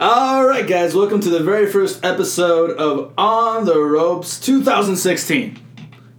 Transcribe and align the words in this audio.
All 0.00 0.46
right, 0.46 0.66
guys, 0.66 0.94
welcome 0.94 1.20
to 1.20 1.28
the 1.28 1.40
very 1.40 1.70
first 1.70 2.02
episode 2.02 2.70
of 2.70 3.12
On 3.18 3.66
the 3.66 3.78
Ropes 3.78 4.40
2016. 4.40 5.58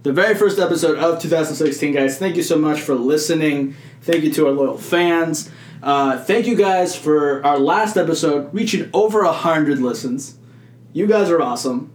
The 0.04 0.12
very 0.12 0.36
first 0.36 0.60
episode 0.60 0.98
of 0.98 1.20
2016, 1.20 1.92
guys. 1.92 2.16
Thank 2.16 2.36
you 2.36 2.44
so 2.44 2.56
much 2.56 2.80
for 2.80 2.94
listening. 2.94 3.74
Thank 4.02 4.22
you 4.22 4.32
to 4.34 4.46
our 4.46 4.52
loyal 4.52 4.78
fans. 4.78 5.50
Uh, 5.82 6.16
thank 6.22 6.46
you 6.46 6.54
guys 6.54 6.94
for 6.94 7.44
our 7.44 7.58
last 7.58 7.96
episode 7.96 8.54
reaching 8.54 8.88
over 8.94 9.24
100 9.24 9.80
listens. 9.80 10.38
You 10.92 11.08
guys 11.08 11.28
are 11.28 11.42
awesome. 11.42 11.92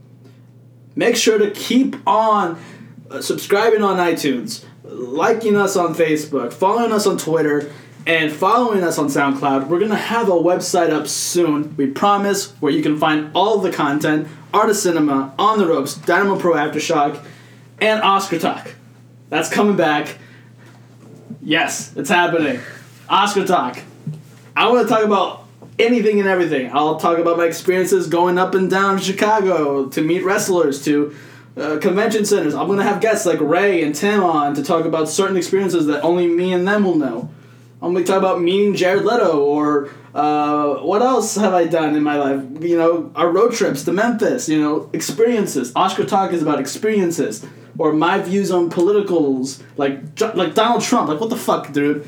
Make 0.94 1.16
sure 1.16 1.38
to 1.38 1.52
keep 1.52 1.96
on 2.06 2.62
uh, 3.10 3.22
subscribing 3.22 3.82
on 3.82 3.96
iTunes, 3.96 4.66
liking 4.84 5.56
us 5.56 5.78
on 5.78 5.96
Facebook, 5.96 6.52
following 6.52 6.92
us 6.92 7.08
on 7.08 7.18
Twitter, 7.18 7.72
and 8.08 8.32
following 8.32 8.86
us 8.86 8.98
on 8.98 9.08
SoundCloud. 9.08 9.68
We're 9.68 9.82
gonna 9.82 9.96
have 9.96 10.30
a 10.30 10.32
website 10.32 10.92
up 10.92 11.08
soon. 11.08 11.76
We 11.76 11.88
promise 11.88 12.52
where 12.62 12.72
you 12.72 12.82
can 12.82 12.98
find 12.98 13.30
all 13.36 13.60
the 13.60 13.72
content: 13.72 14.30
Art 14.54 14.70
of 14.70 14.78
Cinema, 14.78 15.34
On 15.38 15.60
the 15.60 15.68
Ropes, 15.68 15.96
Dynamo 15.96 16.40
Pro 16.40 16.54
Aftershock, 16.54 17.22
and 17.80 18.02
Oscar 18.02 18.40
Talk. 18.40 18.74
That's 19.30 19.50
coming 19.50 19.76
back. 19.76 20.18
Yes, 21.42 21.96
it's 21.98 22.10
happening. 22.10 22.62
Oscar 23.10 23.46
Talk. 23.46 23.78
I 24.56 24.72
want 24.72 24.88
to 24.88 24.94
talk 24.94 25.04
about 25.04 25.46
anything 25.78 26.20
and 26.20 26.30
everything. 26.30 26.72
I'll 26.74 26.96
talk 26.96 27.18
about 27.20 27.38
my 27.38 27.46
experiences 27.46 28.08
going 28.08 28.38
up 28.38 28.56
and 28.56 28.70
down 28.70 29.00
Chicago 29.00 29.88
to 29.90 30.02
meet 30.02 30.24
wrestlers, 30.24 30.84
to 30.86 31.14
uh, 31.58 31.78
convention 31.80 32.24
centers. 32.24 32.56
I'm 32.56 32.68
going 32.68 32.80
to 32.80 32.86
have 32.86 33.02
guests 33.02 33.26
like 33.26 33.40
Ray 33.42 33.84
and 33.84 33.94
Tim 33.94 34.24
on 34.24 34.56
to 34.56 34.64
talk 34.64 34.86
about 34.86 35.10
certain 35.10 35.36
experiences 35.38 35.86
that 35.88 36.02
only 36.04 36.26
me 36.28 36.54
and 36.54 36.68
them 36.68 36.86
will 36.86 36.96
know. 36.96 37.30
I'm 37.82 37.94
going 37.94 38.04
to 38.04 38.12
talk 38.12 38.18
about 38.18 38.42
meeting 38.42 38.74
Jared 38.74 39.06
Leto 39.06 39.40
or 39.40 39.90
uh, 40.16 40.78
what 40.78 41.04
else 41.04 41.36
have 41.36 41.54
I 41.54 41.66
done 41.66 41.96
in 41.96 42.02
my 42.02 42.18
life? 42.18 42.44
You 42.60 42.76
know, 42.76 43.12
our 43.16 43.30
road 43.30 43.54
trips 43.54 43.84
to 43.84 43.94
Memphis, 43.94 44.50
you 44.50 44.60
know, 44.60 44.90
experiences. 44.94 45.72
Oscar 45.76 46.04
Talk 46.04 46.34
is 46.34 46.42
about 46.42 46.60
experiences 46.60 47.46
or 47.78 47.94
my 47.94 48.18
views 48.18 48.50
on 48.50 48.72
politicals, 48.72 49.62
like 49.78 50.00
like 50.36 50.56
Donald 50.56 50.82
Trump. 50.82 51.10
Like, 51.10 51.20
what 51.20 51.30
the 51.30 51.38
fuck, 51.38 51.72
dude? 51.72 52.08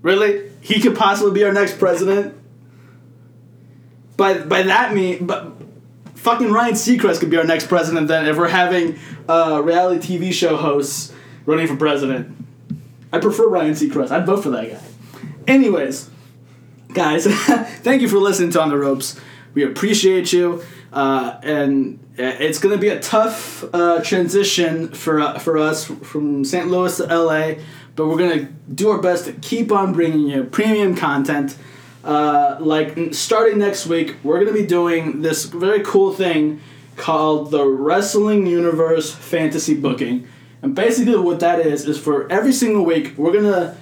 Really? 0.00 0.50
He 0.62 0.80
could 0.80 0.96
possibly 0.96 1.32
be 1.32 1.44
our 1.44 1.52
next 1.52 1.78
president? 1.78 2.34
By, 4.16 4.38
by 4.38 4.62
that 4.62 4.94
mean, 4.94 5.26
but 5.26 5.52
fucking 6.14 6.50
Ryan 6.50 6.74
Seacrest 6.74 7.20
could 7.20 7.28
be 7.28 7.36
our 7.36 7.44
next 7.44 7.66
president 7.66 8.08
then 8.08 8.26
if 8.26 8.36
we're 8.38 8.48
having 8.48 8.98
uh, 9.28 9.60
reality 9.62 10.18
TV 10.18 10.32
show 10.32 10.56
hosts 10.56 11.12
running 11.44 11.66
for 11.66 11.76
president. 11.76 12.45
I 13.16 13.18
prefer 13.18 13.48
Ryan 13.48 13.72
Seacrest. 13.72 14.10
I'd 14.10 14.26
vote 14.26 14.42
for 14.42 14.50
that 14.50 14.70
guy. 14.70 14.78
Anyways, 15.46 16.10
guys, 16.92 17.26
thank 17.82 18.02
you 18.02 18.08
for 18.08 18.18
listening 18.18 18.50
to 18.50 18.60
On 18.60 18.68
the 18.68 18.76
Ropes. 18.76 19.18
We 19.54 19.64
appreciate 19.64 20.34
you, 20.34 20.62
uh, 20.92 21.38
and 21.42 21.98
uh, 22.18 22.24
it's 22.24 22.58
going 22.58 22.74
to 22.74 22.80
be 22.80 22.90
a 22.90 23.00
tough 23.00 23.64
uh, 23.72 24.02
transition 24.02 24.88
for 24.88 25.18
uh, 25.18 25.38
for 25.38 25.56
us 25.56 25.86
from 25.86 26.44
St. 26.44 26.68
Louis 26.68 26.94
to 26.98 27.04
LA, 27.04 27.54
but 27.94 28.06
we're 28.06 28.18
going 28.18 28.38
to 28.38 28.52
do 28.74 28.90
our 28.90 29.00
best 29.00 29.24
to 29.24 29.32
keep 29.32 29.72
on 29.72 29.94
bringing 29.94 30.28
you 30.28 30.44
premium 30.44 30.94
content. 30.94 31.56
Uh, 32.04 32.58
like 32.60 33.14
starting 33.14 33.58
next 33.58 33.86
week, 33.86 34.16
we're 34.22 34.44
going 34.44 34.54
to 34.54 34.60
be 34.60 34.66
doing 34.66 35.22
this 35.22 35.46
very 35.46 35.82
cool 35.82 36.12
thing 36.12 36.60
called 36.96 37.50
the 37.50 37.64
Wrestling 37.64 38.46
Universe 38.46 39.14
Fantasy 39.14 39.74
Booking. 39.74 40.28
And 40.62 40.74
basically, 40.74 41.16
what 41.16 41.40
that 41.40 41.60
is 41.60 41.86
is 41.86 41.98
for 41.98 42.30
every 42.30 42.52
single 42.52 42.84
week, 42.84 43.14
we're 43.16 43.32
gonna 43.32 43.76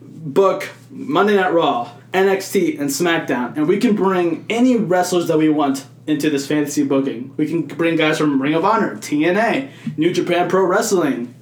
book 0.00 0.68
Monday 0.90 1.36
Night 1.36 1.52
Raw, 1.52 1.90
NXT, 2.12 2.78
and 2.78 2.90
SmackDown, 2.90 3.56
and 3.56 3.66
we 3.66 3.78
can 3.78 3.94
bring 3.94 4.44
any 4.50 4.76
wrestlers 4.76 5.28
that 5.28 5.38
we 5.38 5.48
want 5.48 5.86
into 6.06 6.28
this 6.28 6.46
fantasy 6.46 6.82
booking. 6.82 7.32
We 7.36 7.46
can 7.46 7.62
bring 7.62 7.96
guys 7.96 8.18
from 8.18 8.40
Ring 8.40 8.54
of 8.54 8.64
Honor, 8.64 8.96
TNA, 8.96 9.70
New 9.96 10.12
Japan 10.12 10.48
Pro 10.48 10.64
Wrestling. 10.64 11.34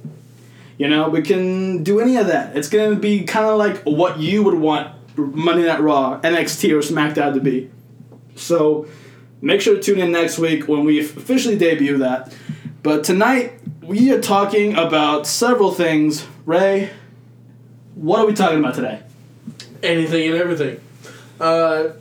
You 0.76 0.88
know, 0.88 1.08
we 1.08 1.22
can 1.22 1.82
do 1.82 2.00
any 2.00 2.16
of 2.16 2.28
that. 2.28 2.56
It's 2.56 2.68
gonna 2.68 2.96
be 2.96 3.24
kind 3.24 3.46
of 3.46 3.58
like 3.58 3.82
what 3.82 4.18
you 4.18 4.42
would 4.44 4.54
want 4.54 4.92
Monday 5.16 5.66
Night 5.66 5.80
Raw, 5.80 6.20
NXT, 6.20 6.72
or 6.72 6.80
SmackDown 6.80 7.34
to 7.34 7.40
be. 7.40 7.70
So 8.36 8.86
make 9.40 9.60
sure 9.60 9.74
to 9.74 9.82
tune 9.82 9.98
in 9.98 10.12
next 10.12 10.38
week 10.38 10.68
when 10.68 10.84
we 10.84 11.00
officially 11.00 11.56
debut 11.56 11.98
that. 11.98 12.32
But 12.82 13.04
tonight 13.04 13.57
we 13.88 14.12
are 14.12 14.20
talking 14.20 14.76
about 14.76 15.26
several 15.26 15.72
things. 15.72 16.26
Ray, 16.44 16.90
what 17.94 18.20
are 18.20 18.26
we 18.26 18.34
talking 18.34 18.58
about 18.58 18.74
today? 18.74 19.02
Anything 19.82 20.30
and 20.30 20.36
everything. 20.36 20.80
Uh, 21.40 21.92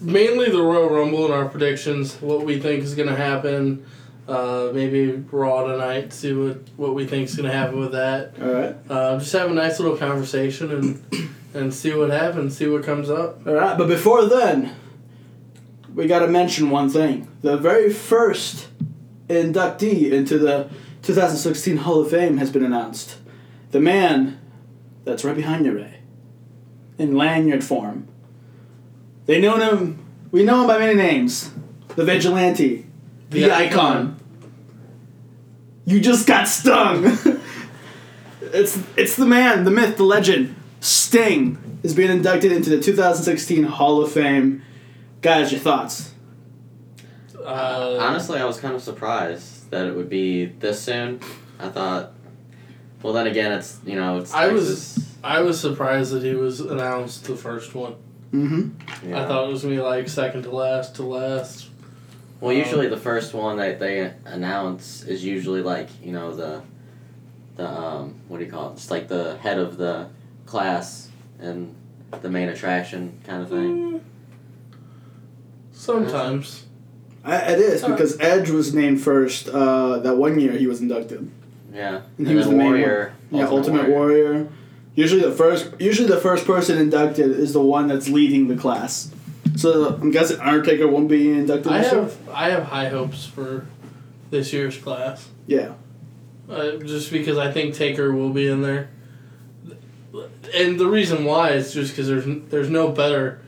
mainly 0.00 0.48
the 0.48 0.62
Royal 0.62 0.88
Rumble 0.88 1.24
and 1.24 1.34
our 1.34 1.48
predictions, 1.48 2.14
what 2.22 2.44
we 2.44 2.60
think 2.60 2.84
is 2.84 2.94
going 2.94 3.08
to 3.08 3.16
happen. 3.16 3.84
Uh, 4.28 4.70
maybe 4.72 5.10
Raw 5.32 5.66
tonight, 5.66 6.12
see 6.12 6.32
what, 6.32 6.58
what 6.76 6.94
we 6.94 7.04
think 7.04 7.28
is 7.28 7.34
going 7.34 7.48
to 7.48 7.56
happen 7.56 7.80
with 7.80 7.92
that. 7.92 8.34
All 8.40 8.48
right. 8.48 8.76
Uh, 8.88 9.18
just 9.18 9.32
have 9.32 9.50
a 9.50 9.54
nice 9.54 9.80
little 9.80 9.96
conversation 9.96 10.70
and 10.70 11.30
and 11.54 11.72
see 11.72 11.94
what 11.94 12.10
happens, 12.10 12.56
see 12.56 12.66
what 12.68 12.84
comes 12.84 13.08
up. 13.08 13.44
All 13.46 13.54
right. 13.54 13.78
But 13.78 13.88
before 13.88 14.26
then, 14.26 14.74
we 15.94 16.06
got 16.06 16.20
to 16.20 16.28
mention 16.28 16.70
one 16.70 16.90
thing. 16.90 17.28
The 17.42 17.56
very 17.56 17.92
first 17.92 18.68
inductee 19.28 20.10
into 20.12 20.38
the 20.38 20.70
2016 21.02 21.78
Hall 21.78 22.00
of 22.00 22.10
Fame 22.10 22.38
has 22.38 22.50
been 22.50 22.64
announced. 22.64 23.16
The 23.70 23.80
man 23.80 24.40
that's 25.04 25.24
right 25.24 25.36
behind 25.36 25.64
you, 25.66 25.72
Ray, 25.76 26.00
in 26.98 27.16
lanyard 27.16 27.64
form. 27.64 28.08
They 29.26 29.40
know 29.40 29.56
him. 29.56 30.04
We 30.30 30.44
know 30.44 30.62
him 30.62 30.66
by 30.66 30.78
many 30.78 30.94
names. 30.94 31.50
The 31.94 32.04
vigilante, 32.04 32.86
the, 33.30 33.40
The 33.40 33.52
icon. 33.52 33.66
icon. 33.80 34.20
You 35.84 36.00
just 36.00 36.26
got 36.26 36.48
stung. 36.48 37.04
it's 38.40 38.78
it's 38.96 39.16
the 39.16 39.26
man, 39.26 39.64
the 39.64 39.70
myth, 39.70 39.96
the 39.96 40.04
legend. 40.04 40.54
Sting 40.80 41.78
is 41.82 41.94
being 41.94 42.10
inducted 42.10 42.52
into 42.52 42.70
the 42.70 42.80
2016 42.80 43.64
Hall 43.64 44.02
of 44.02 44.12
Fame. 44.12 44.62
Guys, 45.22 45.50
your 45.50 45.60
thoughts? 45.60 46.12
Uh, 47.46 47.98
Honestly, 48.00 48.38
I 48.38 48.44
was 48.44 48.58
kind 48.58 48.74
of 48.74 48.82
surprised 48.82 49.70
that 49.70 49.86
it 49.86 49.94
would 49.94 50.08
be 50.08 50.46
this 50.46 50.82
soon. 50.82 51.20
I 51.58 51.68
thought. 51.68 52.12
Well, 53.02 53.12
then 53.12 53.26
again, 53.26 53.52
it's 53.52 53.78
you 53.84 53.94
know 53.96 54.18
it's 54.18 54.34
I 54.34 54.48
Texas. 54.48 54.96
was 54.96 55.14
I 55.22 55.40
was 55.40 55.60
surprised 55.60 56.12
that 56.12 56.22
he 56.22 56.34
was 56.34 56.60
announced 56.60 57.24
the 57.24 57.36
first 57.36 57.74
one. 57.74 57.94
Mm-hmm. 58.32 59.08
yeah. 59.10 59.22
I 59.22 59.28
thought 59.28 59.48
it 59.48 59.52
was 59.52 59.62
gonna 59.62 59.76
be 59.76 59.80
like 59.80 60.08
second 60.08 60.42
to 60.42 60.50
last 60.50 60.96
to 60.96 61.04
last. 61.04 61.68
Well, 62.40 62.52
usually 62.52 62.88
the 62.88 62.96
first 62.98 63.32
one 63.32 63.56
that 63.56 63.78
they 63.78 64.12
announce 64.24 65.02
is 65.04 65.24
usually 65.24 65.62
like 65.62 65.88
you 66.02 66.12
know 66.12 66.34
the, 66.34 66.62
the 67.56 67.68
um 67.68 68.20
what 68.28 68.38
do 68.38 68.44
you 68.44 68.50
call 68.50 68.72
it? 68.72 68.76
Just 68.76 68.90
like 68.90 69.08
the 69.08 69.36
head 69.38 69.58
of 69.58 69.76
the 69.76 70.08
class 70.44 71.08
and 71.38 71.74
the 72.22 72.28
main 72.28 72.48
attraction 72.48 73.20
kind 73.24 73.42
of 73.42 73.48
thing. 73.48 74.04
Sometimes. 75.72 76.65
It 77.26 77.58
is 77.58 77.84
because 77.84 78.18
Edge 78.20 78.50
was 78.50 78.74
named 78.74 79.00
first. 79.00 79.48
Uh, 79.48 79.98
that 79.98 80.16
one 80.16 80.38
year 80.38 80.52
he 80.52 80.66
was 80.66 80.80
inducted. 80.80 81.30
Yeah. 81.72 81.96
And 81.96 82.04
And, 82.18 82.28
he 82.28 82.34
was 82.34 82.46
then 82.46 82.58
the 82.58 82.62
main 82.62 82.72
Warrior. 82.72 83.14
Yeah, 83.30 83.46
Ultimate 83.48 83.88
Warrior. 83.88 84.48
Usually 84.94 85.20
the 85.20 85.32
first, 85.32 85.72
usually 85.78 86.08
the 86.08 86.20
first 86.20 86.46
person 86.46 86.78
inducted 86.78 87.30
is 87.30 87.52
the 87.52 87.60
one 87.60 87.86
that's 87.88 88.08
leading 88.08 88.48
the 88.48 88.56
class. 88.56 89.12
So 89.56 89.88
I'm 89.88 90.10
guessing 90.10 90.40
Undertaker 90.40 90.88
won't 90.88 91.08
be 91.08 91.30
inducted. 91.30 91.70
I 91.70 91.82
this 91.82 91.92
year? 91.92 92.02
have 92.02 92.28
I 92.32 92.50
have 92.50 92.64
high 92.64 92.88
hopes 92.88 93.26
for 93.26 93.66
this 94.30 94.52
year's 94.52 94.76
class. 94.78 95.28
Yeah. 95.46 95.72
Uh, 96.48 96.76
just 96.76 97.10
because 97.10 97.38
I 97.38 97.50
think 97.50 97.74
Taker 97.74 98.12
will 98.12 98.30
be 98.30 98.46
in 98.46 98.62
there, 98.62 98.88
and 100.54 100.78
the 100.78 100.86
reason 100.86 101.24
why 101.24 101.50
is 101.50 101.74
just 101.74 101.92
because 101.92 102.06
there's 102.06 102.24
there's 102.50 102.70
no 102.70 102.88
better 102.90 103.40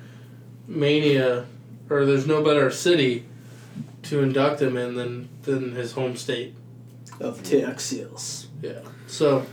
mania, 0.67 1.47
or 1.89 2.05
there's 2.05 2.27
no 2.27 2.43
better 2.43 2.71
city, 2.71 3.25
to 4.09 4.21
induct 4.21 4.61
him 4.63 4.77
in 4.77 4.95
than 4.95 5.29
than 5.43 5.73
his 5.73 5.93
home 5.93 6.17
state. 6.17 6.55
Of 7.21 7.43
TX 7.43 7.81
Seals. 7.81 8.47
Yeah. 8.63 8.81
So 9.09 9.45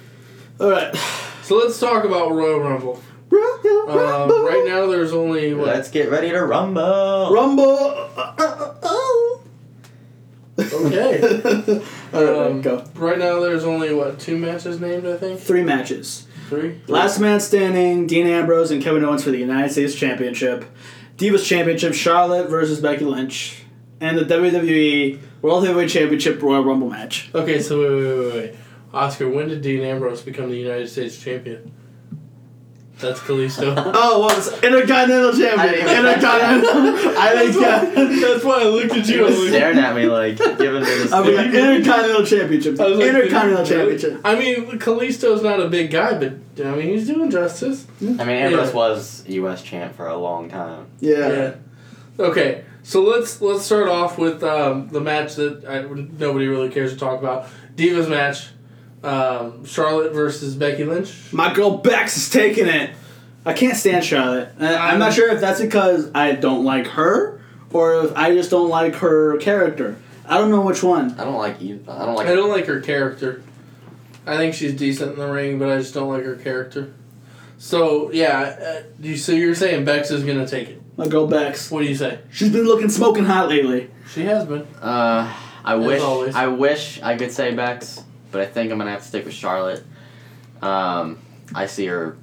All 0.59 0.69
right. 0.69 0.95
so 1.43 1.55
let's 1.57 1.79
talk 1.79 2.03
about 2.03 2.31
Royal 2.31 2.59
Rumble. 2.59 3.01
Um, 3.31 4.45
right 4.45 4.63
now 4.67 4.85
there's 4.85 5.13
only 5.13 5.53
what 5.55 5.67
Let's 5.67 5.89
get 5.89 6.09
ready 6.11 6.29
to 6.29 6.41
rumble. 6.45 7.29
Rumble. 7.33 7.63
Uh, 8.15 8.33
uh, 8.37 8.73
uh, 8.83 9.37
Okay. 10.57 11.81
All 12.13 12.23
right, 12.23 12.35
Um, 12.47 12.61
go. 12.61 12.85
Right 12.95 13.17
now, 13.19 13.39
there's 13.41 13.65
only 13.65 13.93
what 13.93 14.19
two 14.19 14.37
matches 14.37 14.79
named. 14.79 15.05
I 15.05 15.17
think 15.17 15.39
Three 15.39 15.63
matches. 15.63 16.27
three. 16.47 16.79
Last 16.87 17.19
man 17.19 17.39
standing: 17.41 18.07
Dean 18.07 18.25
Ambrose 18.27 18.71
and 18.71 18.81
Kevin 18.81 19.03
Owens 19.03 19.23
for 19.23 19.31
the 19.31 19.37
United 19.39 19.71
States 19.71 19.95
Championship. 19.95 20.63
Divas 21.17 21.45
Championship: 21.45 21.93
Charlotte 21.93 22.49
versus 22.49 22.79
Becky 22.79 23.03
Lynch, 23.03 23.63
and 24.01 24.17
the 24.17 24.23
WWE 24.25 25.19
World 25.41 25.65
Heavyweight 25.65 25.89
Championship 25.89 26.41
Royal 26.41 26.63
Rumble 26.63 26.89
match. 26.89 27.29
Okay, 27.33 27.61
so 27.61 27.79
wait, 27.79 27.89
wait, 27.89 28.17
wait, 28.19 28.33
wait. 28.51 28.55
Oscar, 28.93 29.29
when 29.29 29.49
did 29.49 29.61
Dean 29.61 29.81
Ambrose 29.81 30.21
become 30.21 30.49
the 30.49 30.57
United 30.57 30.87
States 30.87 31.17
champion? 31.21 31.71
That's 32.97 33.19
Kalisto. 33.19 33.73
Oh, 33.93 34.21
well, 34.21 34.37
it's 34.37 34.47
Intercontinental 34.63 35.33
Champion. 35.33 35.59
I- 35.59 35.97
Intercontinental. 36.13 37.17
I 37.17 37.51
think. 37.51 37.57
Uh, 37.57 38.27
That's 38.31 38.43
why 38.45 38.61
I 38.61 38.63
looked 38.67 38.93
at 38.93 39.05
you. 39.07 39.19
I 39.19 39.23
was 39.23 39.31
was 39.35 39.39
like, 39.41 39.49
staring 39.49 39.79
at 39.79 39.95
me 39.97 40.05
like 40.05 40.37
giving 40.37 40.75
me 40.75 40.79
this. 40.85 41.11
I 41.11 41.21
mean, 41.21 41.33
Intercontinental 41.39 42.25
Championship. 42.25 42.79
I 42.79 42.85
like, 42.87 43.05
Intercontinental 43.05 43.77
really? 43.77 43.97
Championship. 43.97 44.21
I 44.23 44.35
mean, 44.39 44.79
Kalisto's 44.79 45.43
not 45.43 45.59
a 45.59 45.67
big 45.67 45.91
guy, 45.91 46.17
but 46.17 46.33
I 46.65 46.73
mean, 46.75 46.87
he's 46.87 47.05
doing 47.07 47.29
justice. 47.29 47.85
I 48.01 48.05
mean, 48.05 48.29
Ambrose 48.29 48.69
Yeah. 48.69 48.73
was 48.75 49.23
U.S. 49.27 49.61
champ 49.61 49.93
for 49.95 50.07
a 50.07 50.15
long 50.15 50.47
time. 50.49 50.85
Yeah. 51.01 51.55
Okay, 52.17 52.63
so 52.85 53.01
let's 53.01 53.41
let's 53.41 53.65
start 53.65 53.87
off 53.87 54.19
with 54.19 54.43
um, 54.43 54.89
the 54.89 55.01
match 55.01 55.33
that 55.35 55.65
I, 55.65 55.81
nobody 55.81 56.45
really 56.45 56.69
cares 56.69 56.93
to 56.93 56.99
talk 56.99 57.19
about. 57.19 57.47
Divas 57.75 58.07
match. 58.07 58.49
Um, 59.03 59.65
Charlotte 59.65 60.13
versus 60.13 60.55
Becky 60.55 60.83
Lynch. 60.83 61.33
My 61.33 61.51
girl 61.51 61.77
Bex 61.77 62.15
is 62.15 62.29
taking 62.29 62.67
it. 62.67 62.91
I 63.43 63.53
can't 63.53 63.75
stand 63.75 64.05
Charlotte. 64.05 64.49
And 64.59 64.67
I'm 64.67 64.99
not 64.99 65.13
sure 65.13 65.31
if 65.31 65.41
that's 65.41 65.59
because 65.59 66.11
I 66.13 66.33
don't 66.33 66.63
like 66.63 66.85
her 66.89 67.41
or 67.71 68.05
if 68.05 68.15
I 68.15 68.35
just 68.35 68.51
don't 68.51 68.69
like 68.69 68.95
her 68.95 69.37
character. 69.37 69.97
I 70.27 70.37
don't 70.37 70.51
know 70.51 70.61
which 70.61 70.83
one. 70.83 71.19
I 71.19 71.23
don't 71.23 71.37
like 71.37 71.61
you. 71.61 71.83
I 71.87 72.05
don't 72.05 72.15
like. 72.15 72.27
I 72.27 72.35
don't 72.35 72.49
like 72.49 72.67
her 72.67 72.81
character. 72.81 73.41
I 74.27 74.37
think 74.37 74.53
she's 74.53 74.75
decent 74.75 75.13
in 75.13 75.19
the 75.19 75.31
ring, 75.31 75.57
but 75.57 75.69
I 75.69 75.77
just 75.77 75.95
don't 75.95 76.09
like 76.09 76.23
her 76.23 76.35
character. 76.35 76.93
So 77.57 78.11
yeah, 78.11 78.39
uh, 78.39 78.83
you 78.99 79.17
so 79.17 79.31
you're 79.31 79.55
saying 79.55 79.85
Bex 79.85 80.11
is 80.11 80.23
gonna 80.23 80.47
take 80.47 80.69
it? 80.69 80.81
My 80.97 81.07
girl 81.07 81.27
Bex. 81.27 81.69
What 81.71 81.81
do 81.81 81.85
you 81.87 81.95
say? 81.95 82.19
She's 82.31 82.51
been 82.51 82.63
looking 82.65 82.89
smoking 82.89 83.25
hot 83.25 83.49
lately. 83.49 83.89
She 84.13 84.23
has 84.23 84.45
been. 84.45 84.61
Uh, 84.81 85.33
I 85.63 85.75
wish. 85.75 86.01
always. 86.01 86.35
I 86.35 86.47
wish 86.47 87.01
I 87.01 87.17
could 87.17 87.31
say 87.31 87.53
Bex, 87.53 88.01
but 88.31 88.41
I 88.41 88.45
think 88.45 88.71
I'm 88.71 88.77
gonna 88.77 88.91
have 88.91 89.01
to 89.01 89.07
stick 89.07 89.25
with 89.25 89.33
Charlotte. 89.33 89.83
Um, 90.61 91.19
I 91.53 91.65
see 91.65 91.85
her 91.87 92.17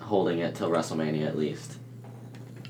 holding 0.00 0.40
it 0.40 0.54
till 0.56 0.68
WrestleMania 0.70 1.26
at 1.26 1.38
least. 1.38 1.78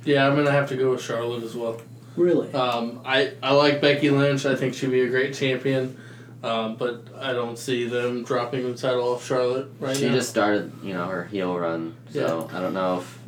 Yeah, 0.05 0.27
I'm 0.27 0.37
gonna 0.37 0.53
have 0.53 0.69
to 0.69 0.77
go 0.77 0.93
with 0.93 1.03
Charlotte 1.03 1.43
as 1.43 1.55
well. 1.57 1.81
Really? 2.17 2.53
Um, 2.53 3.01
I 3.05 3.33
I 3.43 3.53
like 3.55 3.81
Becky 3.81 4.11
Lynch. 4.11 4.47
I 4.47 4.55
think 4.55 4.75
she'd 4.75 4.91
be 4.91 5.01
a 5.03 5.09
great 5.09 5.35
champion. 5.35 5.97
Um, 6.43 6.77
but 6.77 7.05
I 7.19 7.35
don't 7.35 7.59
see 7.59 7.87
them 7.87 8.25
dropping 8.25 8.63
the 8.71 8.75
title 8.75 9.13
off 9.13 9.27
Charlotte 9.27 9.69
right 9.79 9.95
she 9.95 10.05
now. 10.05 10.09
She 10.13 10.15
just 10.17 10.31
started, 10.31 10.73
you 10.83 10.95
know, 10.95 11.05
her 11.07 11.25
heel 11.27 11.55
run, 11.59 11.95
so 12.13 12.49
I 12.53 12.61
don't 12.61 12.73
know 12.73 13.01
if. 13.01 13.19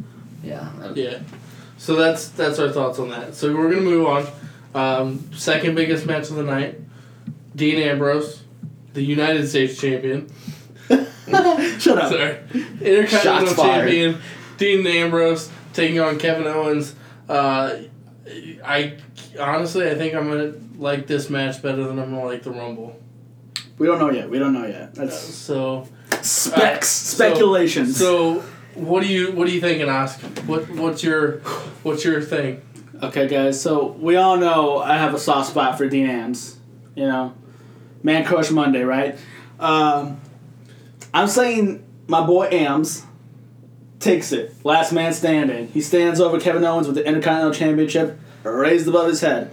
Yeah. 0.43 0.71
I- 0.81 0.93
Yeah. 0.95 1.19
So 1.83 1.97
that's 1.97 2.29
that's 2.29 2.61
our 2.61 2.71
thoughts 2.71 3.01
on 3.01 3.09
that. 3.09 3.35
So 3.35 3.53
we're 3.53 3.69
gonna 3.69 3.83
move 3.83 4.07
on. 4.07 4.27
Um, 4.73 5.31
second 5.35 5.75
biggest 5.75 6.07
match 6.07 6.31
of 6.31 6.37
the 6.37 6.45
night: 6.45 6.79
Dean 7.57 7.77
Ambrose, 7.79 8.45
the 8.93 9.03
United 9.03 9.49
States 9.49 9.81
champion. 9.81 10.31
Shut 10.89 11.99
up. 11.99 12.13
Sorry, 12.13 12.39
Intercontinental 12.81 13.65
champion 13.65 14.19
Dean 14.59 14.87
Ambrose 14.87 15.51
taking 15.73 15.99
on 15.99 16.21
Kevin 16.21 16.47
Owens. 16.47 16.95
Uh, 17.29 17.79
I 18.65 18.99
honestly, 19.41 19.91
I 19.91 19.97
think 19.97 20.15
I'm 20.15 20.29
gonna 20.29 20.53
like 20.77 21.09
this 21.09 21.29
match 21.31 21.61
better 21.63 21.83
than 21.83 21.99
I'm 21.99 22.11
gonna 22.15 22.25
like 22.25 22.45
the 22.45 22.53
Rumble. 22.53 22.97
We 23.79 23.89
don't 23.89 23.99
know 23.99 24.13
yet. 24.13 24.31
We 24.31 24.39
don't 24.39 24.53
know 24.53 24.67
yet. 24.67 24.95
That's 24.95 25.19
So, 25.19 25.89
specs, 26.21 26.89
so- 26.89 27.17
speculations. 27.17 27.97
so 27.97 28.45
what 28.75 29.03
do 29.03 29.09
you 29.09 29.33
what 29.33 29.47
do 29.47 29.53
you 29.55 29.61
think 29.61 29.81
and 29.81 29.91
ask? 29.91 30.21
What 30.47 30.69
what's 30.71 31.03
your 31.03 31.39
what's 31.83 32.05
your 32.05 32.21
thing? 32.21 32.63
Okay, 33.03 33.27
guys. 33.27 33.61
So 33.61 33.89
we 33.99 34.17
all 34.17 34.37
know 34.37 34.79
I 34.79 34.97
have 34.97 35.15
a 35.15 35.19
soft 35.19 35.51
spot 35.51 35.77
for 35.77 35.89
Dean 35.89 36.07
Ams. 36.07 36.59
You 36.95 37.07
know, 37.07 37.35
Man 38.03 38.25
Crush 38.25 38.51
Monday, 38.51 38.83
right? 38.83 39.19
Um, 39.59 40.21
I'm 41.13 41.29
saying 41.29 41.85
my 42.07 42.25
boy 42.25 42.47
Ams 42.47 43.05
takes 43.99 44.33
it. 44.33 44.55
Last 44.65 44.93
man 44.93 45.13
standing. 45.13 45.69
He 45.69 45.81
stands 45.81 46.21
over 46.21 46.39
Kevin 46.39 46.65
Owens 46.65 46.87
with 46.87 46.97
the 46.97 47.07
Intercontinental 47.07 47.55
Championship 47.55 48.19
raised 48.43 48.89
above 48.89 49.09
his 49.09 49.21
head. 49.21 49.51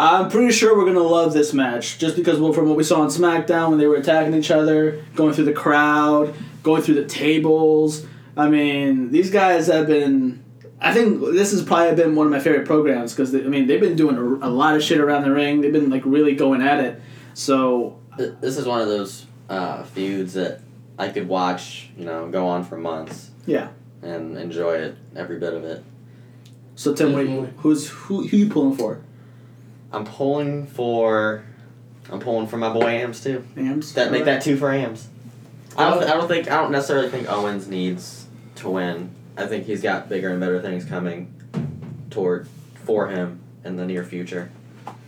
I'm 0.00 0.30
pretty 0.30 0.52
sure 0.52 0.78
we're 0.78 0.86
gonna 0.86 1.00
love 1.00 1.32
this 1.32 1.52
match 1.52 1.98
just 1.98 2.14
because 2.14 2.38
well, 2.38 2.52
from 2.52 2.68
what 2.68 2.76
we 2.76 2.84
saw 2.84 3.00
on 3.00 3.08
SmackDown 3.08 3.70
when 3.70 3.78
they 3.78 3.86
were 3.86 3.96
attacking 3.96 4.32
each 4.34 4.50
other, 4.50 5.04
going 5.16 5.32
through 5.34 5.46
the 5.46 5.52
crowd, 5.52 6.34
going 6.62 6.82
through 6.82 6.96
the 6.96 7.06
tables. 7.06 8.06
I 8.36 8.48
mean, 8.48 9.10
these 9.10 9.30
guys 9.30 9.66
have 9.66 9.86
been. 9.86 10.44
I 10.80 10.92
think 10.94 11.20
this 11.20 11.50
has 11.50 11.62
probably 11.62 11.96
been 11.96 12.14
one 12.14 12.26
of 12.26 12.32
my 12.32 12.38
favorite 12.38 12.66
programs 12.66 13.12
because 13.12 13.34
I 13.34 13.38
mean 13.40 13.66
they've 13.66 13.80
been 13.80 13.96
doing 13.96 14.16
a, 14.16 14.46
a 14.46 14.50
lot 14.50 14.76
of 14.76 14.82
shit 14.82 15.00
around 15.00 15.22
the 15.22 15.32
ring. 15.32 15.60
They've 15.60 15.72
been 15.72 15.90
like 15.90 16.02
really 16.04 16.36
going 16.36 16.62
at 16.62 16.78
it. 16.84 17.02
So 17.34 17.98
This 18.16 18.56
is 18.56 18.66
one 18.66 18.80
of 18.80 18.88
those 18.88 19.26
uh, 19.48 19.82
feuds 19.82 20.34
that 20.34 20.60
I 20.98 21.08
could 21.08 21.28
watch, 21.28 21.90
you 21.96 22.04
know, 22.04 22.28
go 22.28 22.46
on 22.48 22.64
for 22.64 22.76
months 22.76 23.30
yeah. 23.46 23.68
and 24.02 24.36
enjoy 24.36 24.74
it, 24.74 24.96
every 25.16 25.38
bit 25.38 25.54
of 25.54 25.64
it. 25.64 25.84
So 26.74 26.94
Tim, 26.94 27.12
wait, 27.12 27.28
who's 27.58 27.88
who? 27.88 28.26
Who 28.26 28.36
you 28.36 28.48
pulling 28.48 28.76
for? 28.76 29.00
I'm 29.92 30.04
pulling 30.04 30.66
for, 30.66 31.44
I'm 32.10 32.20
pulling 32.20 32.46
for 32.46 32.56
my 32.56 32.72
boy 32.72 32.86
Ams 32.88 33.20
too. 33.20 33.44
Ams. 33.56 33.94
That 33.94 34.12
make 34.12 34.20
Alright. 34.20 34.36
that 34.36 34.42
two 34.42 34.56
for 34.56 34.70
Ams. 34.70 35.08
I 35.78 35.90
don't. 35.90 36.02
I 36.04 36.14
don't 36.14 36.28
think. 36.28 36.50
I 36.50 36.56
don't 36.60 36.72
necessarily 36.72 37.08
think 37.08 37.28
Owens 37.30 37.68
needs 37.68 38.26
to 38.56 38.68
win. 38.68 39.10
I 39.36 39.46
think 39.46 39.66
he's 39.66 39.80
got 39.82 40.08
bigger 40.08 40.30
and 40.30 40.40
better 40.40 40.60
things 40.60 40.84
coming 40.84 41.32
toward 42.10 42.48
for 42.84 43.08
him 43.08 43.40
in 43.64 43.76
the 43.76 43.86
near 43.86 44.04
future. 44.04 44.50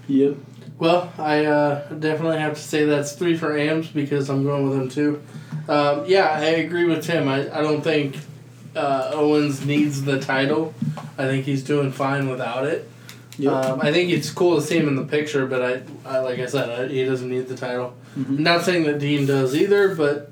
Yep. 0.07 0.37
Well, 0.79 1.13
I 1.19 1.45
uh, 1.45 1.89
definitely 1.89 2.39
have 2.39 2.55
to 2.55 2.61
say 2.61 2.85
that's 2.85 3.13
three 3.13 3.37
for 3.37 3.57
Ams 3.57 3.89
because 3.89 4.31
I'm 4.31 4.45
going 4.45 4.69
with 4.69 4.79
him 4.79 4.89
too. 4.89 5.23
Um, 5.69 6.05
yeah, 6.07 6.31
I 6.31 6.45
agree 6.45 6.85
with 6.85 7.05
Tim. 7.05 7.29
I, 7.29 7.41
I 7.55 7.61
don't 7.61 7.83
think 7.83 8.17
uh, 8.75 9.11
Owens 9.13 9.65
needs 9.67 10.03
the 10.05 10.19
title. 10.21 10.75
I 11.19 11.25
think 11.25 11.45
he's 11.45 11.63
doing 11.63 11.93
fine 11.93 12.29
without 12.29 12.65
it. 12.65 12.89
Yep. 13.39 13.53
Um, 13.53 13.81
I 13.81 13.93
think 13.93 14.11
it's 14.11 14.31
cool 14.31 14.57
to 14.57 14.63
see 14.63 14.79
him 14.79 14.89
in 14.89 14.97
the 14.97 15.05
picture, 15.05 15.47
but 15.47 15.63
I, 15.63 15.83
I 16.09 16.19
like 16.21 16.39
I 16.39 16.47
said, 16.47 16.71
I, 16.71 16.89
he 16.89 17.05
doesn't 17.05 17.29
need 17.29 17.49
the 17.49 17.57
title. 17.57 17.95
Mhm. 18.19 18.39
Not 18.39 18.65
saying 18.65 18.85
that 18.85 18.99
Dean 18.99 19.27
does 19.27 19.55
either, 19.55 19.95
but 19.95 20.31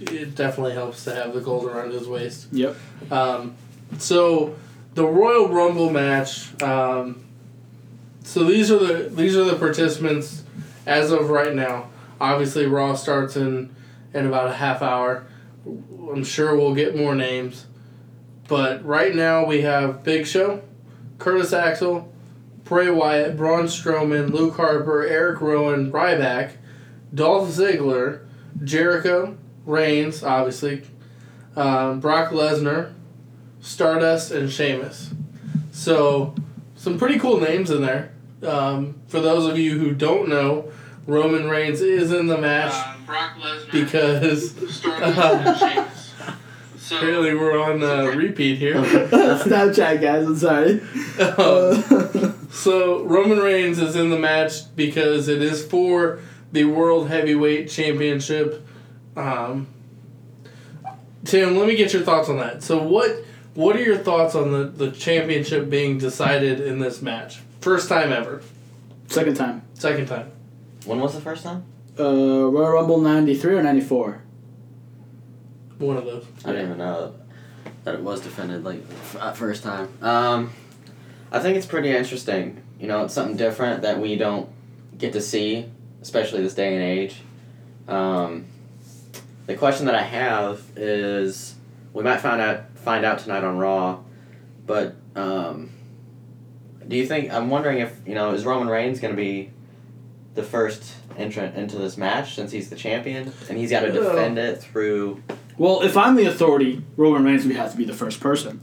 it 0.00 0.34
definitely 0.34 0.72
helps 0.72 1.04
to 1.04 1.14
have 1.14 1.34
the 1.34 1.40
gold 1.40 1.66
around 1.66 1.92
his 1.92 2.08
waist. 2.08 2.48
Yep. 2.52 2.76
Um, 3.10 3.54
so 3.98 4.56
the 4.94 5.04
Royal 5.04 5.48
Rumble 5.48 5.90
match. 5.90 6.60
Um, 6.62 7.24
so 8.22 8.44
these 8.44 8.70
are 8.70 8.78
the 8.78 9.08
these 9.08 9.36
are 9.36 9.44
the 9.44 9.56
participants 9.56 10.44
as 10.86 11.10
of 11.10 11.30
right 11.30 11.54
now. 11.54 11.88
Obviously, 12.20 12.66
Raw 12.66 12.94
starts 12.94 13.36
in 13.36 13.74
in 14.12 14.26
about 14.26 14.48
a 14.48 14.54
half 14.54 14.82
hour. 14.82 15.26
I'm 15.66 16.24
sure 16.24 16.56
we'll 16.56 16.74
get 16.74 16.96
more 16.96 17.14
names, 17.14 17.66
but 18.48 18.84
right 18.84 19.14
now 19.14 19.44
we 19.44 19.62
have 19.62 20.02
Big 20.02 20.26
Show, 20.26 20.62
Curtis 21.18 21.52
Axel, 21.52 22.12
Bray 22.64 22.90
Wyatt, 22.90 23.36
Braun 23.36 23.66
Strowman, 23.66 24.30
Luke 24.30 24.56
Harper, 24.56 25.02
Eric 25.04 25.40
Rowan, 25.40 25.92
Ryback, 25.92 26.52
Dolph 27.14 27.50
Ziggler, 27.50 28.26
Jericho, 28.64 29.36
Reigns, 29.66 30.22
obviously, 30.22 30.82
um, 31.56 32.00
Brock 32.00 32.30
Lesnar, 32.30 32.92
Stardust, 33.60 34.30
and 34.30 34.50
Sheamus. 34.50 35.10
So, 35.72 36.34
some 36.76 36.98
pretty 36.98 37.18
cool 37.18 37.40
names 37.40 37.70
in 37.70 37.82
there. 37.82 38.12
Um, 38.42 39.00
for 39.08 39.20
those 39.20 39.46
of 39.46 39.58
you 39.58 39.78
who 39.78 39.92
don't 39.92 40.28
know, 40.28 40.70
Roman 41.06 41.48
Reigns 41.48 41.80
is 41.80 42.12
in 42.12 42.26
the 42.26 42.38
match 42.38 42.72
Brock 43.06 43.32
Lesnar. 43.38 43.72
because 43.72 44.84
apparently 46.92 47.34
we're 47.34 47.60
on 47.60 47.82
uh, 47.82 48.04
repeat 48.16 48.58
here. 48.58 48.74
Snapchat 48.74 50.00
guys. 50.00 50.26
I'm 50.26 50.36
sorry. 50.36 50.80
Um, 51.36 52.48
so 52.50 53.04
Roman 53.04 53.38
Reigns 53.38 53.78
is 53.78 53.96
in 53.96 54.10
the 54.10 54.18
match 54.18 54.74
because 54.74 55.28
it 55.28 55.42
is 55.42 55.64
for 55.64 56.20
the 56.52 56.64
World 56.64 57.08
Heavyweight 57.08 57.70
Championship. 57.70 58.66
Um, 59.16 59.66
Tim, 61.24 61.56
let 61.56 61.66
me 61.68 61.76
get 61.76 61.92
your 61.92 62.02
thoughts 62.02 62.28
on 62.28 62.36
that. 62.38 62.62
So 62.62 62.82
what 62.82 63.24
what 63.54 63.76
are 63.76 63.82
your 63.82 63.98
thoughts 63.98 64.34
on 64.34 64.52
the, 64.52 64.64
the 64.64 64.90
championship 64.92 65.68
being 65.68 65.98
decided 65.98 66.60
in 66.60 66.78
this 66.78 67.02
match? 67.02 67.40
First 67.60 67.88
time 67.88 68.12
ever. 68.12 68.42
Second 69.08 69.36
time. 69.36 69.62
Second 69.74 70.06
time. 70.06 70.30
When 70.86 71.00
was 71.00 71.14
the 71.14 71.20
first 71.20 71.42
time? 71.42 71.64
Uh, 71.98 72.04
Royal 72.04 72.72
Rumble 72.72 73.00
'93 73.00 73.54
or 73.54 73.62
'94. 73.62 74.22
One 75.78 75.96
of 75.96 76.04
those. 76.04 76.24
I 76.44 76.52
didn't 76.52 76.66
even 76.66 76.78
know 76.78 77.14
that 77.84 77.94
it 77.94 78.00
was 78.02 78.20
defended 78.20 78.64
like 78.64 78.80
f- 78.88 79.16
uh, 79.18 79.32
first 79.32 79.62
time. 79.62 79.88
Um, 80.00 80.52
I 81.32 81.40
think 81.40 81.56
it's 81.56 81.66
pretty 81.66 81.90
interesting. 81.94 82.62
You 82.78 82.86
know, 82.86 83.04
it's 83.04 83.14
something 83.14 83.36
different 83.36 83.82
that 83.82 83.98
we 83.98 84.16
don't 84.16 84.48
get 84.96 85.12
to 85.14 85.20
see, 85.20 85.66
especially 86.00 86.42
this 86.42 86.54
day 86.54 86.74
and 86.74 86.82
age. 86.82 87.20
Um, 87.88 88.46
the 89.50 89.56
question 89.56 89.86
that 89.86 89.96
I 89.96 90.02
have 90.02 90.62
is, 90.76 91.56
we 91.92 92.04
might 92.04 92.20
find 92.20 92.40
out 92.40 92.78
find 92.78 93.04
out 93.04 93.18
tonight 93.18 93.42
on 93.42 93.58
Raw, 93.58 93.98
but 94.64 94.94
um, 95.16 95.70
do 96.86 96.96
you 96.96 97.04
think? 97.04 97.32
I'm 97.32 97.50
wondering 97.50 97.78
if 97.78 98.00
you 98.06 98.14
know 98.14 98.32
is 98.32 98.44
Roman 98.44 98.68
Reigns 98.68 99.00
going 99.00 99.12
to 99.12 99.20
be 99.20 99.50
the 100.34 100.44
first 100.44 100.94
entrant 101.16 101.56
into 101.56 101.76
this 101.76 101.96
match 101.96 102.36
since 102.36 102.52
he's 102.52 102.70
the 102.70 102.76
champion 102.76 103.32
and 103.48 103.58
he's 103.58 103.70
got 103.70 103.80
to 103.80 103.90
defend 103.90 104.38
it 104.38 104.62
through 104.62 105.20
well, 105.58 105.82
if 105.82 105.96
I'm 105.96 106.14
the 106.14 106.26
authority, 106.26 106.82
Roman 106.96 107.24
Reigns 107.24 107.44
would 107.44 107.56
have 107.56 107.72
to 107.72 107.76
be 107.76 107.84
the 107.84 107.92
first 107.92 108.20
person. 108.20 108.62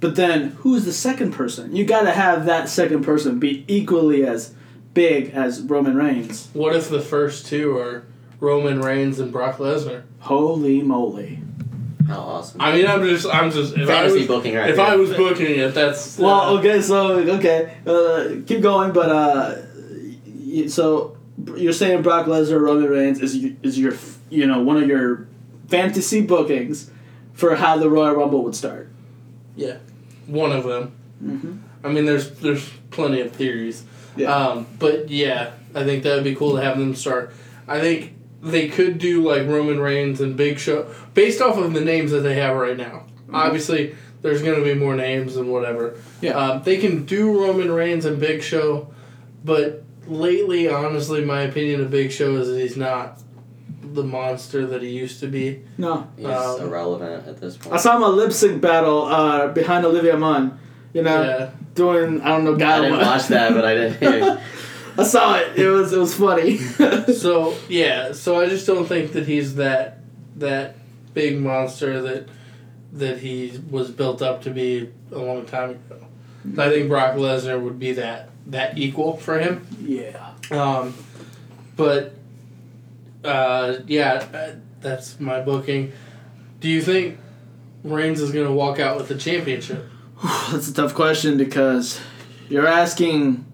But 0.00 0.16
then, 0.16 0.50
who's 0.58 0.84
the 0.84 0.92
second 0.92 1.32
person? 1.32 1.74
You 1.74 1.84
got 1.86 2.02
to 2.02 2.12
have 2.12 2.44
that 2.44 2.68
second 2.68 3.04
person 3.04 3.40
be 3.40 3.64
equally 3.66 4.24
as 4.24 4.54
big 4.92 5.30
as 5.30 5.62
Roman 5.62 5.96
Reigns. 5.96 6.50
What 6.52 6.76
if 6.76 6.90
the 6.90 7.00
first 7.00 7.46
two 7.46 7.76
are 7.78 8.04
Roman 8.44 8.80
Reigns 8.80 9.18
and 9.18 9.32
Brock 9.32 9.56
Lesnar? 9.58 10.02
Holy 10.20 10.82
moly! 10.82 11.40
How 12.06 12.20
awesome. 12.20 12.60
I 12.60 12.72
mean, 12.72 12.86
I'm 12.86 13.02
just, 13.02 13.26
I'm 13.26 13.50
just. 13.50 13.74
If 13.74 13.88
I 13.88 14.02
Fantasy 14.02 14.18
was, 14.18 14.26
booking 14.28 14.54
right 14.54 14.68
if 14.70 14.76
here. 14.76 14.84
I 14.84 14.96
was 14.96 15.10
booking 15.10 15.58
it, 15.58 15.74
that's. 15.74 16.18
Well, 16.18 16.54
uh, 16.54 16.58
okay, 16.58 16.82
so 16.82 17.18
okay, 17.38 17.78
uh, 17.86 18.44
keep 18.46 18.60
going, 18.60 18.92
but 18.92 19.08
uh, 19.10 20.68
so 20.68 21.16
you're 21.56 21.72
saying 21.72 22.02
Brock 22.02 22.26
Lesnar, 22.26 22.60
Roman 22.60 22.90
Reigns 22.90 23.20
is 23.20 23.34
is 23.62 23.78
your 23.78 23.94
you 24.30 24.46
know 24.46 24.62
one 24.62 24.76
of 24.76 24.86
your 24.86 25.26
fantasy 25.68 26.20
bookings 26.20 26.90
for 27.32 27.56
how 27.56 27.78
the 27.78 27.88
Royal 27.88 28.14
Rumble 28.14 28.44
would 28.44 28.54
start. 28.54 28.90
yeah, 29.56 29.78
one 30.26 30.52
of 30.52 30.64
them. 30.64 30.92
Mm-hmm. 31.22 31.56
I 31.82 31.88
mean, 31.88 32.04
there's 32.04 32.30
there's 32.40 32.68
plenty 32.90 33.20
of 33.22 33.32
theories. 33.32 33.84
Yeah. 34.16 34.34
Um, 34.34 34.66
but 34.78 35.08
yeah, 35.08 35.52
I 35.74 35.84
think 35.84 36.02
that 36.02 36.14
would 36.14 36.24
be 36.24 36.34
cool 36.34 36.56
to 36.56 36.62
have 36.62 36.78
them 36.78 36.94
start. 36.94 37.34
I 37.66 37.80
think 37.80 38.13
they 38.44 38.68
could 38.68 38.98
do 38.98 39.22
like 39.22 39.46
Roman 39.48 39.80
Reigns 39.80 40.20
and 40.20 40.36
Big 40.36 40.58
Show 40.58 40.86
based 41.14 41.40
off 41.40 41.56
of 41.56 41.72
the 41.72 41.80
names 41.80 42.10
that 42.10 42.20
they 42.20 42.34
have 42.36 42.56
right 42.56 42.76
now. 42.76 43.06
Obviously, 43.32 43.96
there's 44.22 44.42
going 44.42 44.58
to 44.58 44.64
be 44.64 44.74
more 44.78 44.94
names 44.94 45.36
and 45.36 45.50
whatever. 45.50 45.96
Yeah. 46.20 46.32
Um, 46.32 46.62
they 46.62 46.76
can 46.76 47.04
do 47.04 47.42
Roman 47.44 47.72
Reigns 47.72 48.04
and 48.04 48.20
Big 48.20 48.42
Show, 48.42 48.92
but 49.44 49.82
lately, 50.06 50.68
honestly, 50.68 51.24
my 51.24 51.40
opinion 51.40 51.80
of 51.80 51.90
Big 51.90 52.12
Show 52.12 52.36
is 52.36 52.48
that 52.48 52.58
he's 52.60 52.76
not 52.76 53.20
the 53.82 54.04
monster 54.04 54.66
that 54.66 54.82
he 54.82 54.88
used 54.90 55.20
to 55.20 55.26
be. 55.26 55.62
No, 55.78 56.08
He's 56.16 56.26
um, 56.26 56.60
irrelevant 56.62 57.26
at 57.26 57.40
this 57.40 57.56
point. 57.56 57.74
I 57.74 57.78
saw 57.78 57.96
him 57.96 58.02
a 58.02 58.08
lip 58.08 58.32
sync 58.32 58.60
battle 58.60 59.04
uh, 59.06 59.48
behind 59.48 59.84
Olivia 59.84 60.16
Munn. 60.16 60.58
You 60.92 61.02
know, 61.02 61.22
Yeah. 61.22 61.50
doing 61.74 62.20
I 62.20 62.28
don't 62.28 62.44
know 62.44 62.56
God. 62.56 62.80
I 62.80 62.88
didn't 62.88 63.00
watch 63.00 63.26
that, 63.28 63.52
but 63.54 63.64
I 63.64 63.74
did 63.74 63.96
hear. 64.00 64.40
I 64.96 65.04
saw 65.04 65.36
it. 65.36 65.58
It 65.58 65.68
was 65.68 65.92
it 65.92 65.98
was 65.98 66.14
funny. 66.14 66.58
so 67.14 67.56
yeah, 67.68 68.12
so 68.12 68.40
I 68.40 68.48
just 68.48 68.66
don't 68.66 68.86
think 68.86 69.12
that 69.12 69.26
he's 69.26 69.56
that 69.56 69.98
that 70.36 70.76
big 71.14 71.40
monster 71.40 72.02
that 72.02 72.28
that 72.92 73.18
he 73.18 73.60
was 73.70 73.90
built 73.90 74.22
up 74.22 74.42
to 74.42 74.50
be 74.50 74.90
a 75.10 75.18
long 75.18 75.44
time 75.46 75.70
ago. 75.70 76.06
I 76.58 76.68
think 76.68 76.88
Brock 76.88 77.16
Lesnar 77.16 77.60
would 77.60 77.78
be 77.78 77.92
that 77.92 78.30
that 78.46 78.78
equal 78.78 79.16
for 79.16 79.38
him. 79.38 79.66
yeah. 79.80 80.32
Um, 80.50 80.94
but 81.76 82.14
uh, 83.24 83.78
yeah, 83.86 84.26
uh, 84.32 84.54
that's 84.80 85.18
my 85.18 85.40
booking. 85.40 85.92
Do 86.60 86.68
you 86.68 86.82
think 86.82 87.18
Reigns 87.82 88.20
is 88.20 88.30
going 88.30 88.46
to 88.46 88.52
walk 88.52 88.78
out 88.78 88.96
with 88.96 89.08
the 89.08 89.16
championship? 89.16 89.86
That's 90.50 90.68
a 90.68 90.74
tough 90.74 90.94
question 90.94 91.36
because 91.36 92.00
you're 92.48 92.66
asking 92.66 93.44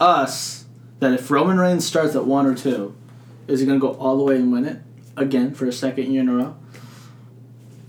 us 0.00 0.61
that 1.02 1.12
if 1.12 1.28
Roman 1.32 1.58
Reigns 1.58 1.84
starts 1.84 2.14
at 2.14 2.26
one 2.26 2.46
or 2.46 2.54
two, 2.54 2.94
is 3.48 3.58
he 3.58 3.66
going 3.66 3.80
to 3.80 3.84
go 3.84 3.94
all 3.94 4.16
the 4.16 4.22
way 4.22 4.36
and 4.36 4.52
win 4.52 4.64
it 4.64 4.78
again 5.16 5.52
for 5.52 5.66
a 5.66 5.72
second 5.72 6.12
year 6.12 6.20
in 6.20 6.28
a 6.28 6.34
row? 6.36 6.54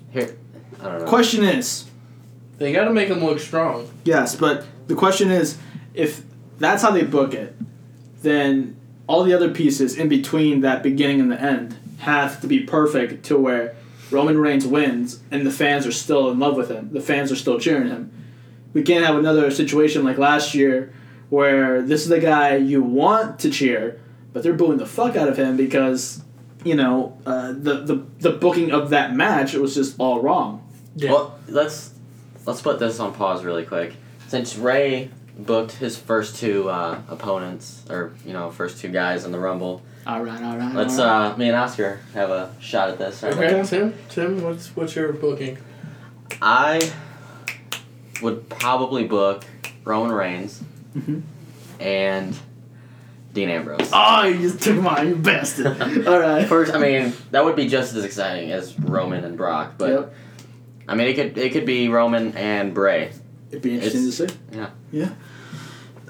Here, 0.10 0.36
I 0.82 0.84
don't 0.86 1.00
know. 1.02 1.06
Question 1.06 1.44
is, 1.44 1.86
They 2.58 2.74
got 2.74 2.86
to 2.86 2.92
make 2.92 3.10
him 3.10 3.24
look 3.24 3.40
strong. 3.40 3.88
yes, 4.04 4.36
but 4.36 4.66
the 4.88 4.96
question 4.96 5.30
is, 5.30 5.60
if 5.94 6.24
that's 6.58 6.82
how 6.82 6.90
they 6.90 7.04
book 7.04 7.36
it, 7.36 7.56
then 8.24 8.78
all 9.06 9.24
the 9.24 9.34
other 9.36 9.52
pieces 9.52 9.96
in 9.96 10.10
between 10.10 10.62
that 10.62 10.82
beginning 10.82 11.20
and 11.20 11.32
the 11.32 11.40
end 11.40 11.78
have 12.00 12.42
to 12.42 12.48
be 12.48 12.62
perfect 12.62 13.24
to 13.28 13.38
where 13.38 13.76
Roman 14.10 14.40
Reigns 14.40 14.66
wins 14.66 15.20
and 15.30 15.46
the 15.46 15.52
fans 15.52 15.86
are 15.86 15.92
still 15.92 16.32
in 16.32 16.40
love 16.40 16.56
with 16.58 16.72
him. 16.72 16.90
The 16.92 17.00
fans 17.02 17.32
are 17.32 17.36
still 17.36 17.60
cheering 17.60 17.90
him. 17.90 18.12
We 18.74 18.82
can't 18.82 19.06
have 19.06 19.18
another 19.18 19.52
situation 19.52 20.04
like 20.04 20.18
last 20.18 20.56
year 20.56 20.92
where 21.34 21.82
this 21.82 22.04
is 22.04 22.10
the 22.10 22.20
guy 22.20 22.56
you 22.58 22.84
want 22.84 23.40
to 23.40 23.50
cheer, 23.50 24.00
but 24.32 24.44
they're 24.44 24.54
booing 24.54 24.78
the 24.78 24.86
fuck 24.86 25.16
out 25.16 25.28
of 25.28 25.36
him 25.36 25.58
because 25.58 26.22
you 26.64 26.76
know 26.76 27.18
uh, 27.26 27.48
the, 27.52 27.76
the 27.90 28.06
the 28.20 28.30
booking 28.30 28.72
of 28.72 28.92
that 28.92 29.16
match 29.16 29.56
it 29.56 29.60
was 29.62 29.74
just 29.74 29.96
all 29.98 30.22
wrong. 30.22 30.62
Yeah. 30.96 31.12
Well, 31.12 31.40
let's 31.48 31.92
let's 32.46 32.62
put 32.62 32.78
this 32.80 33.00
on 33.00 33.14
pause 33.16 33.44
really 33.44 33.66
quick. 33.66 33.94
Since 34.28 34.56
Ray 34.58 35.10
booked 35.36 35.72
his 35.72 35.98
first 35.98 36.36
two 36.36 36.70
uh, 36.70 37.02
opponents, 37.10 37.84
or 37.90 38.14
you 38.26 38.34
know, 38.34 38.52
first 38.52 38.80
two 38.80 38.90
guys 38.90 39.26
in 39.26 39.32
the 39.32 39.40
Rumble, 39.40 39.82
All 40.06 40.22
right, 40.24 40.40
all 40.40 40.56
right. 40.58 40.76
let's 40.76 41.00
all 41.00 41.08
right. 41.08 41.32
uh, 41.34 41.38
me 41.38 41.48
and 41.48 41.56
Oscar 41.58 42.00
have 42.14 42.30
a 42.30 42.54
shot 42.60 42.90
at 42.90 43.00
this. 43.00 43.24
Right? 43.24 43.34
Okay, 43.34 43.56
Okay. 43.56 43.68
Tim. 43.68 43.94
Tim, 44.10 44.44
what's 44.44 44.76
what's 44.76 44.96
your 44.96 45.12
booking? 45.14 45.58
I 46.44 46.92
would 48.22 48.48
probably 48.50 49.04
book 49.06 49.46
Roman 49.84 50.12
Reigns 50.12 50.62
Mhm. 50.98 51.22
and 51.80 52.36
Dean 53.34 53.50
Ambrose. 53.50 53.90
Oh, 53.92 54.26
you 54.26 54.40
just 54.40 54.62
took 54.64 54.78
mine, 54.78 55.08
you 55.08 55.16
bastard. 55.16 55.82
all 56.08 56.20
right. 56.20 56.46
First, 56.48 56.74
I 56.74 56.78
mean, 56.78 57.14
that 57.32 57.44
would 57.44 57.56
be 57.56 57.68
just 57.68 57.96
as 57.96 58.04
exciting 58.06 58.52
as 58.52 58.78
Roman 58.80 59.24
and 59.24 59.36
Brock, 59.38 59.74
but 59.78 59.90
Yep. 59.90 60.14
I 60.88 60.96
mean, 60.96 61.08
it 61.08 61.14
could 61.16 61.38
it 61.38 61.52
could 61.54 61.66
be 61.66 61.90
Roman 61.90 62.36
and 62.38 62.74
Bray. 62.74 63.12
It'd 63.50 63.62
be 63.64 63.74
interesting 63.76 64.08
It's- 64.08 64.18
to 64.18 64.28
see. 64.30 64.36
yeah. 64.54 64.70
Yeah. 64.92 65.10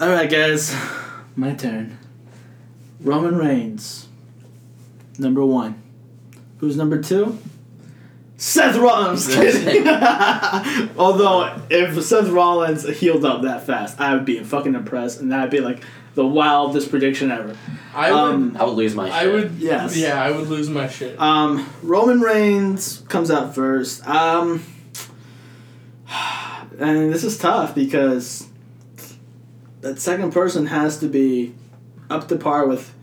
All 0.02 0.10
right, 0.10 0.30
guys. 0.30 0.76
My 1.36 1.54
turn. 1.54 1.98
Roman 3.02 3.36
Reigns. 3.36 4.08
Number 5.20 5.46
one. 5.46 5.76
Who's 6.58 6.76
number 6.78 7.02
two? 7.02 7.38
Seth 8.44 8.76
Rollins. 8.76 9.30
Although, 10.98 11.62
if 11.70 12.04
Seth 12.04 12.28
Rollins 12.28 12.86
healed 13.00 13.24
up 13.24 13.44
that 13.44 13.66
fast, 13.66 14.02
I 14.02 14.14
would 14.14 14.26
be 14.26 14.44
fucking 14.44 14.76
impressed, 14.76 15.22
and 15.22 15.32
that'd 15.32 15.50
be 15.50 15.62
like 15.62 15.82
the 16.16 16.28
wildest 16.28 16.90
prediction 16.90 17.32
ever. 17.32 17.56
I 17.96 18.12
would. 18.12 18.20
Um, 18.20 18.58
I 18.60 18.66
would 18.66 18.76
lose 18.76 18.96
my 18.96 19.06
shit. 19.06 19.16
I 19.16 19.28
would. 19.28 19.52
Yes. 19.60 19.96
Yeah, 19.96 20.22
I 20.22 20.32
would 20.32 20.50
lose 20.50 20.70
my 20.70 20.90
shit. 20.90 21.18
Um, 21.22 21.70
Roman 21.82 22.20
Reigns 22.20 23.06
comes 23.08 23.32
out 23.32 23.56
first. 23.56 24.06
Um, 24.06 24.62
and 26.78 27.14
this 27.14 27.24
is 27.24 27.38
tough 27.38 27.74
because 27.74 28.50
that 29.80 30.00
second 30.02 30.34
person 30.34 30.66
has 30.66 31.00
to 31.00 31.08
be 31.08 31.56
up 32.10 32.28
to 32.28 32.36
par 32.36 32.68
with 32.68 32.94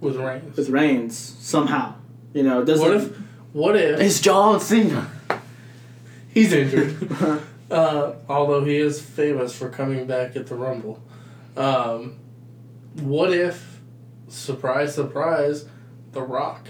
with 0.00 0.14
Reigns. 0.14 0.56
with 0.56 0.68
Reigns 0.68 1.18
somehow. 1.40 1.94
You 2.32 2.44
know, 2.44 2.64
doesn't. 2.64 2.88
What 2.88 2.96
if? 2.96 3.18
What 3.52 3.76
if 3.76 4.00
It's 4.00 4.20
John 4.20 4.60
Cena. 4.60 5.10
he's 6.32 6.52
injured? 6.52 7.10
uh, 7.70 8.12
although 8.28 8.64
he 8.64 8.76
is 8.76 9.00
famous 9.00 9.54
for 9.54 9.68
coming 9.68 10.06
back 10.06 10.36
at 10.36 10.46
the 10.46 10.54
Rumble. 10.54 11.02
Um, 11.56 12.16
what 13.00 13.32
if, 13.32 13.80
surprise, 14.28 14.94
surprise, 14.94 15.66
The 16.12 16.22
Rock? 16.22 16.68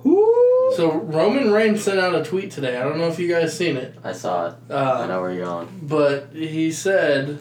Who? 0.00 0.72
So 0.76 0.92
Roman 0.92 1.50
Reigns 1.50 1.82
sent 1.82 1.98
out 1.98 2.14
a 2.14 2.22
tweet 2.22 2.50
today. 2.50 2.76
I 2.76 2.82
don't 2.82 2.98
know 2.98 3.08
if 3.08 3.18
you 3.18 3.28
guys 3.28 3.56
seen 3.56 3.76
it. 3.78 3.94
I 4.04 4.12
saw 4.12 4.48
it. 4.48 4.54
I 4.68 4.74
Uh, 4.74 5.06
know 5.06 5.20
where 5.22 5.32
you're 5.32 5.44
going. 5.46 5.68
but 5.82 6.28
he 6.34 6.70
said 6.72 7.38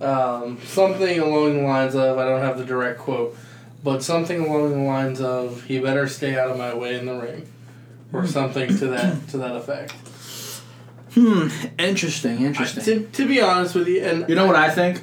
um, 0.00 0.58
something 0.64 1.20
along 1.20 1.56
the 1.58 1.62
lines 1.62 1.94
of 1.94 2.18
I 2.18 2.24
don't 2.24 2.40
have 2.40 2.58
the 2.58 2.64
direct 2.64 2.98
quote, 2.98 3.36
but 3.84 4.02
something 4.02 4.40
along 4.46 4.70
the 4.72 4.78
lines 4.78 5.20
of 5.20 5.62
he 5.64 5.78
better 5.78 6.08
stay 6.08 6.36
out 6.36 6.50
of 6.50 6.58
my 6.58 6.74
way 6.74 6.98
in 6.98 7.06
the 7.06 7.14
ring, 7.14 7.46
or 8.12 8.26
something 8.26 8.68
to 8.78 8.86
that 8.88 9.28
to 9.28 9.36
that 9.38 9.54
effect. 9.54 9.92
Hmm. 11.14 11.48
Interesting. 11.78 12.38
I- 12.38 12.46
Interesting. 12.46 12.82
to, 12.84 13.06
to 13.06 13.28
be 13.28 13.40
honest 13.40 13.74
with 13.76 13.86
you, 13.86 14.02
and 14.02 14.28
you 14.28 14.34
know 14.34 14.46
what 14.46 14.56
I 14.56 14.70
think? 14.70 15.00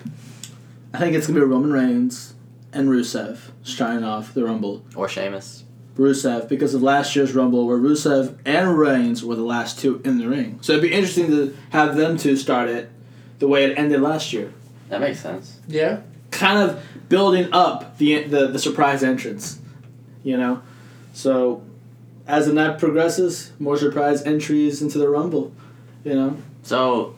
I 0.94 0.98
think 0.98 1.16
it's 1.16 1.26
gonna 1.28 1.40
be 1.40 1.46
Roman 1.46 1.72
Reigns 1.72 2.34
and 2.74 2.90
Rusev 2.90 3.38
starting 3.64 4.04
off 4.04 4.34
the 4.34 4.44
Rumble. 4.44 4.84
Or 4.96 5.08
Sheamus. 5.08 5.64
Rusev 5.98 6.48
because 6.50 6.74
of 6.74 6.82
last 6.82 7.16
year's 7.16 7.34
Rumble 7.34 7.68
where 7.68 7.78
Rusev 7.78 8.38
and 8.46 8.78
Reigns 8.78 9.24
were 9.24 9.36
the 9.36 9.44
last 9.44 9.80
two 9.80 10.02
in 10.04 10.18
the 10.18 10.28
ring. 10.28 10.58
So 10.62 10.74
it'd 10.74 10.82
be 10.84 10.92
interesting 10.94 11.28
to 11.28 11.56
have 11.72 11.96
them 11.96 12.18
two 12.18 12.36
start 12.38 12.70
it 12.70 12.90
the 13.40 13.48
way 13.48 13.66
it 13.66 13.78
ended 13.78 14.02
last 14.02 14.32
year. 14.34 14.54
That 14.90 15.00
makes 15.02 15.20
sense. 15.22 15.60
yeah, 15.68 16.02
Kind 16.32 16.60
of 16.60 16.84
building 17.12 17.50
up 17.52 17.98
the 17.98 18.24
the, 18.24 18.48
the 18.48 18.60
surprise 18.60 19.04
entrance, 19.04 19.60
you 20.24 20.38
know? 20.38 20.62
So 21.14 21.62
as 22.26 22.48
the 22.48 22.54
night 22.54 22.80
progresses, 22.80 23.52
more 23.60 23.78
surprise 23.78 24.24
entries 24.24 24.82
into 24.82 24.98
the 24.98 25.10
Rumble, 25.10 25.52
you 26.04 26.16
know? 26.16 26.38
So, 26.64 27.16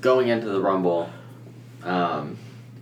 going 0.00 0.28
into 0.28 0.48
the 0.48 0.60
Rumble, 0.60 1.08
um, 1.82 2.36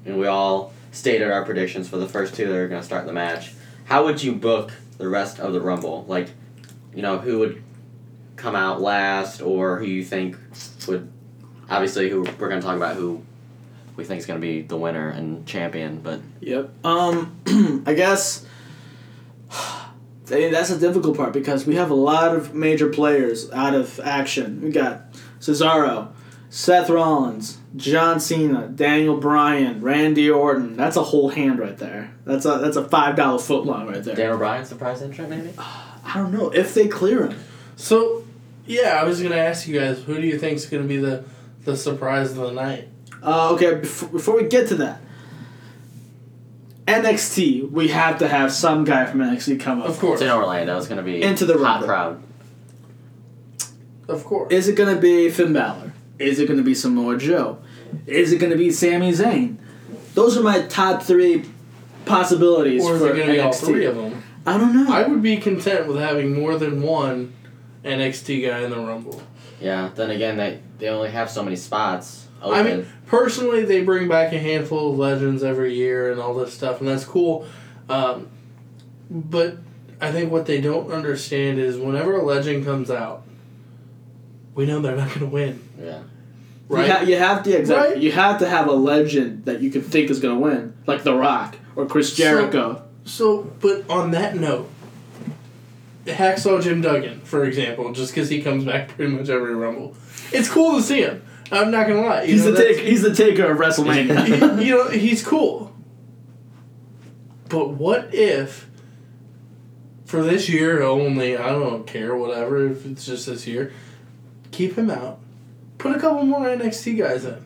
and 0.04 0.18
we 0.18 0.26
all 0.26 0.72
stated 0.90 1.30
our 1.30 1.44
predictions 1.44 1.88
for 1.88 1.98
the 1.98 2.08
first 2.08 2.34
two 2.34 2.46
that 2.48 2.56
are 2.56 2.68
going 2.68 2.80
to 2.80 2.86
start 2.86 3.06
the 3.06 3.12
match. 3.12 3.52
How 3.84 4.04
would 4.04 4.22
you 4.22 4.32
book 4.32 4.72
the 4.98 5.08
rest 5.08 5.38
of 5.38 5.52
the 5.52 5.60
Rumble? 5.60 6.04
Like, 6.08 6.30
you 6.94 7.02
know, 7.02 7.18
who 7.18 7.38
would 7.38 7.62
come 8.36 8.56
out 8.56 8.80
last, 8.80 9.40
or 9.40 9.78
who 9.78 9.86
you 9.86 10.04
think 10.04 10.36
would. 10.88 11.10
Obviously, 11.70 12.10
who 12.10 12.22
we're 12.22 12.48
going 12.48 12.60
to 12.60 12.66
talk 12.66 12.76
about 12.76 12.96
who 12.96 13.22
we 13.96 14.04
think 14.04 14.20
is 14.20 14.26
going 14.26 14.40
to 14.40 14.46
be 14.46 14.62
the 14.62 14.76
winner 14.76 15.08
and 15.08 15.46
champion, 15.46 16.00
but 16.00 16.20
Yep. 16.40 16.84
Um, 16.84 17.36
I 17.86 17.94
guess 17.94 18.46
And 20.30 20.54
that's 20.54 20.70
the 20.70 20.78
difficult 20.78 21.18
part 21.18 21.34
because 21.34 21.66
we 21.66 21.74
have 21.76 21.90
a 21.90 21.94
lot 21.94 22.34
of 22.34 22.54
major 22.54 22.88
players 22.88 23.50
out 23.52 23.74
of 23.74 24.00
action. 24.00 24.62
We 24.62 24.70
got 24.70 25.12
Cesaro, 25.38 26.12
Seth 26.48 26.88
Rollins, 26.88 27.58
John 27.76 28.20
Cena, 28.20 28.68
Daniel 28.68 29.18
Bryan, 29.18 29.82
Randy 29.82 30.30
Orton. 30.30 30.76
That's 30.76 30.96
a 30.96 31.02
whole 31.02 31.28
hand 31.28 31.58
right 31.58 31.76
there. 31.76 32.14
That's 32.24 32.46
a 32.46 32.56
that's 32.56 32.76
a 32.76 32.88
five 32.88 33.16
dollar 33.16 33.38
foot 33.38 33.66
long 33.66 33.86
right 33.86 34.02
there. 34.02 34.14
Daniel 34.14 34.38
Bryan 34.38 34.64
surprise 34.64 35.02
entrant 35.02 35.28
maybe. 35.28 35.52
I 35.58 36.14
don't 36.14 36.32
know 36.32 36.48
if 36.50 36.72
they 36.72 36.88
clear 36.88 37.26
him. 37.26 37.38
So, 37.76 38.24
yeah, 38.64 38.98
I 38.98 39.04
was 39.04 39.20
gonna 39.20 39.36
ask 39.36 39.68
you 39.68 39.78
guys, 39.78 39.98
who 40.04 40.14
do 40.18 40.26
you 40.26 40.38
think 40.38 40.56
is 40.56 40.64
gonna 40.64 40.84
be 40.84 40.96
the 40.96 41.24
the 41.64 41.76
surprise 41.76 42.30
of 42.30 42.38
the 42.38 42.52
night? 42.52 42.88
Uh, 43.24 43.52
okay, 43.54 43.76
before, 43.76 44.08
before 44.10 44.36
we 44.36 44.46
get 44.48 44.68
to 44.68 44.74
that, 44.76 45.00
NXT, 46.86 47.70
we 47.70 47.88
have 47.88 48.18
to 48.18 48.28
have 48.28 48.52
some 48.52 48.84
guy 48.84 49.06
from 49.06 49.20
NXT 49.20 49.58
come 49.60 49.80
up. 49.80 49.88
Of 49.88 49.98
course, 49.98 50.20
It's 50.20 50.30
in 50.30 50.30
Orlando. 50.36 50.76
It's 50.76 50.86
gonna 50.86 51.02
be 51.02 51.22
Into 51.22 51.46
the 51.46 51.54
hot 51.54 51.80
Rumble. 51.80 51.86
crowd. 51.86 52.22
of 54.08 54.24
course. 54.24 54.52
Is 54.52 54.68
it 54.68 54.74
going 54.76 54.94
to 54.94 55.00
be 55.00 55.30
Finn 55.30 55.54
Balor? 55.54 55.92
Is 56.18 56.38
it 56.38 56.46
going 56.46 56.58
to 56.58 56.62
be 56.62 56.74
Samoa 56.74 57.16
Joe? 57.16 57.58
Is 58.06 58.32
it 58.32 58.38
going 58.38 58.52
to 58.52 58.58
be 58.58 58.70
Sami 58.70 59.12
Zayn? 59.12 59.56
Those 60.12 60.36
are 60.36 60.42
my 60.42 60.60
top 60.62 61.02
three 61.02 61.44
possibilities 62.04 62.84
or 62.84 62.96
is 62.96 63.00
for 63.00 63.14
it 63.14 63.18
gonna 63.18 63.32
be 63.32 63.40
all 63.40 63.50
NXT. 63.50 63.64
three 63.64 63.86
of 63.86 63.96
them? 63.96 64.22
I 64.44 64.58
don't 64.58 64.74
know. 64.74 64.92
I 64.94 65.08
would 65.08 65.22
be 65.22 65.38
content 65.38 65.88
with 65.88 65.96
having 65.96 66.34
more 66.38 66.58
than 66.58 66.82
one 66.82 67.32
NXT 67.82 68.46
guy 68.46 68.60
in 68.60 68.70
the 68.70 68.76
Rumble. 68.78 69.22
Yeah. 69.60 69.88
Then 69.94 70.10
again, 70.10 70.36
they 70.36 70.60
they 70.78 70.88
only 70.88 71.10
have 71.10 71.30
so 71.30 71.42
many 71.42 71.56
spots 71.56 72.23
open. 72.44 72.58
I 72.58 72.62
mean, 72.62 72.86
personally, 73.06 73.64
they 73.64 73.82
bring 73.82 74.08
back 74.08 74.32
a 74.32 74.38
handful 74.38 74.92
of 74.92 74.98
legends 74.98 75.42
every 75.42 75.74
year 75.74 76.10
and 76.12 76.20
all 76.20 76.34
this 76.34 76.54
stuff, 76.54 76.80
and 76.80 76.88
that's 76.88 77.04
cool. 77.04 77.46
Um, 77.88 78.28
but 79.10 79.56
I 80.00 80.12
think 80.12 80.30
what 80.32 80.46
they 80.46 80.60
don't 80.60 80.92
understand 80.92 81.58
is 81.58 81.76
whenever 81.78 82.16
a 82.16 82.22
legend 82.24 82.64
comes 82.64 82.90
out, 82.90 83.22
we 84.54 84.66
know 84.66 84.80
they're 84.80 84.96
not 84.96 85.08
going 85.08 85.20
to 85.20 85.26
win, 85.26 85.68
yeah. 85.80 86.02
right? 86.68 86.86
You, 86.86 86.92
ha- 86.92 87.02
you 87.02 87.16
have 87.16 87.42
to 87.44 87.52
exactly. 87.52 87.94
Right? 87.94 88.02
You 88.02 88.12
have 88.12 88.38
to 88.38 88.48
have 88.48 88.68
a 88.68 88.72
legend 88.72 89.44
that 89.46 89.60
you 89.60 89.70
can 89.70 89.82
think 89.82 90.10
is 90.10 90.20
going 90.20 90.34
to 90.34 90.40
win, 90.40 90.76
like 90.86 91.02
The 91.02 91.14
Rock 91.14 91.56
or 91.76 91.86
Chris 91.86 92.16
So- 92.16 92.22
Jericho. 92.22 92.82
So, 93.06 93.42
but 93.60 93.88
on 93.90 94.12
that 94.12 94.36
note, 94.36 94.70
Hacksaw 96.06 96.62
Jim 96.62 96.80
Duggan, 96.80 97.20
for 97.20 97.44
example, 97.44 97.92
just 97.92 98.14
because 98.14 98.28
he 98.28 98.42
comes 98.42 98.64
back 98.64 98.88
pretty 98.88 99.12
much 99.12 99.28
every 99.28 99.54
Rumble, 99.54 99.96
it's 100.32 100.48
cool 100.48 100.76
to 100.76 100.82
see 100.82 101.02
him. 101.02 101.22
I'm 101.52 101.70
not 101.70 101.86
gonna 101.86 102.00
lie. 102.00 102.26
He's 102.26 102.44
know, 102.44 102.52
the 102.52 102.62
take. 102.62 102.78
He's 102.78 103.02
the 103.02 103.14
taker 103.14 103.50
of 103.50 103.58
WrestleMania. 103.58 104.62
you 104.64 104.76
know, 104.76 104.88
he's 104.90 105.24
cool. 105.24 105.72
But 107.48 107.70
what 107.70 108.12
if, 108.14 108.68
for 110.04 110.22
this 110.22 110.48
year 110.48 110.82
only, 110.82 111.36
I 111.36 111.50
don't 111.50 111.86
care, 111.86 112.16
whatever, 112.16 112.66
if 112.66 112.84
it's 112.86 113.04
just 113.04 113.26
this 113.26 113.46
year, 113.46 113.72
keep 114.50 114.76
him 114.76 114.90
out. 114.90 115.20
Put 115.78 115.94
a 115.94 116.00
couple 116.00 116.24
more 116.24 116.40
NXT 116.40 116.98
guys 116.98 117.24
in. 117.24 117.44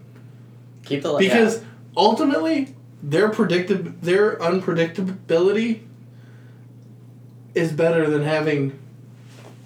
Keep 0.85 1.03
the 1.03 1.17
Because 1.17 1.63
ultimately, 1.97 2.75
their 3.03 3.29
predictab- 3.31 4.01
their 4.01 4.37
unpredictability 4.37 5.81
is 7.55 7.73
better 7.73 8.09
than 8.09 8.23
having, 8.23 8.79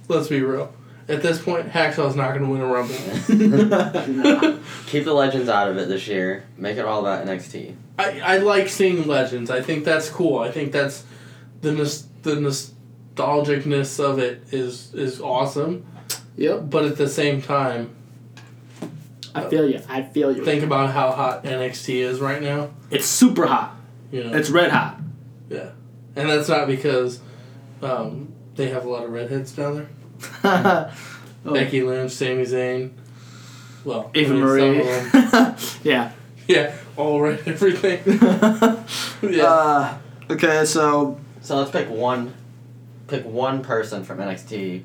let's 0.08 0.28
be 0.28 0.40
real. 0.40 0.74
At 1.08 1.20
this 1.22 1.42
point, 1.42 1.68
Hacksaw's 1.68 2.14
not 2.16 2.30
going 2.36 2.42
to 2.42 2.48
win 2.50 2.60
a 2.60 2.66
Rumble. 2.66 2.94
yeah. 2.94 4.58
keep 4.86 5.04
the 5.04 5.12
legends 5.12 5.48
out 5.48 5.68
of 5.68 5.76
it 5.76 5.88
this 5.88 6.06
year. 6.06 6.44
Make 6.56 6.76
it 6.78 6.84
all 6.84 7.00
about 7.00 7.26
NXT. 7.26 7.74
I, 7.98 8.20
I 8.20 8.36
like 8.38 8.68
seeing 8.68 9.06
legends. 9.06 9.50
I 9.50 9.62
think 9.62 9.84
that's 9.84 10.08
cool. 10.08 10.38
I 10.38 10.50
think 10.52 10.72
that's 10.72 11.04
the 11.60 11.72
nos- 11.72 12.06
the 12.22 12.36
nostalgicness 12.36 14.02
of 14.02 14.18
it 14.18 14.42
is 14.52 14.94
is 14.94 15.20
awesome. 15.20 15.84
yep. 16.36 16.62
But 16.70 16.84
at 16.84 16.96
the 16.96 17.08
same 17.08 17.42
time, 17.42 17.94
I 19.34 19.48
feel 19.48 19.68
you. 19.68 19.80
I 19.88 20.02
feel 20.02 20.34
you. 20.36 20.44
think 20.44 20.62
about 20.62 20.90
how 20.92 21.10
hot 21.10 21.44
NXT 21.44 21.96
is 21.96 22.20
right 22.20 22.40
now. 22.42 22.70
It's 22.90 23.06
super 23.06 23.46
hot. 23.46 23.76
You 24.10 24.24
know, 24.24 24.36
It's 24.36 24.50
red 24.50 24.70
hot. 24.70 25.00
yeah, 25.48 25.70
and 26.16 26.28
that's 26.28 26.48
not 26.48 26.66
because 26.66 27.20
um, 27.82 28.32
they 28.56 28.68
have 28.68 28.84
a 28.84 28.88
lot 28.88 29.04
of 29.04 29.10
redheads 29.10 29.52
down 29.52 29.74
there. 29.76 29.88
Oh. 31.44 31.54
Becky 31.54 31.82
Lynch, 31.82 32.12
Sami 32.12 32.44
Zayn. 32.44 32.90
Well, 33.84 34.12
Eva 34.14 34.30
I 34.30 34.32
mean, 34.32 34.44
Marie. 34.44 34.60
some 34.60 35.24
of 35.24 35.30
them- 35.32 35.56
yeah. 35.82 36.12
yeah, 36.46 36.76
all 36.96 37.20
right, 37.20 37.40
everything. 37.48 38.00
yeah. 39.22 39.44
uh, 39.44 39.98
okay, 40.30 40.64
so 40.64 41.18
So 41.40 41.56
let's 41.56 41.72
pick 41.72 41.90
one. 41.90 42.32
Pick 43.08 43.24
one 43.24 43.62
person 43.64 44.04
from 44.04 44.18
NXT 44.18 44.82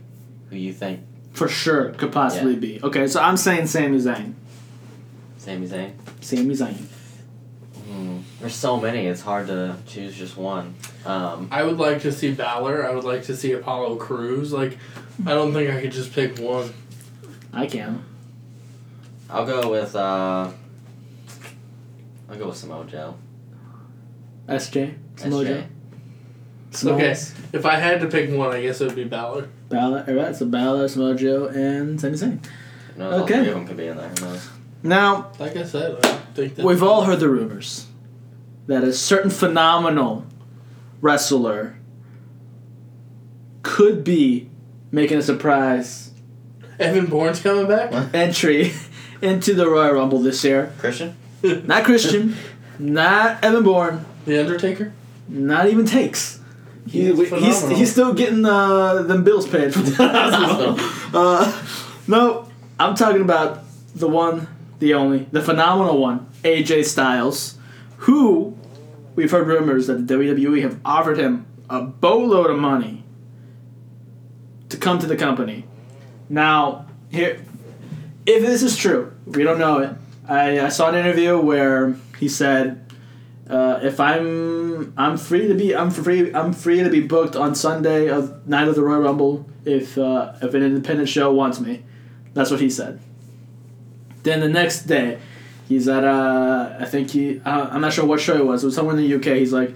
who 0.49 0.55
you 0.55 0.73
think 0.73 1.01
for 1.33 1.47
sure 1.47 1.91
could 1.91 2.11
possibly 2.11 2.53
Yeah. 2.55 2.59
be. 2.59 2.79
Okay, 2.81 3.05
so 3.07 3.21
I'm 3.21 3.37
saying 3.37 3.67
Sami 3.67 3.99
Zayn. 3.99 4.33
Sami 5.37 5.67
Zayn. 5.67 5.91
Sami 6.21 6.55
Zayn. 6.55 6.75
There's 8.39 8.53
so 8.55 8.79
many. 8.79 9.07
It's 9.07 9.21
hard 9.21 9.47
to 9.47 9.75
choose 9.87 10.15
just 10.15 10.37
one. 10.37 10.75
Um, 11.05 11.47
I 11.51 11.63
would 11.63 11.77
like 11.77 12.01
to 12.01 12.11
see 12.11 12.31
Balor. 12.31 12.87
I 12.87 12.93
would 12.93 13.03
like 13.03 13.23
to 13.23 13.35
see 13.35 13.51
Apollo 13.53 13.95
Crews. 13.95 14.53
Like, 14.53 14.77
I 15.25 15.31
don't 15.31 15.53
think 15.53 15.71
I 15.71 15.81
could 15.81 15.91
just 15.91 16.13
pick 16.13 16.37
one. 16.37 16.71
I 17.51 17.65
can. 17.65 18.05
I'll 19.29 19.45
go 19.45 19.71
with. 19.71 19.95
Uh, 19.95 20.51
I'll 22.29 22.37
go 22.37 22.47
with 22.49 22.57
Samoa 22.57 22.85
Joe. 22.85 23.15
SJ. 24.47 24.95
Samoa 25.15 25.43
SJ. 25.43 25.47
Joe. 25.47 25.63
Samoa. 26.71 26.95
Okay, 26.95 27.11
if 27.53 27.65
I 27.65 27.75
had 27.77 28.01
to 28.01 28.07
pick 28.07 28.29
one, 28.29 28.55
I 28.55 28.61
guess 28.61 28.81
it 28.81 28.85
would 28.85 28.95
be 28.95 29.05
Balor. 29.05 29.49
Balor. 29.69 30.05
Alright, 30.07 30.35
so 30.35 30.45
Balor, 30.45 30.87
Samoa 30.87 31.15
Joe, 31.15 31.47
and 31.47 31.99
Sami 31.99 32.13
Zayn. 32.15 32.45
Who 32.93 32.99
knows? 32.99 33.21
Okay. 33.23 33.33
All 33.35 33.43
three 33.43 33.49
of 33.49 33.55
them 33.55 33.67
could 33.67 33.77
be 33.77 33.87
in 33.87 33.97
there. 33.97 34.09
Who 34.09 34.25
knows? 34.25 34.49
Now, 34.83 35.31
Like 35.39 35.55
I 35.55 35.63
said, 35.63 35.97
I 36.05 36.13
think 36.35 36.55
that 36.55 36.65
we've 36.65 36.83
all 36.83 37.03
heard 37.03 37.19
the 37.19 37.29
rumors 37.29 37.86
that 38.67 38.83
a 38.83 38.93
certain 38.93 39.29
phenomenal 39.29 40.25
wrestler 41.01 41.77
could 43.63 44.03
be 44.03 44.49
making 44.91 45.17
a 45.17 45.21
surprise 45.21 46.11
Evan 46.79 47.07
Bourne's 47.07 47.41
coming 47.41 47.67
back. 47.67 48.13
entry 48.13 48.73
into 49.21 49.53
the 49.53 49.67
Royal 49.69 49.93
Rumble 49.93 50.19
this 50.19 50.43
year. 50.43 50.73
Christian. 50.77 51.15
Not 51.43 51.83
Christian, 51.85 52.35
not 52.79 53.43
Evan 53.43 53.63
Bourne, 53.63 54.05
The 54.25 54.39
Undertaker. 54.39 54.91
not 55.27 55.67
even 55.67 55.85
takes. 55.85 56.39
He, 56.87 57.13
He's 57.13 57.29
he's, 57.29 57.69
he's, 57.69 57.91
still 57.91 58.13
getting 58.13 58.43
uh, 58.45 59.03
them 59.03 59.23
bills 59.23 59.47
paid 59.47 59.73
from 59.73 59.85
the 59.85 59.95
hospital. 59.97 60.75
Uh, 61.13 61.65
no, 62.07 62.49
I'm 62.79 62.95
talking 62.95 63.21
about 63.21 63.63
the 63.93 64.07
one, 64.07 64.47
the 64.79 64.93
only, 64.95 65.27
the 65.31 65.41
phenomenal 65.41 65.99
one, 65.99 66.27
AJ 66.43 66.85
Styles, 66.85 67.57
who 67.97 68.56
we've 69.17 69.31
heard 69.31 69.47
rumors 69.47 69.87
that 69.87 70.07
the 70.07 70.13
WWE 70.13 70.61
have 70.61 70.79
offered 70.85 71.17
him 71.17 71.45
a 71.69 71.81
boatload 71.81 72.49
of 72.49 72.57
money 72.57 73.03
to 74.69 74.77
come 74.77 74.99
to 74.99 75.07
the 75.07 75.17
company. 75.17 75.65
Now, 76.29 76.85
here, 77.09 77.41
if 78.25 78.45
this 78.45 78.63
is 78.63 78.77
true, 78.77 79.13
we 79.25 79.43
don't 79.43 79.57
know 79.57 79.79
it. 79.79 79.95
I, 80.29 80.61
I 80.61 80.69
saw 80.69 80.89
an 80.89 80.95
interview 80.95 81.39
where 81.39 81.97
he 82.19 82.29
said, 82.29 82.85
uh, 83.49 83.79
"If 83.81 83.99
I'm 83.99 84.93
I'm 84.97 85.17
free 85.17 85.47
to 85.47 85.53
be 85.53 85.75
I'm 85.75 85.89
free 85.89 86.33
I'm 86.33 86.53
free 86.53 86.83
to 86.83 86.89
be 86.89 86.99
booked 86.99 87.35
on 87.35 87.55
Sunday 87.55 88.09
of 88.09 88.45
night 88.47 88.67
of 88.67 88.75
the 88.75 88.83
Royal 88.83 89.01
Rumble 89.01 89.49
if 89.63 89.97
uh, 89.97 90.33
if 90.41 90.53
an 90.53 90.63
independent 90.63 91.09
show 91.09 91.33
wants 91.33 91.59
me." 91.59 91.83
That's 92.33 92.51
what 92.51 92.59
he 92.59 92.69
said. 92.69 92.99
Then 94.23 94.41
the 94.41 94.49
next 94.49 94.83
day, 94.83 95.19
he's 95.67 95.87
at 95.87 96.03
uh, 96.03 96.75
I 96.79 96.85
think 96.85 97.11
he 97.11 97.39
uh, 97.41 97.69
I'm 97.71 97.81
not 97.81 97.93
sure 97.93 98.05
what 98.05 98.19
show 98.19 98.37
it 98.37 98.45
was. 98.45 98.63
It 98.63 98.67
was 98.67 98.75
somewhere 98.75 98.97
in 98.97 99.01
the 99.01 99.15
UK. 99.15 99.37
He's 99.37 99.53
like, 99.53 99.75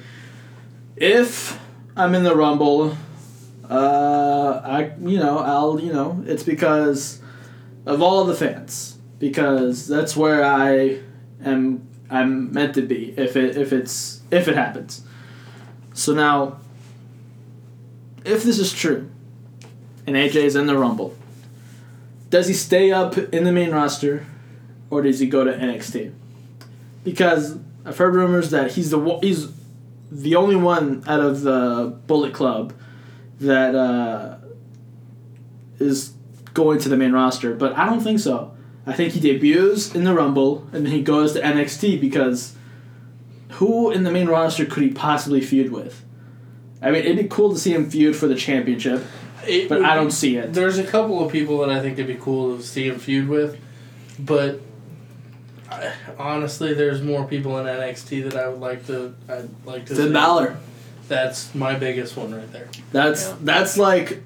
"If 0.95 1.60
I'm 1.95 2.15
in 2.15 2.23
the 2.23 2.36
Rumble, 2.36 2.95
uh, 3.69 4.62
I 4.63 4.91
you 4.99 5.19
know 5.19 5.39
I'll 5.39 5.80
you 5.80 5.93
know 5.93 6.23
it's 6.27 6.43
because 6.43 7.21
of 7.86 8.01
all 8.01 8.25
the 8.25 8.36
fans 8.36 8.97
because 9.19 9.88
that's 9.88 10.15
where 10.15 10.43
I 10.43 10.99
am 11.43 11.88
I'm 12.10 12.51
meant 12.51 12.73
to 12.75 12.82
be 12.82 13.13
if 13.17 13.36
it 13.36 13.56
if 13.56 13.71
it's 13.71 14.21
if 14.32 14.47
it 14.47 14.56
happens. 14.56 15.04
So 15.93 16.13
now, 16.13 16.58
if 18.25 18.43
this 18.43 18.60
is 18.60 18.73
true, 18.73 19.10
and 20.08 20.15
AJ 20.15 20.36
is 20.36 20.56
in 20.56 20.65
the 20.65 20.77
Rumble, 20.77 21.15
does 22.30 22.47
he 22.47 22.54
stay 22.54 22.91
up 22.91 23.17
in 23.17 23.43
the 23.43 23.51
main 23.51 23.71
roster, 23.71 24.25
or 24.91 25.01
does 25.01 25.19
he 25.19 25.25
go 25.25 25.43
to 25.43 25.51
NXT? 25.51 26.13
Because 27.04 27.58
I've 27.84 27.97
heard 27.97 28.13
rumors 28.13 28.51
that 28.51 28.73
he's 28.73 28.91
the 28.91 29.19
he's 29.23 29.49
the 30.12 30.36
only 30.36 30.58
one 30.58 31.04
out 31.08 31.21
of 31.21 31.41
the 31.41 31.97
Bullet 32.06 32.34
Club 32.34 32.73
that 33.39 33.73
uh, 33.73 34.38
is 35.80 36.13
going 36.54 36.80
to 36.80 36.89
the 36.89 36.97
main 36.97 37.13
roster, 37.13 37.56
but 37.56 37.75
I 37.75 37.88
don't 37.88 38.01
think 38.01 38.19
so. 38.19 38.56
I 38.86 38.93
think 38.93 39.13
he 39.13 39.19
debuts 39.19 39.95
in 39.95 40.04
the 40.04 40.13
Rumble 40.13 40.67
and 40.73 40.86
then 40.86 40.91
he 40.91 41.01
goes 41.01 41.34
to 41.34 41.41
NXT 41.41 42.01
because 42.01 42.56
who 43.54 43.91
in 43.91 44.04
the 44.04 44.12
main 44.12 44.27
roster 44.27 44.65
could 44.65 44.84
he 44.84 44.89
possibly 44.89 45.41
feud 45.41 45.71
with? 45.71 46.04
I 46.82 46.91
mean, 46.91 47.04
it'd 47.04 47.17
be 47.17 47.27
cool 47.27 47.54
to 47.54 47.60
see 47.60 47.73
him 47.73 47.89
feud 47.89 48.15
for 48.15 48.27
the 48.27 48.36
championship, 48.36 49.04
It 49.47 49.69
but 49.69 49.84
I 49.84 49.95
don't 49.95 50.12
see 50.12 50.36
it. 50.38 50.54
There's 50.54 50.80
a 50.80 50.84
couple 50.84 51.23
of 51.23 51.32
people 51.32 51.60
that 51.60 51.69
I 51.69 51.80
think 51.80 51.93
it'd 51.93 52.08
be 52.08 52.21
cool 52.21 52.58
to 52.58 52.63
see 52.63 52.88
him 52.88 52.97
feud 52.97 53.27
with, 53.27 53.60
but 54.19 54.62
I, 55.71 55.93
honestly, 56.19 56.73
there's 56.73 57.01
more 57.01 57.25
people 57.25 57.57
in 57.60 57.65
NXT 57.65 58.29
that 58.29 58.36
I 58.36 58.47
would 58.49 58.60
like 58.60 58.86
to. 58.88 59.15
I'd 59.29 59.49
like 59.65 59.86
to. 59.88 59.95
Finn 59.95 60.07
see. 60.07 60.13
Balor. 60.13 60.57
That's 61.07 61.53
my 61.55 61.75
biggest 61.75 62.15
one 62.17 62.34
right 62.34 62.51
there. 62.51 62.69
That's 62.91 63.27
Yeah. 63.29 63.36
that's 63.41 63.77
like 63.77 64.21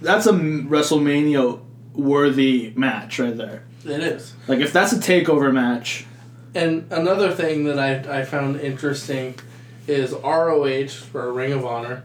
that's 0.00 0.26
a 0.26 0.32
WrestleMania 0.32 1.60
worthy 1.94 2.72
match 2.76 3.18
right 3.18 3.36
there. 3.36 3.64
It 3.84 4.00
is. 4.00 4.34
Like 4.48 4.60
if 4.60 4.72
that's 4.72 4.92
a 4.92 4.96
takeover 4.98 5.52
match, 5.52 6.06
And 6.54 6.86
another 6.90 7.30
thing 7.32 7.64
that 7.64 7.78
I, 7.78 8.20
I 8.20 8.24
found 8.24 8.60
interesting 8.60 9.34
is 9.86 10.12
ROH 10.12 10.88
or 11.14 11.32
Ring 11.32 11.52
of 11.52 11.64
Honor 11.64 12.04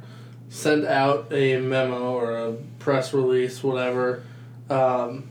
sent 0.49 0.86
out 0.86 1.27
a 1.31 1.58
memo 1.58 2.13
or 2.13 2.38
a 2.38 2.53
press 2.79 3.13
release, 3.13 3.63
whatever, 3.63 4.23
um, 4.69 5.23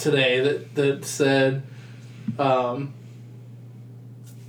today 0.00 0.40
that 0.40 0.74
that 0.74 1.04
said, 1.04 1.62
um, 2.38 2.94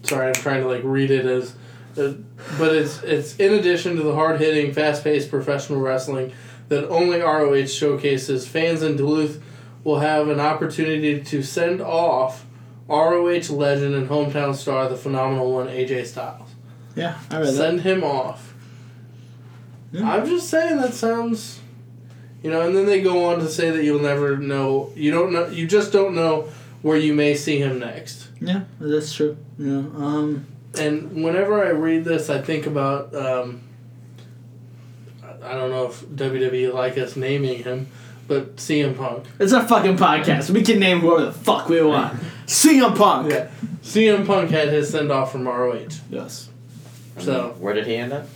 sorry, 0.03 0.27
I'm 0.27 0.33
trying 0.33 0.61
to 0.61 0.67
like 0.67 0.81
read 0.83 1.11
it 1.11 1.25
as, 1.25 1.55
uh, 1.97 2.13
but 2.57 2.75
it's 2.75 3.01
it's 3.03 3.35
in 3.37 3.53
addition 3.53 3.95
to 3.97 4.03
the 4.03 4.15
hard 4.15 4.39
hitting, 4.39 4.73
fast 4.73 5.03
paced 5.03 5.29
professional 5.29 5.79
wrestling 5.79 6.31
that 6.69 6.87
only 6.89 7.19
ROH 7.19 7.65
showcases, 7.65 8.47
fans 8.47 8.81
in 8.81 8.95
Duluth 8.95 9.43
will 9.83 9.99
have 9.99 10.29
an 10.29 10.39
opportunity 10.39 11.21
to 11.21 11.43
send 11.43 11.81
off 11.81 12.45
ROH 12.87 13.49
legend 13.49 13.95
and 13.95 14.09
hometown 14.09 14.55
star, 14.55 14.87
the 14.89 14.97
phenomenal 14.97 15.51
one 15.51 15.67
AJ 15.67 16.05
Styles. 16.07 16.49
yeah, 16.95 17.17
I 17.29 17.37
read 17.37 17.47
that. 17.47 17.53
Send 17.53 17.81
him 17.81 18.03
off. 18.03 18.53
Yeah. 19.91 20.09
I'm 20.09 20.25
just 20.25 20.49
saying 20.49 20.77
that 20.77 20.93
sounds, 20.93 21.60
you 22.43 22.49
know. 22.51 22.61
And 22.61 22.75
then 22.75 22.85
they 22.85 23.01
go 23.01 23.25
on 23.25 23.39
to 23.39 23.49
say 23.49 23.69
that 23.71 23.83
you'll 23.83 24.01
never 24.01 24.37
know. 24.37 24.91
You 24.95 25.11
don't 25.11 25.31
know. 25.31 25.47
You 25.47 25.67
just 25.67 25.91
don't 25.91 26.13
know 26.15 26.49
where 26.81 26.97
you 26.97 27.13
may 27.13 27.35
see 27.35 27.59
him 27.59 27.79
next. 27.79 28.27
Yeah, 28.39 28.61
that's 28.79 29.13
true. 29.13 29.37
Yeah, 29.59 29.77
um, 29.95 30.47
And 30.77 31.23
whenever 31.23 31.63
I 31.63 31.69
read 31.69 32.05
this, 32.05 32.29
I 32.29 32.41
think 32.41 32.65
about. 32.65 33.13
Um, 33.15 33.61
I- 35.23 35.51
I 35.51 35.53
don't 35.55 35.69
know 35.69 35.85
if 35.87 36.01
WWE 36.09 36.73
like 36.73 36.97
us 36.97 37.15
naming 37.15 37.63
him, 37.63 37.87
but 38.27 38.55
CM 38.57 38.95
Punk. 38.95 39.25
it's 39.39 39.51
a 39.53 39.63
fucking 39.67 39.97
podcast. 39.97 40.49
We 40.49 40.61
can 40.61 40.79
name 40.79 40.99
whoever 40.99 41.25
the 41.25 41.31
fuck 41.31 41.67
we 41.69 41.81
want. 41.83 42.19
CM 42.47 42.95
Punk. 42.97 43.31
Yeah, 43.31 43.49
CM 43.83 44.25
Punk 44.25 44.49
had 44.51 44.69
his 44.69 44.89
send 44.89 45.11
off 45.11 45.31
from 45.31 45.47
ROH. 45.47 45.87
Yes. 46.09 46.49
So- 47.19 47.55
where 47.59 47.73
did 47.73 47.85
he 47.87 47.95
end 47.95 48.13
up? 48.13 48.27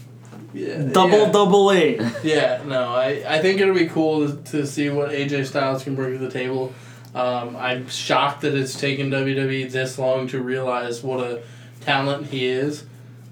Yeah, 0.56 0.84
Double 0.84 1.20
yeah. 1.26 1.32
double 1.32 1.72
A. 1.72 1.98
Yeah, 2.24 2.64
no, 2.66 2.94
I, 2.94 3.24
I 3.28 3.40
think 3.42 3.60
it'll 3.60 3.76
be 3.76 3.88
cool 3.88 4.28
to, 4.30 4.36
to 4.52 4.66
see 4.66 4.90
what 4.90 5.10
AJ 5.12 5.48
Styles 5.48 5.84
can 5.84 5.96
bring 5.96 6.14
to 6.14 6.18
the 6.18 6.32
table. 6.32 6.74
Um, 7.14 7.56
I'm 7.58 7.88
shocked 7.90 8.42
that 8.42 8.54
it's 8.56 8.80
taken 8.80 9.10
WWE 9.10 9.70
this 9.72 9.98
long 10.00 10.28
to 10.30 10.42
realize 10.42 11.04
what 11.04 11.20
a 11.20 11.42
talent 11.82 12.28
he 12.28 12.46
is. 12.46 12.86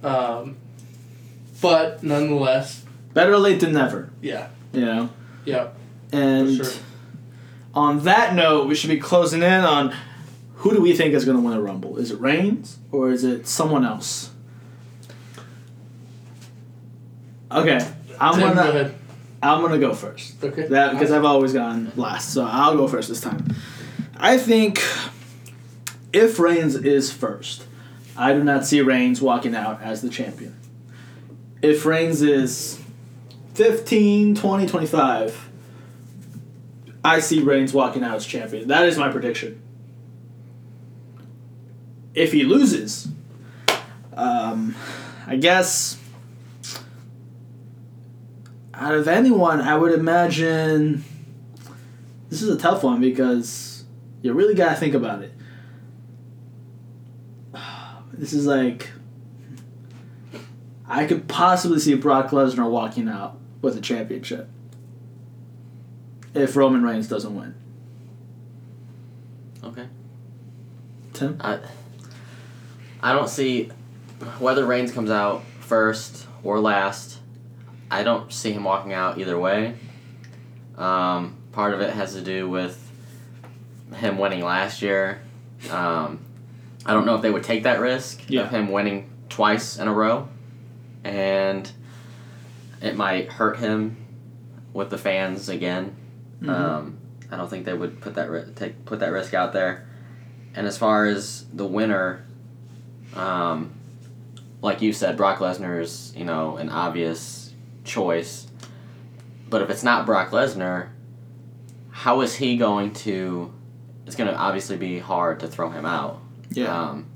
Um, 0.04 0.58
but 1.62 2.04
nonetheless, 2.04 2.84
Better 3.14 3.38
late 3.38 3.60
than 3.62 3.74
never. 3.74 4.10
yeah, 4.22 4.50
You 4.74 4.86
know. 4.86 5.10
yeah, 5.46 5.70
And 6.12 6.58
sure. 6.58 6.74
on 7.74 8.00
that 8.04 8.36
note, 8.36 8.68
we 8.68 8.76
should 8.76 8.90
be 8.90 9.00
closing 9.00 9.42
in 9.44 9.62
on 9.62 9.96
who 10.56 10.72
do 10.74 10.82
we 10.82 10.94
think 10.96 11.14
is 11.14 11.26
going 11.26 11.38
to 11.38 11.44
win 11.44 11.56
a 11.58 11.62
Rumble? 11.62 11.98
Is 11.98 12.12
it 12.12 12.20
Reigns 12.20 12.80
or 12.92 13.12
is 13.12 13.24
it 13.24 13.48
someone 13.48 13.86
else? 13.86 14.32
Okay, 17.54 17.80
I'm 18.20 18.34
Tim, 18.36 18.56
gonna 18.56 18.70
ahead. 18.70 18.96
I'm 19.42 19.62
gonna 19.62 19.80
go 19.80 19.94
first. 19.94 20.44
Okay. 20.44 20.68
That 20.68 20.94
because 20.94 21.12
I've 21.12 21.26
always 21.26 21.54
gone 21.54 21.92
last, 21.96 22.34
so 22.34 22.44
I'll 22.44 22.76
go 22.76 22.88
first 22.88 23.10
this 23.10 23.22
time. 23.22 23.46
I 24.18 24.38
think 24.38 24.82
if 26.14 26.40
Reigns 26.40 26.76
is 26.76 27.12
first, 27.12 27.66
I 28.16 28.34
do 28.34 28.44
not 28.44 28.66
see 28.66 28.82
Reigns 28.82 29.22
walking 29.22 29.56
out 29.56 29.82
as 29.82 30.02
the 30.02 30.10
champion. 30.10 30.56
If 31.62 31.86
Reigns 31.86 32.22
is 32.22 32.82
15, 33.56 34.36
20, 34.36 34.68
25, 34.68 35.50
I 37.04 37.20
see 37.20 37.42
Reigns 37.42 37.74
walking 37.74 38.04
out 38.04 38.16
as 38.16 38.26
champion. 38.26 38.68
That 38.68 38.86
is 38.86 38.98
my 38.98 39.10
prediction. 39.10 39.62
If 42.14 42.32
he 42.32 42.44
loses, 42.44 43.08
um, 44.16 44.76
I 45.26 45.36
guess 45.36 46.00
out 48.74 48.96
of 48.96 49.08
anyone, 49.08 49.62
I 49.62 49.76
would 49.78 49.94
imagine 49.94 51.04
this 52.30 52.42
is 52.42 52.50
a 52.50 52.58
tough 52.58 52.84
one 52.84 53.00
because 53.00 53.86
you 54.22 54.34
really 54.34 54.56
gotta 54.56 54.76
think 54.76 54.94
about 54.94 55.22
it. 55.24 55.34
This 58.16 58.32
is 58.32 58.46
like 58.46 58.92
I 60.88 61.06
could 61.06 61.28
possibly 61.28 61.80
see 61.80 61.96
Brock 61.96 62.30
Lesnar 62.30 62.70
walking 62.70 63.08
out 63.08 63.40
with 63.62 63.76
a 63.76 63.82
championship 63.82 64.48
if 66.36 66.56
Roman 66.56 66.84
Reigns 66.84 67.08
doesn't 67.08 67.36
win. 67.36 67.56
Okay. 69.64 69.88
Tim, 71.14 71.38
I, 71.40 71.60
I 73.02 73.14
don't 73.14 73.30
see 73.30 73.70
whether 74.40 74.66
Reigns 74.66 74.92
comes 74.92 75.10
out 75.10 75.44
first 75.62 76.28
or 76.44 76.60
last. 76.60 77.20
I 77.94 78.02
don't 78.04 78.34
see 78.34 78.52
him 78.52 78.64
walking 78.64 78.92
out 78.92 79.20
either 79.20 79.38
way. 79.38 79.76
Um, 80.78 81.36
part 81.52 81.76
of 81.76 81.82
it 81.82 81.92
has 81.94 82.14
to 82.16 82.22
do 82.22 82.50
with 82.50 82.80
him 83.96 84.18
winning 84.18 84.44
last 84.44 84.82
year. 84.82 85.22
Um, 85.72 86.20
I 86.86 86.94
don't 86.94 87.06
know 87.06 87.16
if 87.16 87.22
they 87.22 87.30
would 87.30 87.44
take 87.44 87.64
that 87.64 87.80
risk 87.80 88.24
Yeah. 88.28 88.42
of 88.42 88.50
him 88.50 88.72
winning 88.72 89.12
twice 89.30 89.78
in 89.78 89.88
a 89.88 89.94
row, 89.94 90.28
and 91.04 91.72
it 92.82 92.98
might 92.98 93.34
hurt 93.34 93.60
him 93.60 93.98
with 94.74 94.90
the 94.90 94.98
fans 94.98 95.48
again. 95.48 95.96
Mhm. 96.42 96.50
Um, 96.50 96.98
I 97.32 97.38
don't 97.38 97.48
think 97.50 97.66
they 97.66 97.74
would 97.74 98.02
put 98.02 98.16
that 98.16 98.30
ri- 98.30 98.52
take 98.56 98.86
put 98.86 99.00
that 99.02 99.12
risk 99.12 99.36
out 99.36 99.54
there. 99.54 99.86
And 100.56 100.66
as 100.68 100.78
far 100.78 101.06
as 101.06 101.46
the 101.54 101.66
winner, 101.66 102.26
um, 103.16 103.72
like 104.64 104.82
you 104.82 104.94
said, 104.94 105.16
Brock 105.16 105.38
Lesnar 105.40 105.80
is 105.80 106.12
you 106.18 106.26
know 106.26 106.58
an 106.58 106.70
obvious 106.70 107.43
choice. 107.84 108.48
But 109.50 109.62
if 109.62 109.70
it's 109.70 109.84
not 109.84 110.06
Brock 110.06 110.32
Lesnar, 110.32 110.90
how 111.92 112.22
is 112.22 112.36
he 112.36 112.58
going 112.58 112.94
to? 112.94 113.54
It's 114.06 114.16
going 114.16 114.30
to 114.30 114.36
obviously 114.36 114.78
be 114.78 115.00
hard 115.00 115.40
to 115.42 115.48
throw 115.48 115.70
him 115.70 115.86
out. 115.86 116.22
yeah, 116.50 116.90
Um, 116.90 117.08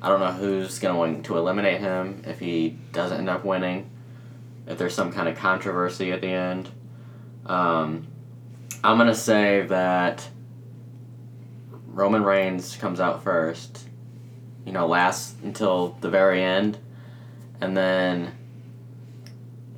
I 0.00 0.08
don't 0.08 0.20
know 0.20 0.32
who's 0.32 0.78
going 0.78 1.22
to 1.24 1.36
eliminate 1.36 1.80
him 1.80 2.22
if 2.26 2.38
he 2.38 2.78
doesn't 2.92 3.18
end 3.18 3.28
up 3.28 3.44
winning. 3.44 3.90
If 4.66 4.78
there's 4.78 4.94
some 4.94 5.12
kind 5.12 5.28
of 5.28 5.36
controversy 5.36 6.12
at 6.12 6.20
the 6.20 6.28
end, 6.28 6.70
um, 7.46 8.06
I'm 8.84 8.96
gonna 8.96 9.14
say 9.14 9.66
that 9.66 10.28
Roman 11.86 12.22
Reigns 12.22 12.76
comes 12.76 13.00
out 13.00 13.22
first. 13.22 13.88
You 14.64 14.72
know, 14.72 14.86
lasts 14.86 15.34
until 15.42 15.96
the 16.00 16.08
very 16.08 16.42
end, 16.42 16.78
and 17.60 17.76
then 17.76 18.32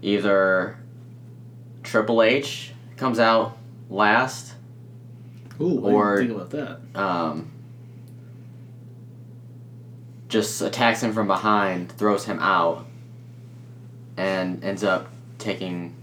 either 0.04 0.76
Triple 1.82 2.22
H 2.22 2.72
comes 2.96 3.18
out 3.18 3.56
last 3.90 4.54
Ooh, 5.60 5.80
or- 5.80 6.18
think 6.18 6.30
about 6.30 6.50
that. 6.50 6.78
um, 6.94 7.50
just 10.28 10.60
attacks 10.62 11.02
him 11.02 11.12
from 11.12 11.26
behind, 11.26 11.90
throws 11.92 12.24
him 12.24 12.38
out, 12.40 12.86
and 14.16 14.62
ends 14.64 14.84
up 14.84 15.08
taking 15.38 15.94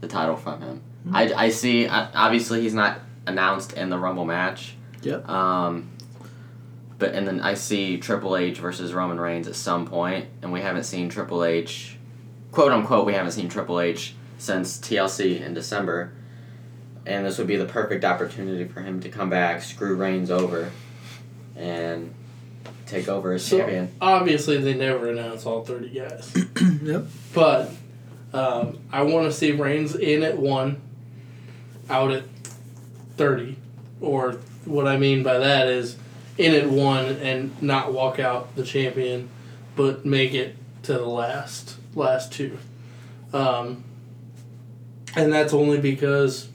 the 0.00 0.08
title 0.08 0.36
from 0.36 0.60
him. 0.60 0.82
I, 1.12 1.32
I 1.32 1.48
see, 1.50 1.86
I, 1.86 2.10
obviously, 2.12 2.60
he's 2.62 2.74
not 2.74 3.00
announced 3.26 3.72
in 3.74 3.88
the 3.90 3.98
Rumble 3.98 4.24
match. 4.24 4.74
Yep. 5.02 5.28
Um, 5.28 5.90
but, 6.98 7.14
and 7.14 7.26
then 7.26 7.40
I 7.40 7.54
see 7.54 7.98
Triple 7.98 8.36
H 8.36 8.58
versus 8.58 8.92
Roman 8.92 9.18
Reigns 9.20 9.46
at 9.48 9.56
some 9.56 9.86
point, 9.86 10.26
and 10.42 10.52
we 10.52 10.60
haven't 10.60 10.84
seen 10.84 11.08
Triple 11.08 11.44
H, 11.44 11.98
quote 12.52 12.70
unquote, 12.70 13.04
we 13.04 13.14
haven't 13.14 13.32
seen 13.32 13.48
Triple 13.48 13.80
H 13.80 14.14
since 14.38 14.78
TLC 14.78 15.40
in 15.40 15.54
December. 15.54 16.12
And 17.04 17.26
this 17.26 17.36
would 17.38 17.48
be 17.48 17.56
the 17.56 17.64
perfect 17.64 18.04
opportunity 18.04 18.64
for 18.64 18.80
him 18.80 19.00
to 19.00 19.08
come 19.08 19.28
back, 19.28 19.60
screw 19.62 19.96
Reigns 19.96 20.30
over, 20.30 20.70
and 21.56 22.14
take 22.86 23.08
over 23.08 23.32
as 23.32 23.44
So 23.44 23.58
champion. 23.58 23.90
obviously 24.00 24.58
they 24.58 24.74
never 24.74 25.10
announce 25.10 25.44
all 25.44 25.64
thirty 25.64 25.88
guys, 25.88 26.32
yep. 26.82 27.06
but 27.34 27.72
um, 28.32 28.78
I 28.92 29.02
want 29.02 29.26
to 29.26 29.32
see 29.32 29.50
Reigns 29.50 29.96
in 29.96 30.22
at 30.22 30.38
one, 30.38 30.80
out 31.90 32.12
at 32.12 32.22
thirty, 33.16 33.56
or 34.00 34.38
what 34.64 34.86
I 34.86 34.96
mean 34.96 35.24
by 35.24 35.38
that 35.38 35.66
is 35.66 35.96
in 36.38 36.54
at 36.54 36.68
one 36.70 37.06
and 37.16 37.60
not 37.60 37.92
walk 37.92 38.20
out 38.20 38.54
the 38.54 38.62
champion, 38.64 39.28
but 39.74 40.06
make 40.06 40.34
it 40.34 40.56
to 40.84 40.92
the 40.92 41.06
last 41.06 41.78
last 41.94 42.32
two, 42.32 42.58
um, 43.32 43.84
and 45.14 45.32
that's 45.32 45.52
only 45.52 45.78
because 45.78 46.48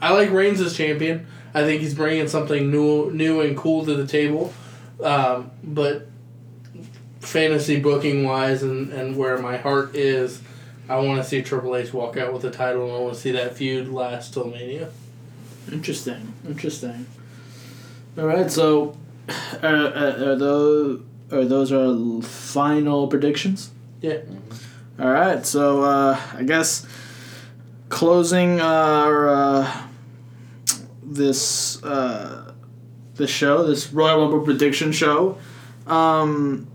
I 0.00 0.12
like 0.12 0.30
Reigns 0.30 0.60
as 0.60 0.76
champion. 0.76 1.26
I 1.52 1.62
think 1.64 1.82
he's 1.82 1.94
bringing 1.94 2.28
something 2.28 2.70
new, 2.70 3.10
new 3.10 3.40
and 3.40 3.56
cool 3.56 3.84
to 3.84 3.94
the 3.94 4.06
table, 4.06 4.52
um, 5.02 5.50
but 5.64 6.06
fantasy 7.20 7.78
booking 7.80 8.24
wise 8.24 8.62
and, 8.62 8.92
and 8.92 9.16
where 9.16 9.38
my 9.38 9.56
heart 9.56 9.94
is, 9.94 10.40
I 10.88 10.98
want 10.98 11.22
to 11.22 11.28
see 11.28 11.42
Triple 11.42 11.76
H 11.76 11.92
walk 11.92 12.16
out 12.16 12.32
with 12.32 12.42
the 12.42 12.50
title, 12.50 12.84
and 12.84 12.92
I 12.92 12.98
want 12.98 13.14
to 13.14 13.20
see 13.20 13.30
that 13.32 13.56
feud 13.56 13.88
last 13.88 14.32
till 14.34 14.46
Mania. 14.46 14.90
Interesting. 15.70 16.34
Interesting. 16.46 17.06
All 18.18 18.26
right. 18.26 18.50
So, 18.50 18.96
uh, 19.28 19.32
uh, 19.62 20.24
are 20.24 20.36
those 20.36 21.02
are 21.30 21.44
those 21.44 21.70
our 21.70 22.22
final 22.22 23.06
predictions? 23.06 23.70
Yeah. 24.00 24.18
All 24.98 25.10
right. 25.10 25.44
So 25.44 25.82
uh, 25.82 26.20
I 26.34 26.42
guess 26.42 26.86
closing 27.88 28.60
our 28.60 29.28
uh, 29.28 29.82
this 31.02 31.82
uh, 31.82 32.52
this 33.14 33.30
show, 33.30 33.66
this 33.66 33.92
Royal 33.92 34.20
Rumble 34.20 34.40
prediction 34.40 34.92
show. 34.92 35.38
Um, 35.86 36.66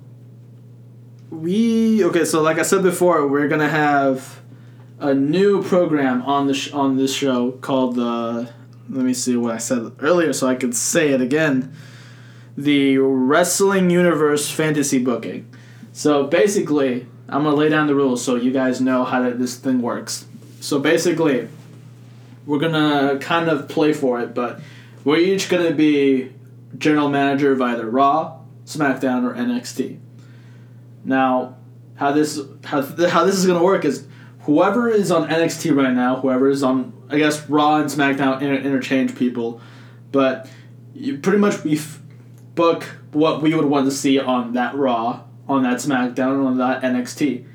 we 1.32 2.04
okay. 2.06 2.26
So 2.26 2.42
like 2.42 2.60
I 2.60 2.64
said 2.64 2.84
before, 2.84 3.28
we're 3.28 3.48
gonna 3.48 3.70
have 3.70 4.42
a 5.00 5.14
new 5.14 5.64
program 5.64 6.22
on 6.24 6.48
the 6.48 6.54
sh- 6.54 6.72
on 6.72 6.98
this 6.98 7.14
show 7.14 7.52
called 7.54 7.96
the. 7.96 8.50
Let 8.88 9.04
me 9.04 9.16
see 9.16 9.36
what 9.36 9.52
I 9.52 9.58
said 9.58 9.94
earlier, 10.00 10.32
so 10.32 10.46
I 10.48 10.54
could 10.54 10.76
say 10.76 11.10
it 11.10 11.20
again. 11.20 11.76
The 12.56 13.00
Wrestling 13.00 13.90
Universe 13.90 14.50
Fantasy 14.52 15.00
Booking. 15.00 15.50
So 15.92 16.28
basically, 16.28 17.08
I'm 17.28 17.44
gonna 17.44 17.56
lay 17.56 17.70
down 17.70 17.88
the 17.88 17.96
rules 17.96 18.24
so 18.24 18.36
you 18.36 18.52
guys 18.52 18.80
know 18.82 19.04
how 19.04 19.30
this 19.32 19.56
thing 19.56 19.82
works. 19.82 20.26
So 20.60 20.80
basically, 20.80 21.48
we're 22.46 22.60
gonna 22.60 23.18
kind 23.20 23.50
of 23.50 23.68
play 23.68 23.94
for 23.94 24.20
it, 24.20 24.34
but 24.34 24.60
we're 25.04 25.18
each 25.18 25.50
gonna 25.50 25.72
be 25.74 26.32
general 26.78 27.10
manager 27.10 27.52
of 27.52 27.62
either 27.62 27.90
Raw, 27.90 28.40
SmackDown, 28.66 29.24
or 29.24 29.34
NXT. 29.34 29.98
Now, 31.04 31.56
how 31.96 32.12
this 32.12 32.40
how 32.66 32.82
how 32.82 33.26
this 33.26 33.36
is 33.36 33.46
gonna 33.46 33.64
work 33.64 33.86
is 33.86 34.06
whoever 34.42 34.90
is 34.90 35.12
on 35.12 35.28
NXT 35.28 35.76
right 35.76 35.94
now, 35.94 36.18
whoever 36.18 36.50
is 36.50 36.64
on 36.64 36.94
I 37.10 37.18
guess 37.18 37.48
Raw 37.50 37.78
and 37.78 37.90
SmackDown 37.90 38.42
inter- 38.42 38.56
interchange 38.56 39.16
people, 39.16 39.62
but 40.12 40.48
you 40.94 41.18
pretty 41.18 41.38
much 41.40 41.64
we 41.64 41.78
f- 41.78 42.02
book 42.56 42.84
what 43.12 43.42
we 43.42 43.54
would 43.54 43.66
want 43.66 43.86
to 43.86 43.92
see 43.92 44.20
on 44.20 44.54
that 44.54 44.76
Raw, 44.76 45.22
on 45.48 45.64
that 45.64 45.78
SmackDown, 45.78 46.46
on 46.46 46.58
that 46.58 46.82
NXT. 46.82 47.46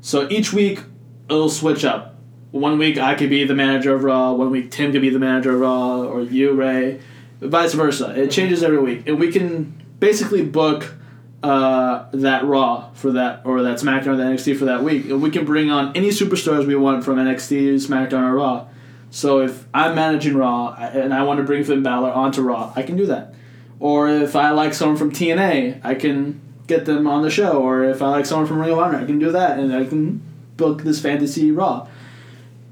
So 0.00 0.28
each 0.30 0.52
week 0.52 0.80
it'll 1.28 1.48
switch 1.48 1.84
up. 1.84 2.16
One 2.50 2.78
week 2.78 2.98
I 2.98 3.14
could 3.14 3.30
be 3.30 3.44
the 3.44 3.54
manager 3.54 3.94
of 3.94 4.04
Raw. 4.04 4.32
One 4.32 4.50
week 4.50 4.70
Tim 4.70 4.92
could 4.92 5.02
be 5.02 5.10
the 5.10 5.18
manager 5.18 5.54
of 5.54 5.60
Raw, 5.60 6.02
or 6.02 6.22
you, 6.22 6.52
Ray, 6.52 7.00
vice 7.40 7.74
versa. 7.74 8.20
It 8.20 8.30
changes 8.30 8.62
every 8.62 8.78
week, 8.78 9.06
and 9.06 9.18
we 9.18 9.30
can 9.30 9.82
basically 9.98 10.42
book 10.42 10.94
uh, 11.42 12.06
that 12.12 12.44
Raw 12.44 12.90
for 12.92 13.12
that, 13.12 13.42
or 13.44 13.62
that 13.62 13.78
SmackDown, 13.78 14.06
or 14.06 14.16
NXT 14.16 14.58
for 14.58 14.64
that 14.66 14.82
week, 14.82 15.06
and 15.06 15.20
we 15.20 15.30
can 15.30 15.44
bring 15.44 15.70
on 15.70 15.94
any 15.96 16.08
superstars 16.08 16.66
we 16.66 16.76
want 16.76 17.04
from 17.04 17.16
NXT, 17.16 17.74
SmackDown, 17.74 18.22
or 18.22 18.34
Raw. 18.34 18.68
So 19.10 19.40
if 19.40 19.66
I'm 19.72 19.94
managing 19.94 20.36
Raw 20.36 20.74
and 20.74 21.14
I 21.14 21.22
want 21.22 21.38
to 21.38 21.44
bring 21.44 21.64
Finn 21.64 21.82
Balor 21.82 22.10
onto 22.10 22.42
Raw, 22.42 22.72
I 22.74 22.82
can 22.82 22.96
do 22.96 23.06
that. 23.06 23.34
Or 23.78 24.08
if 24.08 24.34
I 24.34 24.50
like 24.50 24.74
someone 24.74 24.96
from 24.96 25.12
TNA, 25.12 25.80
I 25.84 25.94
can 25.94 26.40
get 26.66 26.84
them 26.84 27.06
on 27.06 27.22
the 27.22 27.30
show. 27.30 27.62
Or 27.62 27.84
if 27.84 28.02
I 28.02 28.08
like 28.08 28.26
someone 28.26 28.46
from 28.46 28.58
Ring 28.58 28.70
of 28.70 28.78
Honor, 28.78 28.98
I 28.98 29.04
can 29.04 29.18
do 29.18 29.32
that, 29.32 29.58
and 29.58 29.74
I 29.74 29.84
can 29.84 30.22
book 30.56 30.82
this 30.82 31.00
fantasy 31.00 31.50
Raw. 31.50 31.88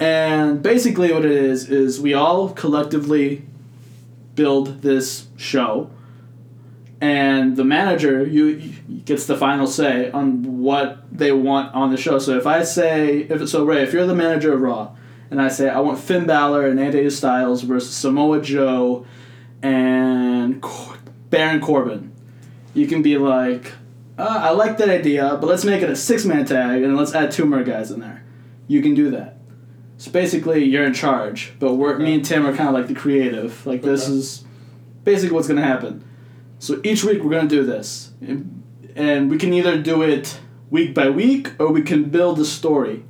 And 0.00 0.62
basically, 0.62 1.12
what 1.12 1.24
it 1.24 1.30
is 1.30 1.70
is 1.70 2.00
we 2.00 2.14
all 2.14 2.50
collectively 2.50 3.44
build 4.35 4.83
this 4.83 5.28
show, 5.37 5.90
and 7.00 7.57
the 7.57 7.64
manager 7.64 8.24
you 8.24 8.72
gets 9.04 9.26
the 9.26 9.37
final 9.37 9.66
say 9.66 10.11
on 10.11 10.61
what 10.62 11.04
they 11.16 11.30
want 11.30 11.72
on 11.74 11.90
the 11.90 11.96
show. 11.96 12.18
So 12.18 12.37
if 12.37 12.46
I 12.46 12.64
say 12.64 13.18
if 13.20 13.48
so, 13.48 13.64
Ray, 13.64 13.83
if 13.83 13.92
you're 13.92 14.07
the 14.07 14.14
manager 14.14 14.52
of 14.52 14.61
Raw, 14.61 14.96
and 15.30 15.40
I 15.40 15.48
say 15.48 15.68
I 15.68 15.78
want 15.80 16.00
Finn 16.00 16.26
Balor 16.26 16.66
and 16.66 16.80
AJ 16.80 17.12
Styles 17.12 17.62
versus 17.62 17.94
Samoa 17.94 18.40
Joe 18.40 19.07
and 19.62 20.64
Baron 21.30 21.61
Corbin, 21.61 22.12
you 22.74 22.87
can 22.87 23.02
be 23.02 23.16
like, 23.18 23.72
uh, 24.18 24.40
I 24.42 24.50
like 24.50 24.79
that 24.79 24.88
idea, 24.88 25.37
but 25.40 25.46
let's 25.46 25.64
make 25.64 25.83
it 25.83 25.90
a 25.90 25.96
six 25.96 26.24
man 26.24 26.44
tag 26.44 26.83
and 26.83 26.96
let's 26.96 27.14
add 27.14 27.31
two 27.31 27.44
more 27.44 27.62
guys 27.62 27.90
in 27.90 28.00
there. 28.00 28.24
You 28.68 28.81
can 28.81 28.94
do 28.94 29.11
that. 29.11 29.38
So 29.96 30.11
basically, 30.11 30.64
you're 30.64 30.85
in 30.85 30.94
charge, 30.94 31.53
but 31.59 31.74
we're, 31.74 31.98
me 31.98 32.14
and 32.14 32.24
Tim 32.24 32.46
are 32.46 32.55
kind 32.55 32.68
of 32.68 32.74
like 32.74 32.88
the 32.88 32.94
creative. 32.94 33.64
Like 33.66 33.83
this 33.83 34.09
is 34.09 34.44
basically 35.05 35.35
what's 35.35 35.48
gonna 35.48 35.62
happen. 35.62 36.05
So 36.59 36.81
each 36.85 37.05
week 37.05 37.22
we're 37.22 37.31
gonna 37.31 37.48
do 37.48 37.64
this, 37.64 38.12
and, 38.20 38.62
and 38.96 39.31
we 39.31 39.38
can 39.38 39.53
either 39.53 39.81
do 39.81 40.03
it 40.03 40.40
week 40.70 40.94
by 40.94 41.11
week 41.11 41.53
or 41.61 41.70
we 41.70 41.83
can 41.83 42.05
build 42.05 42.40
a 42.40 42.44
story. 42.44 43.05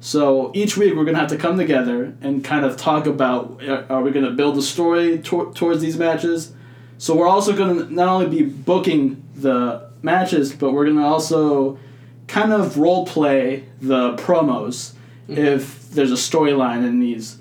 So 0.00 0.52
each 0.54 0.76
week 0.76 0.94
we're 0.94 1.04
gonna 1.04 1.18
have 1.18 1.30
to 1.30 1.36
come 1.36 1.56
together 1.56 2.14
and 2.20 2.44
kind 2.44 2.64
of 2.64 2.76
talk 2.76 3.06
about 3.06 3.62
uh, 3.66 3.84
are 3.88 4.02
we 4.02 4.10
gonna 4.10 4.30
build 4.32 4.56
a 4.58 4.62
story 4.62 5.18
tor- 5.18 5.52
towards 5.52 5.80
these 5.80 5.96
matches. 5.96 6.52
So 6.98 7.16
we're 7.16 7.28
also 7.28 7.56
gonna 7.56 7.84
not 7.84 8.08
only 8.08 8.26
be 8.26 8.42
booking 8.44 9.24
the 9.34 9.87
matches, 10.02 10.52
but 10.52 10.72
we're 10.72 10.86
gonna 10.86 11.06
also 11.06 11.78
kind 12.26 12.52
of 12.52 12.78
role 12.78 13.06
play 13.06 13.64
the 13.80 14.14
promos 14.16 14.94
mm-hmm. 15.28 15.38
if 15.38 15.90
there's 15.90 16.12
a 16.12 16.14
storyline 16.14 16.86
in 16.86 17.00
these. 17.00 17.38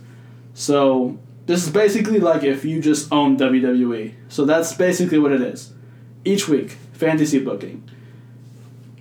So 0.53 1.19
this 1.45 1.65
is 1.65 1.71
basically 1.71 2.19
like 2.19 2.43
if 2.43 2.65
you 2.65 2.81
just 2.81 3.11
own 3.11 3.37
WWE. 3.37 4.13
So 4.29 4.45
that's 4.45 4.73
basically 4.73 5.19
what 5.19 5.31
it 5.31 5.41
is. 5.41 5.73
Each 6.25 6.47
week, 6.47 6.71
fantasy 6.93 7.39
booking. 7.39 7.89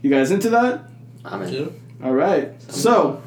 You 0.03 0.11
guys 0.11 0.31
into 0.31 0.51
that? 0.51 0.89
I'm 1.25 1.43
in. 1.43 1.51
Two. 1.51 1.75
All 2.05 2.13
right. 2.13 2.61
So, 2.71 3.23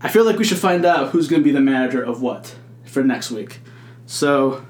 I 0.00 0.08
feel 0.08 0.24
like 0.24 0.38
we 0.38 0.44
should 0.44 0.58
find 0.58 0.84
out 0.84 1.10
who's 1.10 1.28
going 1.28 1.42
to 1.42 1.44
be 1.44 1.52
the 1.52 1.60
manager 1.60 2.02
of 2.02 2.22
what 2.22 2.56
for 2.84 3.04
next 3.04 3.30
week. 3.30 3.60
So, 4.06 4.64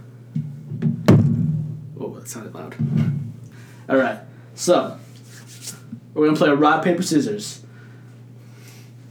oh, 1.99 2.15
that 2.15 2.29
sounded 2.29 2.55
loud. 2.55 3.18
All 3.89 3.97
right. 3.97 4.19
So, 4.55 4.99
we're 6.15 6.27
going 6.27 6.37
to 6.37 6.45
play 6.45 6.51
rock 6.51 6.85
paper 6.85 7.03
scissors. 7.03 7.63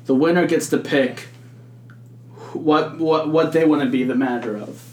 The 0.06 0.16
winner 0.16 0.46
gets 0.46 0.70
to 0.70 0.78
pick 0.78 1.28
what 2.54 2.98
what 2.98 3.30
what 3.30 3.52
they 3.52 3.66
want 3.66 3.82
to 3.82 3.90
be 3.90 4.04
the 4.04 4.16
manager 4.16 4.58
of. 4.58 4.84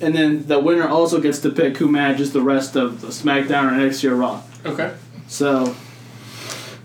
And 0.00 0.14
then 0.14 0.46
the 0.46 0.58
winner 0.58 0.88
also 0.88 1.20
gets 1.20 1.38
to 1.40 1.50
pick 1.50 1.76
who 1.76 1.88
manages 1.88 2.32
the 2.32 2.40
rest 2.40 2.74
of 2.74 3.00
the 3.00 3.08
SmackDown 3.08 3.72
or 3.72 3.76
next 3.76 4.02
year 4.02 4.14
Raw. 4.14 4.42
Okay. 4.64 4.94
So, 5.28 5.76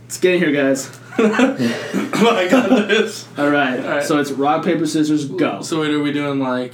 let's 0.04 0.20
get 0.20 0.36
in 0.36 0.40
here, 0.40 0.52
guys. 0.52 0.98
I 1.20 2.48
got 2.50 2.88
this. 2.88 3.28
All 3.38 3.50
right. 3.50 3.80
All 3.80 3.90
right. 3.90 4.04
So 4.04 4.20
it's 4.20 4.32
rock 4.32 4.64
paper 4.64 4.86
scissors 4.86 5.26
go. 5.26 5.62
So 5.62 5.82
wait, 5.82 5.92
are 5.92 6.00
we 6.00 6.12
doing 6.12 6.40
like 6.40 6.74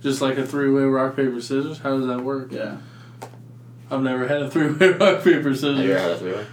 just 0.00 0.22
like 0.22 0.38
a 0.38 0.46
three 0.46 0.70
way 0.70 0.82
rock 0.82 1.14
paper 1.14 1.40
scissors? 1.40 1.78
How 1.78 1.98
does 1.98 2.06
that 2.06 2.22
work? 2.22 2.52
yeah. 2.52 2.78
I've 3.92 4.02
never 4.02 4.26
had 4.26 4.42
a 4.42 4.50
three 4.50 4.72
way 4.72 4.88
rock 4.98 5.22
paper 5.22 5.30
Have 5.32 5.44
had 5.44 5.56
scissors. 5.58 5.90
a 6.12 6.16
three 6.18 6.32
way? 6.32 6.46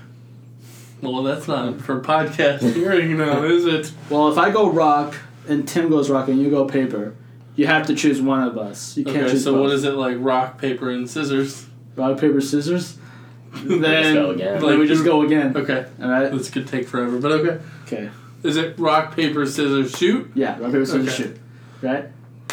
Well, 1.01 1.23
that's 1.23 1.47
not 1.47 1.79
for 1.81 2.01
podcast 2.01 2.73
hearing 2.73 3.17
now, 3.17 3.43
is 3.43 3.65
it? 3.65 3.93
Well, 4.09 4.29
if 4.31 4.37
I 4.37 4.51
go 4.51 4.69
rock 4.69 5.15
and 5.47 5.67
Tim 5.67 5.89
goes 5.89 6.09
rock 6.09 6.27
and 6.27 6.41
you 6.41 6.49
go 6.49 6.65
paper, 6.65 7.15
you 7.55 7.67
have 7.67 7.87
to 7.87 7.95
choose 7.95 8.21
one 8.21 8.43
of 8.43 8.57
us. 8.57 8.97
You 8.97 9.05
can't 9.05 9.17
Okay, 9.17 9.31
choose 9.31 9.43
so 9.45 9.53
both. 9.53 9.61
what 9.61 9.71
is 9.71 9.83
it 9.85 9.93
like? 9.93 10.17
Rock, 10.19 10.57
paper, 10.59 10.89
and 10.89 11.09
scissors. 11.09 11.65
rock 11.95 12.19
paper 12.19 12.41
scissors? 12.41 12.97
then 13.53 13.81
Let's 13.81 14.37
then 14.39 14.61
Like 14.61 14.77
we 14.77 14.87
just 14.87 15.03
go 15.05 15.21
again. 15.21 15.55
Okay, 15.55 15.85
All 16.01 16.09
right. 16.09 16.29
this 16.31 16.49
could 16.49 16.67
take 16.67 16.87
forever, 16.87 17.19
but 17.19 17.31
okay. 17.31 17.63
Okay. 17.85 18.09
Is 18.43 18.57
it 18.57 18.77
rock, 18.77 19.15
paper, 19.15 19.45
scissors, 19.45 19.97
shoot? 19.97 20.31
Yeah. 20.35 20.59
Rock 20.59 20.71
paper 20.71 20.85
scissors 20.85 21.07
Okay. 21.07 21.23
shoot. 21.23 21.39
Right. 21.81 22.03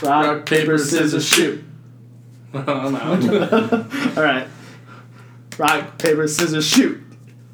Rock, 0.03 0.27
Rock, 0.27 0.47
paper, 0.47 0.79
scissors, 0.79 1.27
shoot. 1.29 1.65
I'm 2.55 2.95
out. 2.97 3.23
All 4.17 4.23
right. 4.25 4.47
Rock 5.59 5.99
paper 5.99 6.29
scissors 6.29 6.67
shoot. 6.67 7.03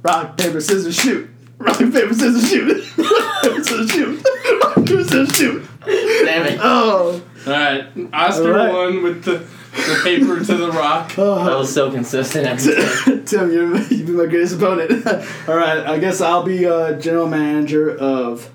Rock 0.03 0.37
paper 0.37 0.61
scissors 0.61 0.97
shoot. 0.97 1.31
Rock 1.59 1.79
paper 1.79 2.12
scissors 2.15 2.49
shoot. 2.49 2.99
Rock 2.99 3.43
paper 3.43 3.62
scissors 3.65 3.91
shoot. 3.91 4.25
Rock 4.62 4.75
paper 4.87 5.05
scissors 5.05 5.37
shoot. 5.37 5.69
Damn 5.85 6.47
it. 6.47 6.59
Oh. 6.62 7.23
All 7.47 7.53
right, 7.53 7.87
Oscar 8.12 8.45
All 8.53 8.67
right. 8.67 8.73
won 8.73 9.03
with 9.03 9.25
the, 9.25 9.38
the 9.38 10.01
paper 10.05 10.38
to 10.45 10.57
the 10.57 10.71
rock. 10.71 11.12
Oh. 11.19 11.45
That 11.45 11.59
was 11.59 11.73
so 11.75 11.91
consistent 11.91 12.47
every 12.47 12.75
time. 12.75 13.25
Tim, 13.25 13.53
you're, 13.53 13.77
you've 13.77 14.07
been 14.07 14.17
my 14.17 14.27
greatest 14.27 14.57
opponent. 14.57 15.05
All 15.49 15.57
right, 15.57 15.79
I 15.87 15.99
guess 15.99 16.21
I'll 16.21 16.45
be 16.45 16.67
uh, 16.67 16.93
general 17.01 17.27
manager 17.29 17.91
of 17.97 18.49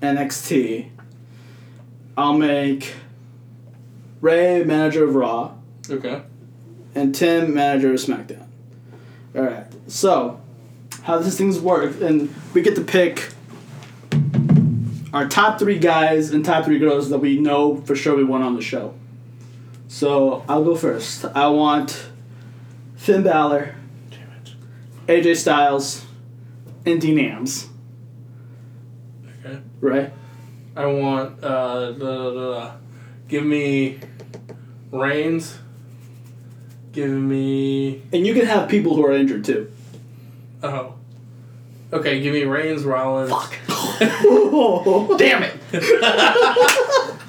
NXT. 0.00 0.90
I'll 2.16 2.34
make 2.36 2.94
Ray 4.20 4.64
manager 4.64 5.04
of 5.04 5.14
Raw 5.14 5.54
Okay. 5.88 6.22
and 6.96 7.14
Tim 7.14 7.54
manager 7.54 7.92
of 7.92 8.00
SmackDown. 8.00 8.46
All 9.34 9.42
right, 9.42 9.66
so 9.86 10.40
how 11.04 11.18
these 11.18 11.38
things 11.38 11.58
work, 11.58 12.00
and 12.00 12.32
we 12.52 12.60
get 12.62 12.74
to 12.76 12.82
pick 12.82 13.30
our 15.12 15.28
top 15.28 15.58
three 15.58 15.78
guys 15.78 16.30
and 16.30 16.44
top 16.44 16.64
three 16.64 16.78
girls 16.78 17.10
that 17.10 17.18
we 17.18 17.38
know 17.38 17.76
for 17.82 17.94
sure 17.96 18.16
we 18.16 18.24
want 18.24 18.44
on 18.44 18.54
the 18.56 18.62
show. 18.62 18.94
So 19.88 20.44
I'll 20.48 20.64
go 20.64 20.74
first. 20.74 21.24
I 21.34 21.48
want 21.48 22.08
Finn 22.96 23.22
Balor, 23.22 23.74
Damn 24.10 25.18
it. 25.18 25.24
AJ 25.24 25.36
Styles, 25.36 26.04
and 26.86 27.00
Dean 27.00 27.18
Ams. 27.18 27.68
Okay. 29.44 29.60
Right? 29.80 30.12
I 30.76 30.86
want 30.86 31.42
uh 31.42 31.92
da, 31.92 32.30
da, 32.30 32.30
da. 32.30 32.72
give 33.28 33.44
me 33.44 33.98
Reigns. 34.90 35.58
Give 36.92 37.10
me 37.10 38.02
And 38.12 38.26
you 38.26 38.34
can 38.34 38.44
have 38.46 38.68
people 38.68 38.94
who 38.94 39.04
are 39.06 39.12
injured 39.12 39.44
too. 39.44 39.70
oh. 40.62 40.94
Okay, 41.92 42.20
give 42.20 42.32
me 42.32 42.44
Reigns, 42.44 42.84
Rollins. 42.84 43.30
Fuck. 43.30 43.54
Damn 43.68 45.16
Damn 45.18 45.42
it. 45.42 45.54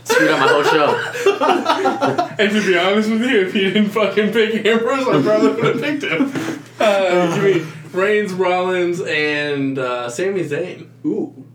Screwed 0.06 0.32
up 0.32 0.40
my 0.40 0.48
whole 0.48 0.64
show. 0.64 0.96
And 2.40 2.50
to 2.52 2.66
be 2.66 2.78
honest 2.78 3.10
with 3.10 3.22
you, 3.24 3.42
if 3.42 3.54
you 3.56 3.72
didn't 3.72 3.90
fucking 3.90 4.32
pick 4.32 4.66
Ambrose, 4.66 5.08
I 5.08 5.22
probably 5.22 5.52
would 5.62 5.66
have 5.76 5.82
picked 5.84 6.04
him. 6.04 6.32
Uh, 6.80 7.36
give 7.36 7.44
me 7.44 7.72
Reigns, 7.92 8.32
Rollins, 8.34 9.02
and 9.02 9.78
uh, 9.78 10.10
Sami 10.10 10.44
Zayn. 10.44 10.88
Ooh. 11.06 11.46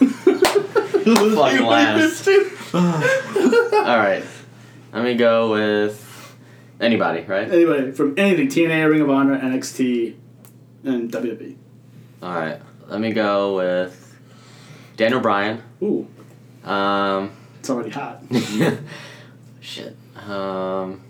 Fucking 0.00 1.64
last. 1.66 2.28
All 2.74 3.96
right. 3.96 4.24
Let 4.92 5.04
me 5.04 5.14
go 5.14 5.52
with 5.52 5.99
anybody, 6.80 7.22
right? 7.22 7.50
Anybody 7.50 7.92
from 7.92 8.14
anything 8.16 8.48
TNA, 8.48 8.90
Ring 8.90 9.00
of 9.02 9.10
Honor, 9.10 9.38
NXT, 9.38 10.14
and 10.84 11.10
WWE. 11.12 11.56
All 12.22 12.34
right. 12.34 12.60
Let 12.88 13.00
me 13.00 13.12
go 13.12 13.56
with 13.56 14.18
Daniel 14.96 15.20
Bryan. 15.20 15.62
Ooh, 15.82 16.08
Um, 16.64 17.30
it's 17.60 17.70
already 17.70 17.90
hot. 17.90 18.22
shit. 19.60 19.96
Um, 20.28 21.02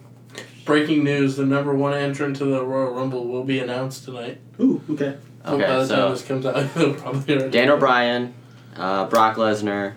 Breaking 0.66 1.02
news: 1.04 1.36
the 1.36 1.46
number 1.46 1.74
one 1.74 1.94
entrant 1.94 2.36
to 2.36 2.44
the 2.44 2.64
Royal 2.64 2.92
Rumble 2.94 3.26
will 3.26 3.44
be 3.44 3.58
announced 3.58 4.04
tonight. 4.04 4.38
Ooh, 4.60 4.80
okay. 4.90 5.16
So 5.44 5.56
by 5.58 5.64
okay, 5.64 5.66
the 5.66 5.78
time 5.78 5.86
so 5.86 6.10
this 6.10 6.22
comes 6.22 6.46
out, 6.46 6.54
they'll 6.74 6.94
probably 6.94 7.34
already. 7.34 7.50
Daniel 7.50 7.78
Bryan, 7.78 8.34
uh, 8.76 9.06
Brock 9.06 9.36
Lesnar, 9.36 9.94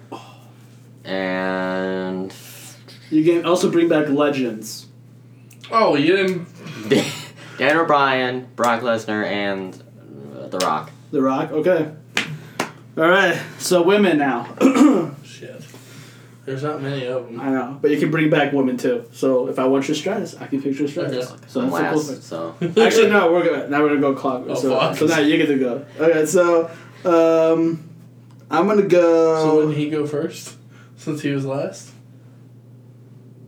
and 1.03 2.33
You 3.09 3.23
can 3.23 3.45
also 3.45 3.69
bring 3.69 3.87
back 3.89 4.07
legends. 4.07 4.82
Oh, 5.75 5.95
you 5.95 6.15
didn't. 6.15 6.47
Daniel 7.57 7.85
Bryan, 7.85 8.47
Brock 8.55 8.81
Lesnar, 8.81 9.25
and 9.25 9.73
uh, 10.37 10.47
The 10.47 10.59
Rock. 10.59 10.91
The 11.09 11.19
Rock. 11.19 11.51
Okay. 11.51 11.91
All 12.95 13.09
right. 13.09 13.41
So 13.57 13.81
women 13.81 14.19
now. 14.19 14.53
Shit. 15.23 15.63
There's 16.45 16.61
not 16.61 16.79
many 16.79 17.07
of 17.07 17.25
them. 17.25 17.41
I 17.41 17.49
know, 17.49 17.79
but 17.81 17.89
you 17.89 17.97
can 17.97 18.11
bring 18.11 18.29
back 18.29 18.53
women 18.53 18.77
too. 18.77 19.09
So 19.13 19.47
if 19.47 19.57
I 19.57 19.65
want 19.65 19.87
your 19.87 19.95
Stratus, 19.95 20.35
I 20.39 20.45
can 20.45 20.61
pick 20.61 20.73
Trish 20.73 20.89
Stratus. 20.89 21.31
Okay. 21.31 21.43
So 21.47 21.61
I'm 21.61 21.71
that's 21.71 21.81
a 21.81 21.89
cool 21.89 21.97
last, 21.97 22.07
thing. 22.09 22.21
so 22.21 22.55
Actually, 22.85 23.09
no, 23.09 23.31
we're 23.31 23.43
gonna 23.43 23.67
now 23.67 23.81
we're 23.81 23.89
gonna 23.89 24.01
go 24.01 24.13
clock. 24.13 24.43
Oh, 24.47 24.53
so, 24.53 24.77
fuck. 24.77 24.95
so 24.95 25.07
now 25.07 25.19
you 25.19 25.37
get 25.37 25.47
to 25.47 25.57
go. 25.57 25.85
Okay, 25.99 26.25
so 26.27 26.69
um, 27.05 27.89
I'm 28.51 28.67
gonna 28.67 28.83
go. 28.83 29.41
So 29.41 29.55
wouldn't 29.55 29.77
he 29.77 29.89
go 29.89 30.05
first? 30.05 30.55
Since 30.97 31.21
he 31.21 31.31
was 31.31 31.45
last? 31.45 31.89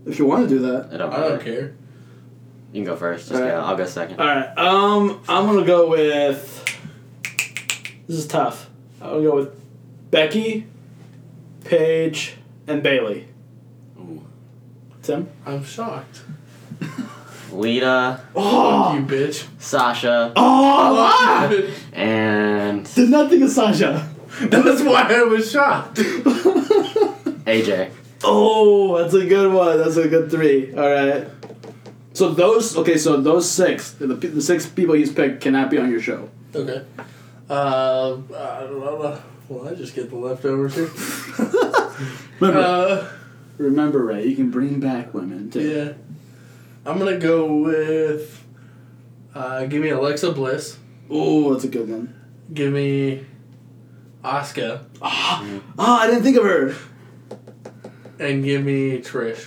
if 0.06 0.20
you 0.20 0.26
want 0.26 0.48
to 0.48 0.56
do 0.56 0.60
that. 0.60 0.90
I 0.92 0.98
don't 0.98 1.14
I 1.14 1.20
don't 1.20 1.42
care. 1.42 1.76
You 2.76 2.82
can 2.84 2.92
go 2.92 2.98
first. 2.98 3.30
Just 3.30 3.40
Alright. 3.40 3.56
go. 3.56 3.62
I'll 3.62 3.78
go 3.78 3.86
second. 3.86 4.20
All 4.20 4.26
right. 4.28 4.58
Um, 4.58 5.22
I'm 5.30 5.46
gonna 5.46 5.66
go 5.66 5.88
with. 5.90 6.62
This 8.06 8.18
is 8.18 8.28
tough. 8.28 8.70
I'll 9.02 9.22
go 9.22 9.34
with 9.34 10.12
Becky, 10.12 10.68
Paige, 11.64 12.36
and 12.68 12.84
Bayley. 12.84 13.30
Ooh. 13.98 14.26
Tim. 15.02 15.30
I'm 15.46 15.64
shocked. 15.64 16.24
Lita, 17.54 18.20
Oh. 18.36 18.92
Fuck 18.92 18.96
you, 18.96 19.06
bitch. 19.18 19.48
Sasha, 19.58 20.34
Oh! 20.36 21.48
Bitch. 21.50 21.72
and 21.94 22.94
Did 22.94 23.10
not 23.10 23.30
think 23.30 23.44
of 23.44 23.52
Sasha. 23.52 24.10
That's 24.42 24.82
why 24.82 25.08
I 25.10 25.24
was 25.24 25.50
shocked. 25.50 25.96
AJ. 27.46 27.92
Oh, 28.26 29.02
that's 29.02 29.14
a 29.14 29.26
good 29.26 29.54
one. 29.54 29.78
That's 29.78 29.96
a 29.96 30.10
good 30.10 30.30
three. 30.30 30.74
All 30.74 30.90
right. 30.92 31.28
So 32.16 32.30
those 32.32 32.76
okay. 32.78 32.98
So 32.98 33.18
those 33.22 33.50
six, 33.50 33.92
the, 33.92 34.08
the 34.08 34.42
six 34.42 34.66
people 34.66 34.96
he's 34.96 35.12
picked 35.14 35.42
cannot 35.42 35.70
be 35.70 35.78
on 35.78 35.92
your 35.92 36.02
show. 36.02 36.30
Okay. 36.56 36.84
Uh, 37.50 38.18
I 38.36 38.60
don't 38.62 38.80
know. 38.80 39.22
Well, 39.50 39.68
I 39.68 39.76
just 39.76 39.94
get 39.94 40.10
the 40.10 40.16
leftovers 40.16 40.74
here. 40.74 40.90
Remember, 42.40 42.60
Uh, 42.60 43.08
remember, 43.58 44.04
Ray. 44.04 44.26
You 44.26 44.36
can 44.36 44.50
bring 44.50 44.80
back 44.80 45.14
women 45.14 45.52
too. 45.52 45.62
yeah. 45.62 45.94
I'm 46.90 46.98
gonna 46.98 47.18
go 47.20 47.54
with. 47.58 48.44
Uh, 49.36 49.66
give 49.66 49.82
me 49.84 49.90
Alexa 49.90 50.32
Bliss. 50.32 50.78
Oh, 51.10 51.52
that's 51.54 51.66
a 51.66 51.68
good 51.68 51.90
one. 51.90 52.16
Give 52.54 52.72
me. 52.74 53.26
Asuka. 54.24 54.86
Oh, 55.02 55.62
I 55.78 56.08
didn't 56.08 56.24
think 56.24 56.38
of 56.38 56.44
her. 56.44 56.74
And 58.20 58.44
give 58.44 58.64
me 58.64 59.00
Trish. 59.02 59.46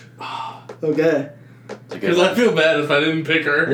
Okay. 0.83 1.31
It's 1.69 1.95
a 1.95 1.99
good 1.99 2.01
Because 2.01 2.19
I 2.19 2.27
one. 2.29 2.37
feel 2.37 2.55
bad 2.55 2.81
if 2.81 2.91
I 2.91 3.01
didn't 3.01 3.25
pick 3.25 3.45
her. 3.45 3.67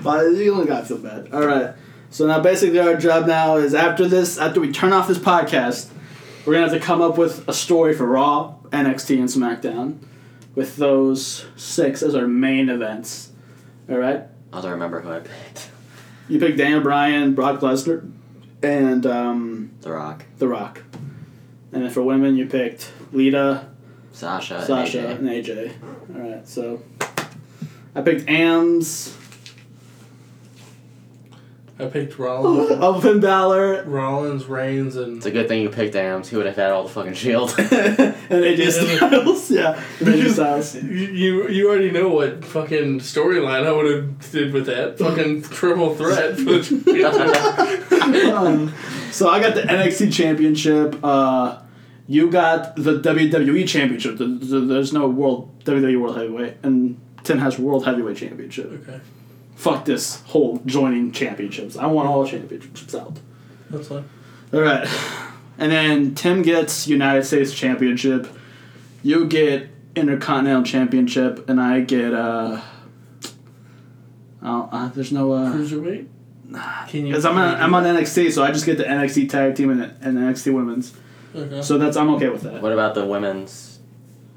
well, 0.04 0.32
you 0.32 0.52
only 0.54 0.66
got 0.66 0.86
so 0.86 0.98
bad. 0.98 1.28
All 1.32 1.44
right. 1.46 1.74
So 2.10 2.26
now, 2.26 2.40
basically, 2.40 2.78
our 2.78 2.96
job 2.96 3.26
now 3.26 3.56
is 3.56 3.74
after 3.74 4.06
this, 4.06 4.38
after 4.38 4.60
we 4.60 4.70
turn 4.70 4.92
off 4.92 5.08
this 5.08 5.18
podcast, 5.18 5.90
we're 6.44 6.54
gonna 6.54 6.68
have 6.68 6.78
to 6.78 6.84
come 6.84 7.00
up 7.00 7.16
with 7.16 7.48
a 7.48 7.52
story 7.54 7.94
for 7.94 8.06
Raw, 8.06 8.54
NXT, 8.70 9.18
and 9.18 9.28
SmackDown, 9.28 9.98
with 10.54 10.76
those 10.76 11.46
six 11.56 12.02
as 12.02 12.14
our 12.14 12.26
main 12.26 12.68
events. 12.68 13.30
All 13.88 13.96
right. 13.98 14.24
I 14.52 14.60
don't 14.60 14.72
remember 14.72 15.00
who 15.00 15.10
I 15.10 15.20
picked. 15.20 15.70
You 16.28 16.38
picked 16.38 16.58
Daniel 16.58 16.80
Bryan, 16.82 17.34
Brock 17.34 17.60
Lesnar, 17.60 18.10
and 18.62 19.06
um, 19.06 19.70
The 19.80 19.92
Rock, 19.92 20.24
The 20.38 20.46
Rock. 20.48 20.82
And 21.72 21.82
then 21.82 21.90
for 21.90 22.02
women, 22.02 22.36
you 22.36 22.46
picked 22.46 22.92
Lita, 23.12 23.66
Sasha, 24.12 24.64
Sasha, 24.64 25.08
and 25.08 25.28
AJ. 25.28 25.48
and 25.50 25.70
AJ. 25.70 26.14
All 26.14 26.30
right. 26.30 26.48
So 26.48 26.82
I 27.94 28.02
picked 28.02 28.28
Ams, 28.28 29.16
I 31.78 31.86
picked 31.86 32.18
Rollins, 32.18 32.70
of 32.80 33.02
Finn 33.02 33.20
Balor, 33.20 33.84
Rollins, 33.84 34.46
Reigns, 34.46 34.96
and 34.96 35.16
It's 35.16 35.26
a 35.26 35.30
good 35.30 35.48
thing 35.48 35.62
you 35.62 35.68
picked 35.70 35.96
Ams. 35.96 36.28
He 36.28 36.36
would 36.36 36.46
have 36.46 36.56
had 36.56 36.70
all 36.70 36.84
the 36.84 36.90
fucking 36.90 37.14
shield. 37.14 37.50
and 37.58 37.66
AJ 37.68 38.70
Styles. 38.98 39.50
Yeah, 39.50 39.82
and 40.00 40.08
AJ 40.08 40.30
Styles. 40.32 40.74
you, 40.76 40.82
you 40.82 41.48
you 41.48 41.68
already 41.68 41.90
know 41.90 42.08
what 42.08 42.44
fucking 42.44 43.00
storyline 43.00 43.66
I 43.66 43.72
would 43.72 43.90
have 43.90 44.30
did 44.30 44.52
with 44.52 44.66
that 44.66 44.98
fucking 44.98 45.42
triple 45.42 45.94
threat. 45.94 46.38
Um, 48.32 48.72
so 49.10 49.28
I 49.28 49.40
got 49.40 49.54
the 49.54 49.62
NXT 49.62 50.12
Championship. 50.12 50.98
Uh, 51.02 51.58
you 52.06 52.30
got 52.30 52.76
the 52.76 52.98
WWE 53.00 53.66
Championship. 53.68 54.18
The, 54.18 54.26
the, 54.26 54.60
there's 54.60 54.92
no 54.92 55.08
World 55.08 55.64
WWE 55.64 56.00
World 56.00 56.16
Heavyweight, 56.16 56.56
and 56.62 57.00
Tim 57.22 57.38
has 57.38 57.58
World 57.58 57.84
Heavyweight 57.84 58.16
Championship. 58.16 58.72
okay, 58.72 59.00
Fuck 59.56 59.84
this 59.84 60.22
whole 60.22 60.60
joining 60.66 61.12
championships. 61.12 61.76
I 61.76 61.86
want 61.86 62.08
all 62.08 62.26
championships 62.26 62.94
out. 62.94 63.18
that's 63.70 63.88
fine. 63.88 64.08
All 64.52 64.60
right, 64.60 64.86
and 65.58 65.70
then 65.70 66.14
Tim 66.14 66.42
gets 66.42 66.86
United 66.88 67.24
States 67.24 67.54
Championship. 67.54 68.26
You 69.02 69.26
get 69.26 69.68
Intercontinental 69.94 70.64
Championship, 70.64 71.48
and 71.48 71.60
I 71.60 71.80
get 71.80 72.12
uh. 72.12 72.60
Oh, 74.44 74.68
uh, 74.72 74.88
there's 74.88 75.12
no 75.12 75.32
uh. 75.32 75.52
Cruiserweight. 75.52 76.08
Can 76.88 77.06
you? 77.06 77.12
Because 77.12 77.24
I'm 77.24 77.38
on, 77.38 77.54
I'm 77.60 77.74
on 77.74 77.84
NXT, 77.84 78.32
so 78.32 78.42
I 78.42 78.50
just 78.50 78.66
get 78.66 78.76
the 78.76 78.84
NXT 78.84 79.30
Tag 79.30 79.54
Team 79.54 79.70
and, 79.70 79.82
and 80.02 80.18
NXT 80.18 80.52
Women's. 80.52 80.92
Okay. 81.34 81.62
So 81.62 81.78
that's 81.78 81.96
I'm 81.96 82.10
okay 82.10 82.28
with 82.28 82.42
that. 82.42 82.60
what 82.62 82.72
about 82.72 82.94
the 82.94 83.04
women's? 83.06 83.78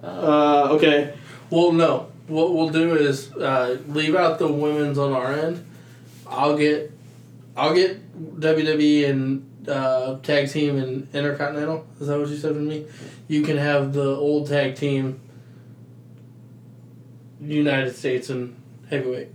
Uh, 0.01 0.07
Uh, 0.07 0.67
okay. 0.73 1.13
Well, 1.49 1.71
no. 1.71 2.07
What 2.27 2.53
we'll 2.53 2.69
do 2.69 2.95
is 2.95 3.31
uh, 3.33 3.77
leave 3.87 4.15
out 4.15 4.39
the 4.39 4.47
women's 4.47 4.97
on 4.97 5.11
our 5.13 5.31
end. 5.31 5.65
I'll 6.27 6.57
get, 6.57 6.91
I'll 7.55 7.73
get 7.75 8.01
WWE 8.39 9.09
and 9.09 9.69
uh, 9.69 10.17
tag 10.23 10.49
team 10.49 10.77
and 10.77 11.07
intercontinental. 11.13 11.85
Is 11.99 12.07
that 12.07 12.17
what 12.19 12.29
you 12.29 12.37
said 12.37 12.53
to 12.55 12.59
me? 12.59 12.85
You 13.27 13.43
can 13.43 13.57
have 13.57 13.93
the 13.93 14.15
old 14.15 14.47
tag 14.47 14.75
team. 14.75 15.19
United 17.41 17.95
States 17.95 18.29
and 18.29 18.55
heavyweight. 18.89 19.29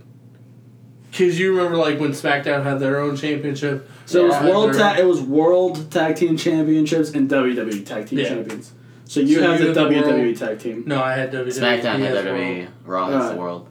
Cause 1.13 1.37
you 1.37 1.51
remember 1.55 1.77
like 1.77 1.99
when 1.99 2.11
SmackDown 2.11 2.63
had 2.63 2.79
their 2.79 2.99
own 2.99 3.15
championship. 3.15 3.89
So 4.11 4.25
it 4.25 4.27
was 4.29 4.41
world 4.49 4.73
their 4.73 4.79
ta- 4.81 4.95
it 4.99 5.05
was 5.05 5.21
World 5.21 5.91
Tag 5.91 6.15
Team 6.15 6.37
Championships 6.37 7.11
and 7.11 7.29
WWE 7.29 7.85
Tag 7.85 8.07
Team 8.07 8.19
Yeah. 8.19 8.29
Champions. 8.29 8.71
So 9.05 9.19
you 9.19 9.35
So 9.39 9.41
have 9.51 9.59
you 9.59 9.73
the 9.73 9.81
have 9.81 9.89
the 9.89 9.95
WWE 9.95 10.23
world- 10.23 10.37
Tag 10.37 10.59
Team. 10.59 10.83
No, 10.85 11.01
I 11.01 11.13
had 11.13 11.31
WWE. 11.31 11.51
SmackDown 11.59 11.99
had 11.99 11.99
has 12.01 12.25
WWE. 12.25 12.67
Raw 12.85 13.05
has 13.07 13.15
Alright. 13.15 13.33
the 13.33 13.39
world. 13.39 13.67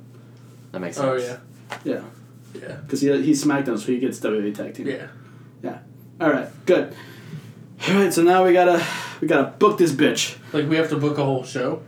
That 0.72 0.80
makes 0.80 0.96
sense. 0.96 1.06
Oh 1.06 1.16
yeah. 1.16 1.36
Yeah. 1.84 2.00
Yeah. 2.60 2.76
because 2.82 3.00
he 3.00 3.22
he's 3.22 3.44
SmackDown, 3.44 3.78
so 3.78 3.86
he 3.86 3.98
gets 3.98 4.18
WWE 4.20 4.54
Tag 4.54 4.74
Team. 4.74 4.86
Yeah. 4.88 5.06
Yeah. 5.62 5.78
All 6.20 6.30
right, 6.30 6.48
good. 6.66 6.94
All 7.88 7.94
right, 7.94 8.12
so 8.12 8.22
now 8.22 8.44
we 8.44 8.52
gotta 8.52 8.84
we 9.20 9.28
gotta 9.28 9.50
book 9.58 9.78
this 9.78 9.92
bitch. 9.92 10.36
Like 10.52 10.68
we 10.68 10.76
have 10.76 10.88
to 10.90 10.96
book 10.96 11.16
a 11.18 11.24
whole 11.24 11.44
show. 11.44 11.82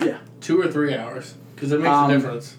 Yeah. 0.00 0.18
Two 0.40 0.60
or 0.60 0.68
three 0.70 0.94
hours, 0.94 1.34
because 1.54 1.70
it 1.72 1.78
makes 1.80 1.88
Um, 1.90 2.10
a 2.10 2.14
difference. 2.14 2.56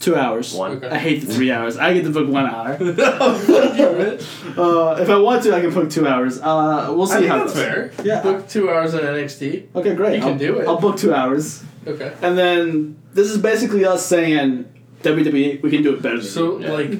Two 0.00 0.14
hours. 0.16 0.54
One. 0.54 0.72
Okay. 0.76 0.88
I 0.88 0.98
hate 0.98 1.20
the 1.26 1.32
three 1.34 1.50
hours. 1.50 1.76
I 1.76 1.92
get 1.92 2.04
to 2.04 2.10
book 2.10 2.28
one 2.28 2.46
hour. 2.46 2.76
Fuck 2.78 3.78
you, 3.78 3.88
Rich. 3.90 4.26
Uh, 4.56 4.96
if 5.00 5.08
I 5.10 5.18
want 5.18 5.42
to, 5.42 5.54
I 5.54 5.60
can 5.60 5.72
book 5.74 5.90
two 5.90 6.06
hours. 6.06 6.40
Uh, 6.40 6.92
we'll 6.96 7.06
see 7.06 7.14
I 7.14 7.18
think 7.18 7.30
how 7.30 7.38
that's 7.38 7.52
fair. 7.54 7.92
Yeah. 8.04 8.22
Book 8.22 8.48
two 8.48 8.70
hours 8.70 8.94
on 8.94 9.00
NXT. 9.00 9.74
Okay, 9.74 9.94
great. 9.94 10.14
You 10.16 10.20
can 10.20 10.32
I'll, 10.34 10.38
do 10.38 10.58
it. 10.60 10.68
I'll 10.68 10.80
book 10.80 10.96
two 10.98 11.12
hours, 11.12 11.64
Okay. 11.86 12.12
and 12.22 12.38
then 12.38 12.96
this 13.12 13.28
is 13.30 13.38
basically 13.38 13.84
us 13.84 14.06
saying 14.06 14.66
WWE, 15.02 15.62
we 15.62 15.70
can 15.70 15.82
do 15.82 15.94
it 15.94 16.02
better. 16.02 16.22
So 16.22 16.58
Yeah. 16.60 16.72
like, 16.72 16.90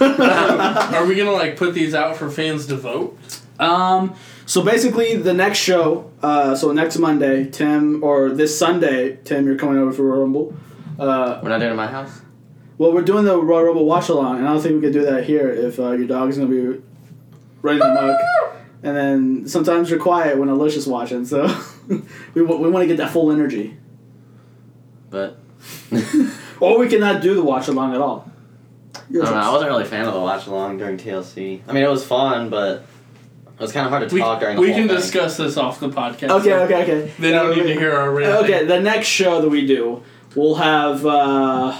are 0.94 1.04
we 1.06 1.14
gonna 1.16 1.32
like 1.32 1.56
put 1.56 1.74
these 1.74 1.94
out 1.94 2.16
for 2.16 2.30
fans 2.30 2.66
to 2.68 2.76
vote? 2.76 3.18
Um, 3.58 4.14
so 4.46 4.62
basically, 4.62 5.16
the 5.16 5.34
next 5.34 5.58
show, 5.58 6.10
uh, 6.22 6.54
so 6.54 6.72
next 6.72 6.96
Monday, 6.98 7.50
Tim, 7.50 8.02
or 8.02 8.30
this 8.30 8.58
Sunday, 8.58 9.18
Tim, 9.24 9.46
you're 9.46 9.56
coming 9.58 9.78
over 9.78 9.92
for 9.92 10.04
Royal 10.04 10.22
Rumble. 10.22 10.54
Uh, 10.98 11.40
We're 11.42 11.50
not 11.50 11.58
doing 11.58 11.68
it 11.68 11.72
in 11.72 11.76
my 11.76 11.86
house. 11.86 12.22
Well, 12.78 12.92
we're 12.92 13.02
doing 13.02 13.24
the 13.24 13.36
Royal 13.40 13.64
Rumble 13.64 13.84
watch 13.84 14.08
along, 14.08 14.38
and 14.38 14.48
I 14.48 14.52
don't 14.52 14.62
think 14.62 14.76
we 14.76 14.80
could 14.80 14.92
do 14.92 15.04
that 15.04 15.24
here 15.24 15.50
if 15.50 15.78
uh, 15.78 15.90
your 15.92 16.06
dog's 16.06 16.38
gonna 16.38 16.48
be 16.50 16.80
running 17.62 17.82
amok. 17.82 18.18
And 18.82 18.96
then 18.96 19.48
sometimes 19.48 19.90
you're 19.90 19.98
quiet 19.98 20.38
when 20.38 20.48
Alicia's 20.48 20.86
watching, 20.86 21.24
so 21.26 21.46
we, 21.88 22.42
w- 22.42 22.60
we 22.62 22.70
want 22.70 22.84
to 22.84 22.86
get 22.86 22.96
that 22.98 23.10
full 23.10 23.32
energy. 23.32 23.76
But 25.10 25.38
Or 26.60 26.78
we 26.78 26.88
cannot 26.88 27.20
do 27.22 27.34
the 27.34 27.42
watch 27.42 27.68
along 27.68 27.94
at 27.94 28.00
all. 28.00 28.30
I 28.94 28.98
don't 29.12 29.24
know. 29.24 29.34
I 29.34 29.50
wasn't 29.50 29.70
really 29.70 29.84
a 29.84 29.86
fan 29.86 30.06
of 30.06 30.14
the 30.14 30.20
watch 30.20 30.46
along 30.46 30.78
during 30.78 30.96
TLC. 30.98 31.60
I 31.66 31.72
mean, 31.72 31.82
it 31.82 31.88
was 31.88 32.04
fun, 32.06 32.50
but 32.50 32.82
it 33.54 33.60
was 33.60 33.72
kind 33.72 33.86
of 33.86 33.90
hard 33.90 34.08
to 34.08 34.14
We, 34.14 34.20
talk 34.20 34.38
during 34.40 34.56
the 34.56 34.62
we 34.62 34.68
whole 34.72 34.78
can 34.80 34.88
thing. 34.88 34.96
discuss 34.96 35.36
this 35.36 35.56
off 35.56 35.80
the 35.80 35.88
podcast. 35.88 36.30
Okay, 36.30 36.50
so 36.50 36.58
okay, 36.64 36.82
okay. 36.82 37.12
They 37.18 37.30
don't 37.32 37.56
need 37.56 37.62
to 37.64 37.74
hear 37.74 37.92
our 37.92 38.12
rant. 38.12 38.44
Okay, 38.44 38.64
the 38.66 38.80
next 38.80 39.06
show 39.06 39.40
that 39.40 39.48
we 39.48 39.66
do, 39.66 40.02
we'll 40.36 40.56
have 40.56 41.04
uh, 41.06 41.76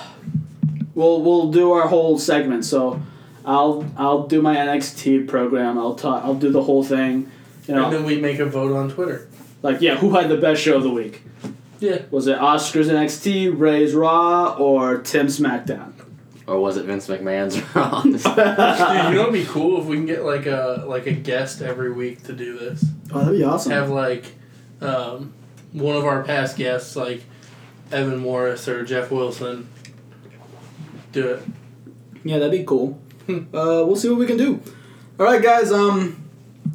we'll 0.99 1.23
we'll 1.23 1.51
do 1.51 1.73
our 1.73 1.89
whole 1.89 2.19
segment. 2.19 2.65
So 2.65 3.01
I'll 3.47 3.89
I'll 3.97 4.27
do 4.27 4.43
my 4.43 4.57
NXT 4.57 5.29
program. 5.29 5.79
I'll 5.79 5.95
talk. 5.95 6.25
I'll 6.25 6.35
do 6.35 6.51
the 6.51 6.63
whole 6.63 6.83
thing. 6.83 7.31
You 7.67 7.77
And 7.77 7.93
then 7.93 8.05
we 8.05 8.21
make 8.21 8.41
a 8.41 8.47
vote 8.47 8.77
on 8.77 8.91
Twitter. 8.91 9.29
like 9.63 9.81
yeah, 9.81 9.97
who 9.97 10.11
had 10.11 10.29
the 10.29 10.37
best 10.37 10.61
show 10.61 10.77
of 10.77 10.83
the 10.83 10.91
week? 10.91 11.23
Yeah. 11.79 12.03
Was 12.11 12.27
it 12.27 12.37
Oscars 12.37 12.87
NXT, 12.87 13.57
Ray's 13.57 13.95
Raw, 13.95 14.57
or 14.59 14.99
Tim 14.99 15.29
SmackDown? 15.29 15.93
Or 16.49 16.59
was 16.59 16.77
it 16.77 16.87
Vince 16.87 17.07
McMahon's 17.07 17.63
Raw? 17.75 18.03
Dude, 18.03 18.15
you 18.15 19.15
know 19.15 19.29
it'd 19.29 19.33
be 19.33 19.45
cool 19.45 19.81
if 19.81 19.87
we 19.87 19.97
can 19.97 20.07
get 20.07 20.25
like 20.25 20.47
a 20.47 20.85
like 20.89 21.07
a 21.07 21.13
guest 21.13 21.63
every 21.63 21.93
week 21.93 22.25
to 22.25 22.33
do 22.33 22.59
this. 22.59 22.85
Oh, 23.13 23.21
that'd 23.21 23.39
be 23.39 23.45
awesome. 23.45 23.71
Have 23.71 23.91
like 23.91 24.25
um, 24.81 25.33
one 25.73 25.95
of 25.95 26.05
our 26.05 26.25
past 26.25 26.57
guests, 26.57 26.97
like 26.97 27.23
Evan 27.93 28.19
Morris 28.19 28.67
or 28.67 28.85
Jeff 28.85 29.11
Wilson, 29.13 29.69
do 31.13 31.29
it. 31.29 31.43
Yeah, 32.25 32.39
that'd 32.39 32.53
be 32.53 32.65
cool. 32.65 33.01
Uh, 33.29 33.85
we'll 33.85 33.95
see 33.95 34.09
what 34.09 34.19
we 34.19 34.25
can 34.25 34.39
do. 34.39 34.59
All 35.21 35.27
right, 35.27 35.43
guys. 35.43 35.71
Um, 35.71 36.29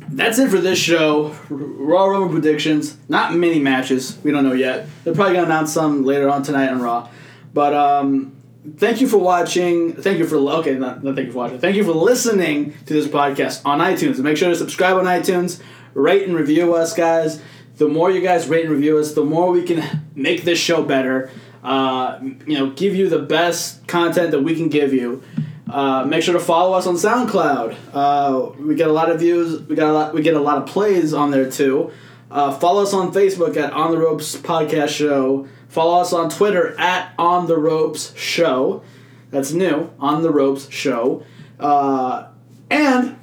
that's 0.10 0.38
it 0.38 0.50
for 0.50 0.60
this 0.60 0.78
show. 0.78 1.36
Royal 1.50 2.10
Rumble 2.10 2.30
predictions. 2.30 2.96
Not 3.10 3.34
many 3.34 3.58
matches. 3.58 4.20
We 4.24 4.30
don't 4.30 4.44
know 4.44 4.54
yet. 4.54 4.88
They're 5.04 5.16
probably 5.16 5.34
gonna 5.34 5.48
announce 5.48 5.74
some 5.74 6.04
later 6.06 6.30
on 6.30 6.44
tonight 6.44 6.70
on 6.70 6.80
Raw. 6.80 7.10
But 7.56 7.74
um, 7.74 8.36
thank 8.78 9.02
you 9.02 9.08
for 9.08 9.18
watching. 9.18 9.94
Thank 9.94 10.20
you 10.20 10.28
for 10.28 10.36
okay. 10.36 10.76
Not, 10.76 11.04
not 11.04 11.16
thank 11.16 11.28
you 11.28 11.32
for 11.32 11.40
watching. 11.40 11.60
Thank 11.60 11.76
you 11.76 11.84
for 11.84 11.94
listening 11.94 12.76
to 12.86 12.94
this 12.94 13.08
podcast 13.08 13.62
on 13.66 13.80
iTunes. 13.80 14.20
Make 14.20 14.38
sure 14.38 14.50
to 14.50 14.56
subscribe 14.56 14.98
on 14.98 15.06
iTunes. 15.06 15.62
Rate 15.94 16.28
and 16.28 16.36
review 16.36 16.76
us, 16.76 16.94
guys. 16.94 17.42
The 17.78 17.88
more 17.88 18.12
you 18.12 18.22
guys 18.22 18.48
rate 18.48 18.66
and 18.66 18.74
review 18.74 19.00
us, 19.00 19.14
the 19.14 19.24
more 19.24 19.52
we 19.52 19.64
can 19.64 20.02
make 20.16 20.44
this 20.44 20.60
show 20.60 20.84
better. 20.84 21.32
Uh, 21.64 22.20
you 22.22 22.58
know, 22.58 22.72
give 22.72 22.94
you 22.96 23.10
the 23.10 23.20
best 23.20 23.88
content 23.88 24.32
that 24.32 24.42
we 24.42 24.56
can 24.56 24.68
give 24.68 24.94
you. 24.94 25.24
Uh, 25.70 26.04
make 26.06 26.22
sure 26.22 26.34
to 26.34 26.40
follow 26.40 26.78
us 26.78 26.86
on 26.86 26.96
SoundCloud. 26.96 27.76
Uh, 27.94 28.52
we 28.60 28.76
get 28.76 28.90
a 28.90 28.94
lot 28.94 29.10
of 29.10 29.20
views. 29.20 29.62
We 29.62 29.76
got 29.76 29.90
a 29.90 29.94
lot. 29.94 30.14
We 30.14 30.22
get 30.22 30.36
a 30.36 30.40
lot 30.40 30.58
of 30.58 30.68
plays 30.68 31.14
on 31.14 31.32
there 31.32 31.50
too. 31.50 31.92
Uh, 32.30 32.52
follow 32.52 32.84
us 32.84 32.94
on 32.94 33.14
Facebook 33.14 33.56
at 33.58 33.72
On 33.74 33.92
the 33.92 33.98
Ropes 33.98 34.36
Podcast 34.36 34.90
Show. 34.90 35.48
Follow 35.70 36.02
us 36.02 36.14
on 36.14 36.30
Twitter 36.30 36.80
at 36.80 37.14
On 37.18 37.48
the 37.48 37.58
Ropes 37.58 38.14
Show. 38.18 38.84
That's 39.32 39.52
new. 39.54 39.92
On 40.00 40.22
the 40.22 40.32
Ropes 40.32 40.70
Show. 40.70 41.24
Uh, 41.60 42.28
and 42.70 43.18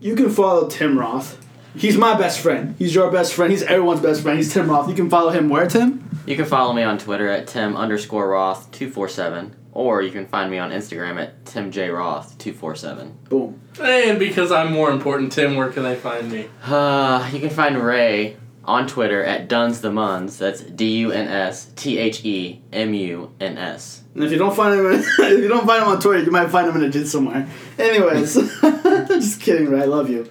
you 0.00 0.14
can 0.14 0.30
follow 0.30 0.68
Tim 0.68 0.98
Roth. 0.98 1.38
He's 1.76 1.96
my 1.96 2.18
best 2.18 2.40
friend. 2.40 2.74
He's 2.78 2.94
your 2.94 3.10
best 3.10 3.32
friend. 3.34 3.50
He's 3.50 3.62
everyone's 3.62 4.00
best 4.00 4.22
friend. 4.22 4.36
He's 4.36 4.52
Tim 4.52 4.68
Roth. 4.68 4.88
You 4.88 4.94
can 4.94 5.08
follow 5.08 5.30
him 5.30 5.48
where, 5.48 5.66
Tim? 5.66 6.09
You 6.30 6.36
can 6.36 6.44
follow 6.44 6.72
me 6.72 6.84
on 6.84 6.96
Twitter 6.96 7.28
at 7.28 7.48
Tim 7.48 7.76
underscore 7.76 8.28
Roth 8.28 8.70
two 8.70 8.88
four 8.88 9.08
seven, 9.08 9.56
or 9.72 10.00
you 10.00 10.12
can 10.12 10.28
find 10.28 10.48
me 10.48 10.58
on 10.58 10.70
Instagram 10.70 11.20
at 11.20 11.44
Tim 11.44 11.72
J 11.72 11.90
Roth 11.90 12.38
two 12.38 12.52
four 12.52 12.76
seven. 12.76 13.18
Boom. 13.28 13.60
And 13.82 14.16
because 14.16 14.52
I'm 14.52 14.72
more 14.72 14.92
important, 14.92 15.32
Tim, 15.32 15.56
where 15.56 15.72
can 15.72 15.82
they 15.82 15.96
find 15.96 16.30
me? 16.30 16.48
Uh, 16.62 17.28
you 17.32 17.40
can 17.40 17.50
find 17.50 17.76
Ray 17.76 18.36
on 18.64 18.86
Twitter 18.86 19.24
at 19.24 19.48
Duns 19.48 19.80
the 19.80 19.90
Muns. 19.90 20.38
That's 20.38 20.60
D 20.60 20.98
U 20.98 21.10
N 21.10 21.26
S 21.26 21.72
T 21.74 21.98
H 21.98 22.24
E 22.24 22.62
M 22.72 22.94
U 22.94 23.34
N 23.40 23.58
S. 23.58 24.04
And 24.14 24.22
if 24.22 24.30
you 24.30 24.38
don't 24.38 24.54
find 24.54 24.78
him, 24.78 24.86
if 25.02 25.18
you 25.18 25.48
don't 25.48 25.66
find 25.66 25.82
him 25.82 25.88
on 25.88 26.00
Twitter, 26.00 26.22
you 26.22 26.30
might 26.30 26.48
find 26.48 26.68
him 26.68 26.76
in 26.76 26.84
a 26.84 26.90
gym 26.90 27.06
somewhere. 27.06 27.48
Anyways, 27.76 28.34
just 29.08 29.40
kidding, 29.40 29.68
Ray. 29.68 29.82
I 29.82 29.86
love 29.86 30.08
you. 30.08 30.30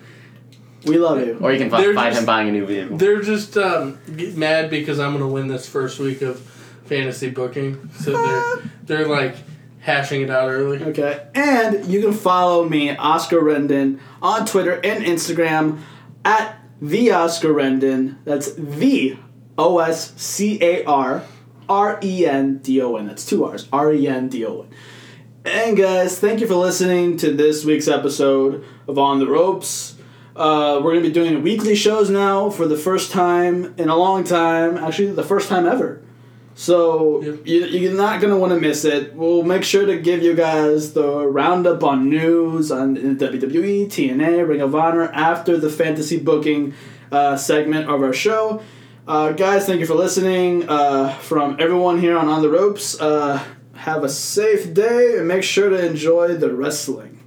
We 0.85 0.97
love 0.97 1.19
you. 1.19 1.37
Or 1.41 1.51
you 1.51 1.59
can 1.59 1.69
They're 1.69 1.93
find 1.93 2.11
just- 2.11 2.19
him 2.21 2.25
buying 2.25 2.49
a 2.49 2.51
new 2.51 2.65
vehicle. 2.65 2.97
They're 2.97 3.21
just 3.21 3.57
um, 3.57 3.97
get 4.15 4.37
mad 4.37 4.69
because 4.69 4.99
I'm 4.99 5.11
gonna 5.13 5.27
win 5.27 5.47
this 5.47 5.67
first 5.67 5.99
week 5.99 6.21
of 6.21 6.39
fantasy 6.85 7.29
booking, 7.29 7.89
so 7.99 8.11
they're 8.11 8.71
they're 8.85 9.07
like 9.07 9.35
hashing 9.79 10.21
it 10.21 10.29
out 10.29 10.49
early. 10.49 10.81
Okay, 10.83 11.25
and 11.35 11.85
you 11.85 12.01
can 12.01 12.13
follow 12.13 12.67
me, 12.67 12.95
Oscar 12.95 13.41
Rendon, 13.41 13.99
on 14.21 14.45
Twitter 14.45 14.73
and 14.83 15.03
Instagram 15.03 15.79
at 16.23 16.57
the 16.81 17.11
Oscar 17.11 17.49
Rendon. 17.53 18.15
That's 18.23 18.53
the 18.53 19.17
O 19.57 19.79
S 19.79 20.13
C 20.15 20.57
A 20.61 20.83
R 20.85 21.23
R 21.67 21.99
E 22.01 22.25
N 22.25 22.59
D 22.59 22.81
O 22.81 22.95
N. 22.95 23.07
That's 23.07 23.25
two 23.25 23.43
R's. 23.43 23.67
R 23.73 23.91
E 23.93 24.07
N 24.07 24.29
D 24.29 24.45
O 24.45 24.61
N. 24.61 24.69
And 25.45 25.77
guys, 25.77 26.19
thank 26.19 26.39
you 26.41 26.47
for 26.47 26.55
listening 26.55 27.17
to 27.17 27.31
this 27.33 27.63
week's 27.65 27.87
episode 27.87 28.63
of 28.87 28.97
On 28.97 29.19
the 29.19 29.27
Ropes. 29.27 29.95
Uh, 30.39 30.79
we're 30.81 30.93
gonna 30.93 31.05
be 31.05 31.11
doing 31.11 31.43
weekly 31.43 31.75
shows 31.75 32.09
now 32.09 32.49
for 32.49 32.65
the 32.65 32.77
first 32.77 33.11
time 33.11 33.73
in 33.77 33.89
a 33.89 33.95
long 33.95 34.23
time. 34.23 34.77
Actually, 34.77 35.11
the 35.11 35.23
first 35.23 35.49
time 35.49 35.67
ever. 35.67 36.01
So 36.55 37.21
Yep. 37.21 37.39
you, 37.45 37.65
you're 37.65 37.93
not 37.93 38.21
gonna 38.21 38.37
want 38.37 38.53
to 38.53 38.59
miss 38.59 38.85
it. 38.85 39.13
We'll 39.15 39.43
make 39.43 39.63
sure 39.63 39.85
to 39.85 39.97
give 39.97 40.23
you 40.23 40.33
guys 40.35 40.93
the 40.93 41.27
roundup 41.27 41.83
on 41.83 42.09
news 42.09 42.71
on 42.71 42.95
WWE, 42.95 43.85
TNA, 43.87 44.47
Ring 44.47 44.61
of 44.61 44.73
Honor 44.73 45.09
after 45.13 45.57
the 45.57 45.69
fantasy 45.69 46.17
booking 46.17 46.73
uh, 47.11 47.35
segment 47.35 47.89
of 47.89 48.01
our 48.01 48.13
show. 48.13 48.61
Uh, 49.07 49.33
guys, 49.33 49.65
thank 49.65 49.81
you 49.81 49.85
for 49.85 49.95
listening. 49.95 50.67
Uh, 50.69 51.09
from 51.15 51.57
everyone 51.59 51.99
here 51.99 52.17
on 52.17 52.29
On 52.29 52.41
the 52.41 52.49
Ropes, 52.49 52.99
uh, 53.01 53.43
have 53.73 54.03
a 54.05 54.09
safe 54.09 54.73
day 54.73 55.17
and 55.17 55.27
make 55.27 55.43
sure 55.43 55.69
to 55.69 55.85
enjoy 55.85 56.35
the 56.35 56.53
wrestling. 56.53 57.18